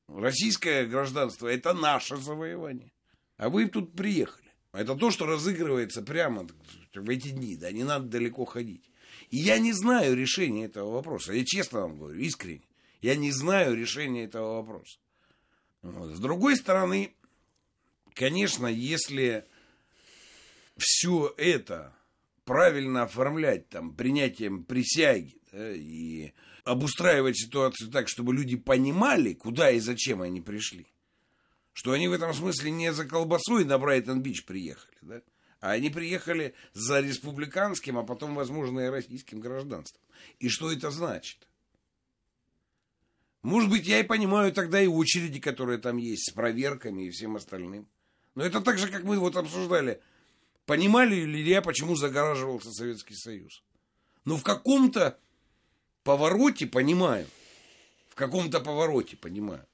Российское 0.08 0.86
гражданство 0.86 1.48
это 1.48 1.72
наше 1.72 2.16
завоевание. 2.16 2.92
А 3.36 3.48
вы 3.48 3.66
тут 3.66 3.94
приехали. 3.94 4.52
Это 4.72 4.94
то, 4.94 5.10
что 5.10 5.26
разыгрывается 5.26 6.02
прямо 6.02 6.46
в 6.94 7.10
эти 7.10 7.28
дни. 7.28 7.56
Да, 7.56 7.70
не 7.72 7.84
надо 7.84 8.06
далеко 8.06 8.44
ходить. 8.44 8.90
И 9.30 9.36
я 9.36 9.58
не 9.58 9.72
знаю 9.72 10.16
решения 10.16 10.66
этого 10.66 10.90
вопроса. 10.90 11.32
Я 11.32 11.44
честно 11.44 11.82
вам 11.82 11.98
говорю, 11.98 12.18
искренне. 12.20 12.66
Я 13.00 13.16
не 13.16 13.30
знаю 13.30 13.76
решения 13.76 14.24
этого 14.24 14.56
вопроса. 14.56 14.98
Вот. 15.82 16.16
С 16.16 16.20
другой 16.20 16.56
стороны, 16.56 17.14
конечно, 18.14 18.66
если 18.66 19.46
все 20.76 21.32
это 21.36 21.94
правильно 22.44 23.02
оформлять 23.04 23.68
там 23.68 23.94
принятием 23.94 24.64
присяги 24.64 25.40
да, 25.52 25.72
и 25.72 26.32
обустраивать 26.64 27.36
ситуацию 27.36 27.90
так, 27.90 28.08
чтобы 28.08 28.34
люди 28.34 28.56
понимали, 28.56 29.34
куда 29.34 29.70
и 29.70 29.80
зачем 29.80 30.22
они 30.22 30.40
пришли. 30.40 30.86
Что 31.72 31.92
они 31.92 32.08
в 32.08 32.12
этом 32.12 32.32
смысле 32.34 32.70
не 32.70 32.92
за 32.92 33.04
колбасой 33.04 33.64
на 33.64 33.78
Брайтон-Бич 33.78 34.44
приехали, 34.44 34.96
да? 35.02 35.22
а 35.60 35.72
они 35.72 35.90
приехали 35.90 36.54
за 36.72 37.00
республиканским, 37.00 37.98
а 37.98 38.04
потом, 38.04 38.34
возможно, 38.34 38.80
и 38.80 38.88
российским 38.88 39.40
гражданством. 39.40 40.02
И 40.38 40.48
что 40.48 40.70
это 40.70 40.90
значит? 40.90 41.48
Может 43.42 43.70
быть, 43.70 43.86
я 43.86 44.00
и 44.00 44.04
понимаю 44.04 44.52
тогда 44.52 44.80
и 44.80 44.86
очереди, 44.86 45.40
которые 45.40 45.78
там 45.78 45.96
есть, 45.96 46.30
с 46.30 46.32
проверками 46.32 47.06
и 47.06 47.10
всем 47.10 47.36
остальным. 47.36 47.88
Но 48.34 48.44
это 48.44 48.60
так 48.60 48.78
же, 48.78 48.88
как 48.88 49.04
мы 49.04 49.18
вот 49.18 49.36
обсуждали– 49.36 50.00
Понимали 50.66 51.24
ли 51.24 51.42
я, 51.42 51.60
почему 51.60 51.94
загораживался 51.94 52.70
Советский 52.72 53.14
Союз? 53.14 53.62
Но 54.24 54.36
в 54.36 54.42
каком-то 54.42 55.18
повороте 56.04 56.66
понимаю. 56.66 57.26
В 58.08 58.14
каком-то 58.14 58.60
повороте 58.60 59.16
понимаю. 59.16 59.66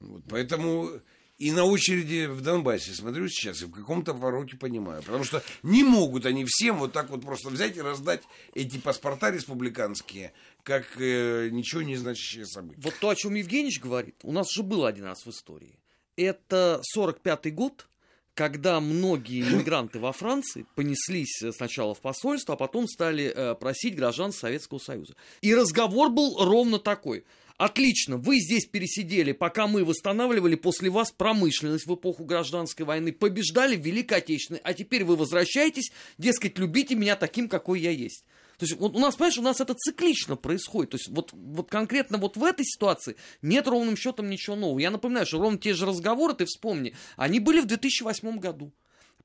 Вот, 0.00 0.22
поэтому 0.28 0.90
и 1.38 1.50
на 1.50 1.64
очереди 1.64 2.26
в 2.26 2.40
Донбассе 2.40 2.92
смотрю 2.92 3.28
сейчас 3.28 3.62
и 3.62 3.66
в 3.66 3.72
каком-то 3.72 4.14
повороте 4.14 4.56
понимаю. 4.56 5.02
Потому 5.02 5.24
что 5.24 5.42
не 5.62 5.82
могут 5.82 6.26
они 6.26 6.44
всем 6.46 6.78
вот 6.78 6.92
так 6.92 7.10
вот 7.10 7.22
просто 7.22 7.50
взять 7.50 7.76
и 7.76 7.80
раздать 7.80 8.22
эти 8.54 8.78
паспорта 8.78 9.30
республиканские, 9.30 10.32
как 10.62 10.86
э, 11.00 11.48
ничего 11.50 11.82
не 11.82 11.96
значащие 11.96 12.46
события. 12.46 12.80
Вот 12.80 12.94
то, 13.00 13.08
о 13.08 13.14
чем 13.14 13.34
Евгеньевич 13.34 13.80
говорит, 13.80 14.16
у 14.22 14.32
нас 14.32 14.50
же 14.52 14.62
было 14.62 14.88
один 14.88 15.04
раз 15.04 15.26
в 15.26 15.30
истории. 15.30 15.78
Это 16.16 16.80
45-й 16.96 17.50
год, 17.50 17.88
когда 18.34 18.80
многие 18.80 19.42
иммигранты 19.42 19.98
во 19.98 20.12
Франции 20.12 20.66
понеслись 20.74 21.42
сначала 21.56 21.94
в 21.94 22.00
посольство, 22.00 22.54
а 22.54 22.56
потом 22.56 22.88
стали 22.88 23.32
э, 23.34 23.54
просить 23.54 23.94
граждан 23.94 24.32
Советского 24.32 24.78
Союза. 24.78 25.14
И 25.42 25.54
разговор 25.54 26.10
был 26.10 26.36
ровно 26.38 26.78
такой. 26.78 27.24
Отлично, 27.58 28.16
вы 28.16 28.40
здесь 28.40 28.66
пересидели, 28.66 29.32
пока 29.32 29.66
мы 29.66 29.84
восстанавливали 29.84 30.56
после 30.56 30.90
вас 30.90 31.12
промышленность 31.12 31.86
в 31.86 31.94
эпоху 31.94 32.24
гражданской 32.24 32.84
войны, 32.84 33.12
побеждали 33.12 33.76
в 33.76 33.84
Великой 33.84 34.18
Отечественной, 34.18 34.60
а 34.64 34.74
теперь 34.74 35.04
вы 35.04 35.16
возвращаетесь, 35.16 35.92
дескать, 36.18 36.58
любите 36.58 36.94
меня 36.94 37.14
таким, 37.14 37.48
какой 37.48 37.80
я 37.80 37.90
есть. 37.90 38.24
То 38.62 38.66
есть 38.66 38.78
вот 38.78 38.94
у 38.94 39.00
нас, 39.00 39.16
понимаешь, 39.16 39.38
у 39.38 39.42
нас 39.42 39.60
это 39.60 39.74
циклично 39.74 40.36
происходит. 40.36 40.90
То 40.90 40.94
есть 40.94 41.08
вот, 41.08 41.32
вот 41.32 41.68
конкретно 41.68 42.16
вот 42.16 42.36
в 42.36 42.44
этой 42.44 42.64
ситуации 42.64 43.16
нет 43.42 43.66
ровным 43.66 43.96
счетом 43.96 44.30
ничего 44.30 44.54
нового. 44.54 44.78
Я 44.78 44.92
напоминаю, 44.92 45.26
что 45.26 45.40
ровно 45.40 45.58
те 45.58 45.74
же 45.74 45.84
разговоры, 45.84 46.34
ты 46.34 46.44
вспомни, 46.44 46.94
они 47.16 47.40
были 47.40 47.58
в 47.58 47.66
2008 47.66 48.38
году 48.38 48.72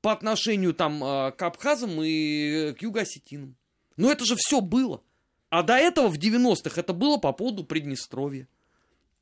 по 0.00 0.10
отношению 0.10 0.74
там 0.74 1.04
а, 1.04 1.30
к 1.30 1.40
абхазам 1.40 2.02
и 2.02 2.72
к 2.72 2.82
юго-осетинам. 2.82 3.54
Но 3.96 4.10
это 4.10 4.24
же 4.24 4.34
все 4.34 4.60
было. 4.60 5.04
А 5.50 5.62
до 5.62 5.74
этого 5.74 6.08
в 6.08 6.18
90-х 6.18 6.80
это 6.80 6.92
было 6.92 7.18
по 7.18 7.32
поводу 7.32 7.62
Приднестровья. 7.62 8.48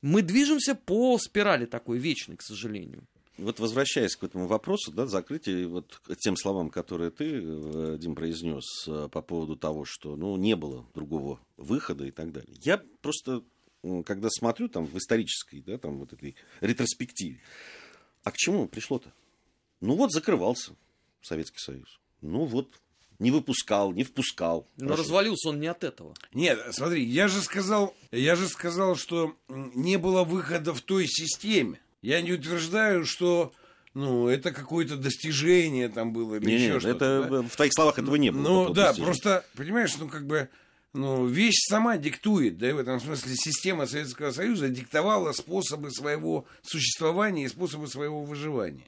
Мы 0.01 0.23
движемся 0.23 0.73
по 0.73 1.19
спирали 1.19 1.67
такой 1.67 1.99
вечной, 1.99 2.37
к 2.37 2.41
сожалению 2.41 3.07
вот 3.37 3.59
возвращаясь 3.59 4.15
к 4.15 4.23
этому 4.23 4.47
вопросу, 4.47 4.91
да, 4.91 5.05
закрытие, 5.05 5.67
вот 5.67 6.01
к 6.03 6.15
тем 6.15 6.35
словам, 6.35 6.69
которые 6.69 7.11
ты, 7.11 7.41
э, 7.43 7.97
Дим, 7.99 8.15
произнес 8.15 8.87
э, 8.87 9.09
по 9.11 9.21
поводу 9.21 9.55
того, 9.55 9.85
что 9.85 10.15
ну, 10.15 10.35
не 10.37 10.55
было 10.55 10.85
другого 10.93 11.39
выхода 11.55 12.05
и 12.05 12.11
так 12.11 12.31
далее. 12.31 12.55
Я 12.61 12.81
просто, 13.01 13.43
когда 14.05 14.29
смотрю 14.29 14.69
там 14.69 14.85
в 14.85 14.97
исторической, 14.97 15.61
да, 15.61 15.77
там 15.77 15.99
вот 15.99 16.13
этой 16.13 16.35
ретроспективе, 16.61 17.39
а 18.23 18.31
к 18.31 18.37
чему 18.37 18.67
пришло-то? 18.67 19.13
Ну 19.81 19.95
вот 19.95 20.11
закрывался 20.11 20.75
Советский 21.21 21.59
Союз. 21.59 21.99
Ну 22.21 22.45
вот 22.45 22.69
не 23.19 23.31
выпускал, 23.31 23.93
не 23.93 24.03
впускал. 24.03 24.67
Но 24.77 24.87
Хорошо. 24.89 25.03
развалился 25.03 25.49
он 25.49 25.59
не 25.59 25.67
от 25.67 25.83
этого. 25.83 26.13
Нет, 26.33 26.59
смотри, 26.71 27.03
я 27.03 27.27
же 27.27 27.41
сказал, 27.41 27.95
я 28.11 28.35
же 28.35 28.47
сказал, 28.47 28.95
что 28.95 29.35
не 29.47 29.97
было 29.97 30.23
выхода 30.23 30.73
в 30.73 30.81
той 30.81 31.07
системе. 31.07 31.79
Я 32.01 32.21
не 32.21 32.33
утверждаю, 32.33 33.05
что 33.05 33.53
ну, 33.93 34.27
это 34.27 34.51
какое-то 34.51 34.95
достижение 34.95 35.89
там 35.89 36.13
было 36.13 36.35
или 36.35 36.45
не, 36.45 36.53
еще 36.53 36.73
нет, 36.73 36.81
что-то. 36.81 37.05
Это, 37.05 37.29
да? 37.29 37.41
В 37.41 37.55
твоих 37.55 37.73
словах 37.73 37.97
этого 37.97 38.15
не 38.15 38.31
было. 38.31 38.41
Ну, 38.41 38.69
да, 38.69 38.87
достижения. 38.89 39.05
просто, 39.05 39.45
понимаешь, 39.55 39.97
ну, 39.97 40.07
как 40.07 40.27
бы, 40.27 40.49
ну, 40.93 41.25
вещь 41.25 41.59
сама 41.67 41.97
диктует, 41.97 42.59
да, 42.59 42.75
в 42.75 42.77
этом 42.77 42.99
смысле 42.99 43.35
система 43.35 43.87
Советского 43.87 44.31
Союза 44.31 44.69
диктовала 44.69 45.31
способы 45.31 45.91
своего 45.91 46.45
существования 46.61 47.45
и 47.45 47.49
способы 47.49 47.87
своего 47.87 48.23
выживания. 48.23 48.85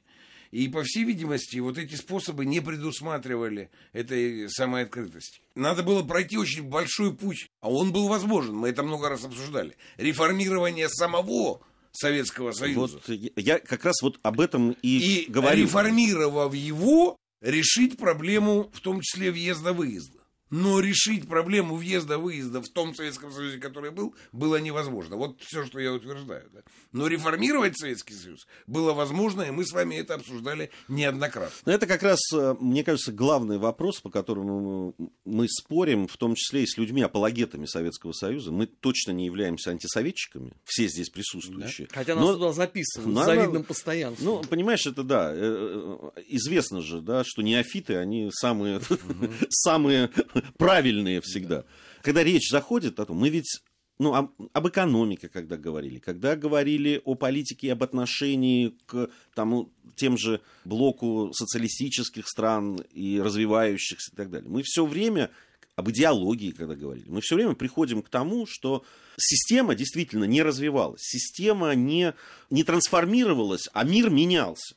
И, 0.52 0.68
по 0.68 0.84
всей 0.84 1.04
видимости, 1.04 1.58
вот 1.58 1.78
эти 1.78 1.96
способы 1.96 2.46
не 2.46 2.60
предусматривали 2.60 3.70
этой 3.94 4.50
самой 4.50 4.84
открытости. 4.84 5.42
Надо 5.56 5.84
было 5.84 6.04
пройти 6.04 6.38
очень 6.38 6.64
большой 6.64 7.16
путь, 7.16 7.50
а 7.62 7.72
он 7.72 7.92
был 7.92 8.08
возможен, 8.08 8.56
мы 8.56 8.70
это 8.70 8.82
много 8.84 9.10
раз 9.10 9.26
обсуждали. 9.26 9.76
Реформирование 9.98 10.90
самого 10.90 11.62
Советского 11.92 12.52
Союза. 12.52 13.00
Вот 13.08 13.18
я 13.36 13.60
как 13.60 13.86
раз 13.86 14.02
вот 14.02 14.20
об 14.22 14.40
этом 14.40 14.72
и, 14.82 15.24
и 15.26 15.32
говорю. 15.32 15.64
реформировав 15.64 16.54
его, 16.54 17.18
решить 17.42 17.98
проблему, 17.98 18.70
в 18.74 18.80
том 18.82 19.02
числе 19.02 19.32
въезда-выезда. 19.32 20.19
Но 20.50 20.80
решить 20.80 21.28
проблему 21.28 21.76
въезда-выезда 21.76 22.62
в 22.62 22.70
том 22.70 22.96
Советском 22.96 23.32
Союзе, 23.32 23.60
который 23.60 23.92
был, 23.92 24.16
было 24.32 24.56
невозможно. 24.58 25.16
Вот 25.16 25.40
все, 25.42 25.66
что 25.66 25.80
я 25.80 25.94
утверждаю. 25.94 26.50
Да. 26.54 26.62
Но 26.92 27.08
реформировать 27.08 27.78
Советский 27.78 28.16
Союз 28.16 28.48
было 28.66 28.94
возможно, 28.94 29.44
и 29.44 29.52
мы 29.52 29.66
с 29.66 29.72
вами 29.72 29.96
это 29.96 30.16
обсуждали 30.16 30.72
неоднократно. 30.88 31.56
Но 31.66 31.72
это 31.72 31.86
как 31.86 32.02
раз, 32.02 32.20
э, 32.34 32.56
мне 32.60 32.84
кажется, 32.84 33.12
главный 33.12 33.60
вопрос, 33.60 34.00
по 34.00 34.10
которому 34.10 34.96
мы 35.26 35.48
спорим, 35.48 36.08
в 36.08 36.18
том 36.18 36.34
числе 36.36 36.64
и 36.64 36.68
с 36.68 36.78
людьми, 36.78 37.02
апологетами 37.02 37.66
Советского 37.66 38.14
Союза. 38.14 38.52
Мы 38.52 38.66
точно 38.66 39.12
не 39.12 39.26
являемся 39.26 39.72
антисоветчиками, 39.72 40.54
все 40.64 40.88
здесь 40.88 41.10
присутствующие. 41.10 41.88
Да. 41.88 41.96
Хотя 41.96 42.16
нас 42.16 42.24
Но... 42.24 42.34
туда 42.34 42.54
записывают 42.54 43.18
с 43.18 43.26
завидным 43.26 43.64
постоянством. 43.64 44.26
Ну, 44.26 44.42
понимаешь, 44.42 44.86
это 44.88 45.04
да. 45.04 45.32
Э, 45.32 46.10
э, 46.16 46.22
известно 46.28 46.82
же, 46.82 47.02
да, 47.02 47.24
что 47.24 47.44
неофиты, 47.44 47.98
они 47.98 48.30
самые, 48.32 48.82
самые 49.50 50.10
правильные 50.58 51.22
всегда. 51.22 51.66
Когда 52.02 52.24
речь 52.24 52.50
заходит 52.50 53.00
о 53.00 53.06
том, 53.06 53.18
мы 53.18 53.30
ведь 53.30 53.62
ну, 54.00 54.16
об, 54.16 54.32
об 54.54 54.68
экономике, 54.68 55.28
когда 55.28 55.58
говорили, 55.58 56.00
когда 56.00 56.36
говорили 56.36 57.02
о 57.04 57.16
политике 57.16 57.68
и 57.68 57.72
об 57.72 57.84
отношении 57.84 58.78
к 58.86 59.10
тому, 59.36 59.74
тем 59.96 60.18
же 60.18 60.42
блоку 60.64 61.32
социалистических 61.34 62.28
стран 62.28 62.78
и 62.92 63.20
развивающихся 63.20 64.12
и 64.14 64.16
так 64.16 64.30
далее. 64.30 64.50
Мы 64.50 64.64
все 64.64 64.86
время 64.86 65.30
об 65.76 65.90
идеологии, 65.90 66.52
когда 66.52 66.76
говорили, 66.76 67.10
мы 67.10 67.22
все 67.22 67.36
время 67.36 67.56
приходим 67.56 68.02
к 68.02 68.10
тому, 68.10 68.46
что 68.46 68.86
система 69.18 69.76
действительно 69.76 70.26
не 70.26 70.42
развивалась, 70.44 71.02
система 71.02 71.74
не, 71.74 72.14
не 72.50 72.64
трансформировалась, 72.64 73.70
а 73.74 73.84
мир 73.84 74.10
менялся. 74.10 74.76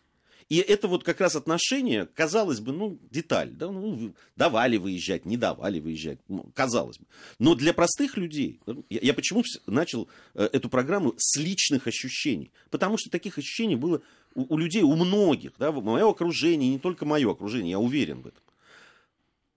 И 0.53 0.59
это 0.59 0.87
вот 0.87 1.03
как 1.03 1.23
раз 1.23 1.35
отношение, 1.35 2.05
казалось 2.05 2.61
бы, 2.61 2.73
ну, 2.73 2.99
деталь. 3.11 3.49
Да? 3.53 3.71
Ну, 3.71 4.13
давали 4.37 4.77
выезжать, 4.77 5.25
не 5.25 5.39
давали 5.39 5.81
выезжать, 5.81 6.19
ну, 6.29 6.45
казалось 6.55 6.99
бы. 6.99 7.07
Но 7.39 7.55
для 7.55 7.73
простых 7.73 8.19
людей, 8.19 8.61
я, 8.91 8.99
я 9.01 9.15
почему 9.15 9.45
начал 9.65 10.11
э, 10.35 10.47
эту 10.53 10.69
программу 10.69 11.15
с 11.17 11.39
личных 11.39 11.87
ощущений? 11.87 12.53
Потому 12.69 12.99
что 12.99 13.09
таких 13.09 13.39
ощущений 13.39 13.77
было 13.77 14.03
у, 14.35 14.55
у 14.55 14.59
людей, 14.59 14.83
у 14.83 14.95
многих, 14.95 15.53
да, 15.59 15.73
мое 15.73 16.07
окружение, 16.07 16.69
не 16.69 16.79
только 16.79 17.07
мое 17.07 17.31
окружение, 17.31 17.71
я 17.71 17.79
уверен 17.79 18.21
в 18.21 18.27
этом. 18.27 18.43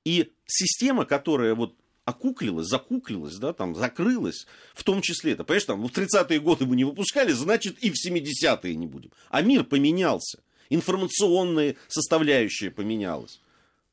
И 0.05 0.31
система, 0.45 1.03
которая 1.03 1.55
вот 1.55 1.75
окуклилась, 2.05 2.67
закуклилась, 2.67 3.35
да, 3.35 3.51
там, 3.51 3.75
закрылась, 3.75 4.47
в 4.73 4.85
том 4.85 5.01
числе 5.01 5.33
это. 5.33 5.43
Понимаешь, 5.43 5.65
там, 5.65 5.85
в 5.85 5.91
30-е 5.91 6.39
годы 6.39 6.65
мы 6.65 6.77
не 6.77 6.85
выпускали, 6.85 7.33
значит, 7.33 7.79
и 7.79 7.91
в 7.91 7.95
70-е 7.95 8.75
не 8.77 8.87
будем. 8.87 9.11
А 9.29 9.41
мир 9.41 9.65
поменялся. 9.65 10.39
Информационная 10.69 11.75
составляющая 11.87 12.71
поменялась. 12.71 13.39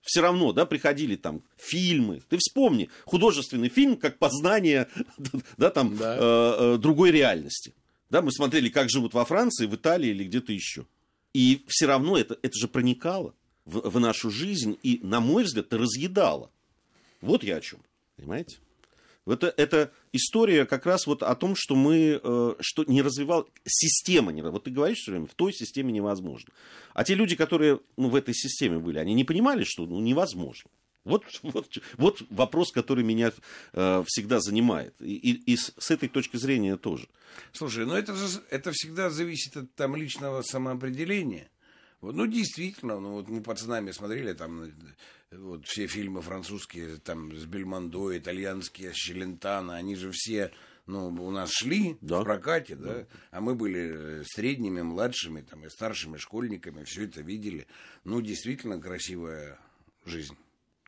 Все 0.03 0.21
равно, 0.21 0.53
да, 0.53 0.67
приходили 0.67 1.17
там 1.17 1.43
фильмы. 1.57 2.23
Ты 2.29 2.39
вспомни, 2.39 2.91
художественный 3.05 3.69
фильм 3.69 3.97
как 3.97 4.19
познание, 4.19 4.89
да, 5.57 5.71
там, 5.71 5.97
да. 5.97 6.17
Э, 6.19 6.75
э, 6.75 6.79
другой 6.79 7.13
реальности. 7.13 7.73
Да, 8.11 8.21
мы 8.21 8.33
смотрели, 8.33 8.69
как 8.69 8.91
живут 8.91 9.15
во 9.15 9.25
Франции, 9.25 9.67
в 9.67 9.75
Италии 9.75 10.11
или 10.11 10.25
где-то 10.25 10.53
еще. 10.53 10.87
И 11.33 11.65
все 11.69 11.87
равно 11.87 12.19
это, 12.19 12.37
это 12.43 12.59
же 12.59 12.69
проникало 12.69 13.35
в, 13.65 13.89
в 13.89 14.01
нашу 14.01 14.31
жизнь 14.31 14.77
и, 14.83 15.01
на 15.03 15.21
мой 15.21 15.45
взгляд, 15.45 15.73
разъедало. 15.73 16.51
Вот 17.21 17.45
я 17.45 17.57
о 17.57 17.61
чем. 17.61 17.79
Понимаете? 18.17 18.59
Это, 19.27 19.55
это 19.57 19.93
история 20.13 20.67
как 20.67 20.85
раз 20.85 21.07
вот 21.07 21.23
о 21.23 21.35
том, 21.37 21.55
что 21.57 21.77
мы, 21.77 22.21
э, 22.23 22.55
что 22.61 22.85
не 22.85 23.03
развивал, 23.03 23.49
система 23.65 24.33
не 24.33 24.43
Вот 24.43 24.65
ты 24.65 24.71
говоришь 24.71 24.99
все 24.99 25.13
время, 25.13 25.27
в 25.27 25.35
той 25.35 25.53
системе 25.53 25.93
невозможно. 25.93 26.53
А 26.93 27.05
те 27.05 27.15
люди, 27.15 27.37
которые 27.37 27.81
ну, 27.97 28.09
в 28.09 28.17
этой 28.17 28.35
системе 28.35 28.79
были, 28.79 28.99
они 28.99 29.15
не 29.15 29.25
понимали, 29.25 29.65
что 29.65 29.87
ну, 29.87 30.01
невозможно. 30.01 30.71
Вот, 31.05 31.25
вот, 31.43 31.67
вот 31.97 32.23
вопрос, 32.31 32.73
который 32.73 33.05
меня 33.05 33.33
э, 33.73 34.05
всегда 34.07 34.41
занимает. 34.41 34.95
И, 35.01 35.15
и, 35.15 35.53
и 35.53 35.57
с, 35.57 35.73
с 35.79 35.91
этой 35.91 36.09
точки 36.09 36.37
зрения 36.37 36.77
тоже. 36.77 37.09
Слушай, 37.53 37.87
ну 37.87 37.95
это 37.95 38.15
же 38.15 38.27
это 38.51 38.73
всегда 38.73 39.11
зависит 39.11 39.57
от 39.57 39.75
там 39.75 39.97
личного 39.97 40.43
самоопределения. 40.43 41.49
Вот, 42.03 42.17
ну, 42.17 42.27
действительно, 42.27 42.99
ну, 42.99 43.13
вот 43.13 43.29
мы 43.29 43.43
пацанами 43.43 43.93
смотрели 43.93 44.33
там 44.33 44.73
вот 45.31 45.65
все 45.67 45.87
фильмы 45.87 46.21
французские, 46.21 46.97
там, 46.97 47.35
с 47.35 47.47
Бельмондо, 47.47 48.19
итальянские, 48.19 48.93
с 48.93 48.97
Челентано, 48.97 49.77
они 49.77 49.95
же 49.95 50.11
все, 50.11 50.51
ну, 50.87 51.07
у 51.07 51.31
нас 51.31 51.51
шли 51.53 51.97
да. 52.01 52.21
в 52.21 52.25
прокате, 52.25 52.75
да? 52.75 52.95
да, 52.95 53.07
а 53.31 53.41
мы 53.41 53.55
были 53.55 53.93
э, 53.95 54.25
средними, 54.27 54.83
младшими, 54.83 55.43
там, 55.43 55.65
и 55.65 55.71
старшими 55.71 56.17
школьниками, 56.17 56.83
все 56.83 57.05
это 57.05 57.21
видели. 57.21 57.69
Ну, 58.03 58.21
действительно 58.21 58.81
красивая 58.81 59.61
жизнь. 60.05 60.37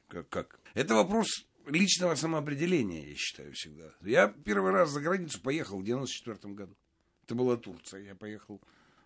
Как? 0.09 0.29
как? 0.29 0.59
Это 0.75 0.97
вопрос 0.97 1.29
личного 1.67 2.17
самоопределения, 2.17 3.07
я 3.07 3.15
считаю, 3.15 3.53
всегда. 3.55 3.95
Я 4.01 4.27
первый 4.27 4.73
раз 4.73 4.91
за 4.91 5.01
границу 5.01 5.41
поехал 5.41 5.79
в 5.79 5.85
94 5.85 6.55
году. 6.55 6.77
Это 7.23 7.37
была 7.37 7.57
Турция. 7.57 8.01
Я 8.01 8.17
поехал 8.17 8.61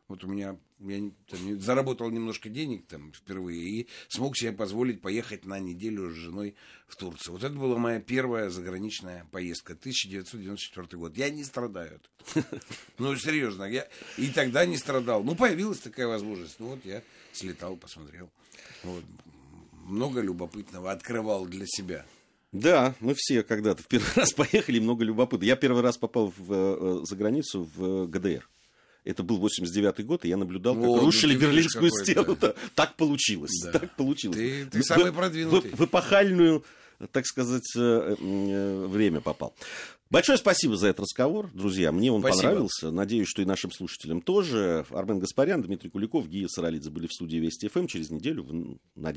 вот 0.09 0.25
у 0.25 0.27
меня 0.27 0.57
я 0.81 1.11
там, 1.29 1.61
заработал 1.61 2.11
немножко 2.11 2.49
денег 2.49 2.87
там 2.87 3.13
впервые 3.13 3.61
и 3.61 3.89
смог 4.09 4.37
себе 4.37 4.53
позволить 4.53 5.01
поехать 5.01 5.45
на 5.45 5.59
неделю 5.59 6.11
с 6.11 6.15
женой 6.15 6.55
в 6.87 6.97
Турцию. 6.97 7.35
Вот 7.35 7.45
это 7.45 7.55
была 7.55 7.77
моя 7.79 8.01
первая 8.01 8.49
заграничная 8.49 9.27
поездка, 9.31 9.75
1994 9.75 10.87
год. 10.99 11.17
Я 11.17 11.31
не 11.31 11.45
страдаю. 11.45 12.01
Ну, 12.99 13.17
серьезно, 13.17 13.65
я 13.65 13.89
и 14.17 14.29
тогда 14.29 14.65
не 14.67 14.77
страдал. 14.77 15.23
Ну, 15.23 15.35
появилась 15.35 15.81
такая 15.81 16.07
возможность. 16.07 16.59
Ну, 16.59 16.69
вот 16.69 16.85
я 16.85 17.03
слетал, 17.33 17.77
посмотрел. 17.77 18.31
Вот. 18.83 19.05
Много 19.85 20.21
любопытного 20.21 20.91
открывал 20.91 21.47
для 21.47 21.65
себя. 21.67 22.05
Да, 22.53 22.95
мы 23.01 23.15
все 23.15 23.43
когда-то 23.43 23.83
в 23.83 23.87
первый 23.87 24.13
раз 24.17 24.33
поехали, 24.33 24.79
много 24.79 25.05
любопытного. 25.05 25.49
Я 25.49 25.57
первый 25.57 25.83
раз 25.83 25.99
попал 25.99 26.33
в, 26.37 26.53
э, 26.53 27.05
за 27.05 27.17
границу 27.17 27.69
в 27.75 28.07
ГДР. 28.07 28.49
Это 29.09 29.23
был 29.23 29.39
89-й 29.43 30.03
год, 30.03 30.27
и 30.27 30.29
я 30.29 30.37
наблюдал, 30.37 30.75
как 30.75 31.03
рушили 31.03 31.33
ну, 31.33 31.41
Берлинскую 31.41 31.91
стену. 31.91 32.37
Да. 32.39 32.53
Так 32.75 32.95
получилось. 32.97 33.59
Да. 33.65 33.79
Так 33.79 33.97
получилось. 33.97 34.37
Ты, 34.37 34.67
ты 34.67 34.83
самый 34.83 35.15
продвинутый. 35.15 35.71
В, 35.71 35.79
в 35.79 35.85
эпохальную, 35.87 36.63
так 37.11 37.25
сказать, 37.25 37.75
э, 37.75 38.17
э, 38.21 38.87
время 38.87 39.23
попал. 39.23 39.55
Большое 40.11 40.37
спасибо 40.37 40.77
за 40.77 40.89
этот 40.89 41.01
разговор, 41.01 41.51
друзья. 41.55 41.91
Мне 41.91 42.13
он 42.13 42.21
спасибо. 42.21 42.43
понравился. 42.43 42.91
Надеюсь, 42.91 43.29
что 43.29 43.41
и 43.41 43.47
нашим 43.47 43.73
слушателям 43.73 44.21
тоже. 44.21 44.85
Армен 44.91 45.21
Гаспарян, 45.21 45.63
Дмитрий 45.63 45.89
Куликов, 45.89 46.29
Гия 46.29 46.49
Саралидзе 46.49 46.91
были 46.91 47.07
в 47.07 47.13
студии 47.13 47.39
Вести 47.39 47.69
ФМ. 47.69 47.87
Через 47.87 48.11
неделю, 48.11 48.79
надеюсь, 48.95 49.17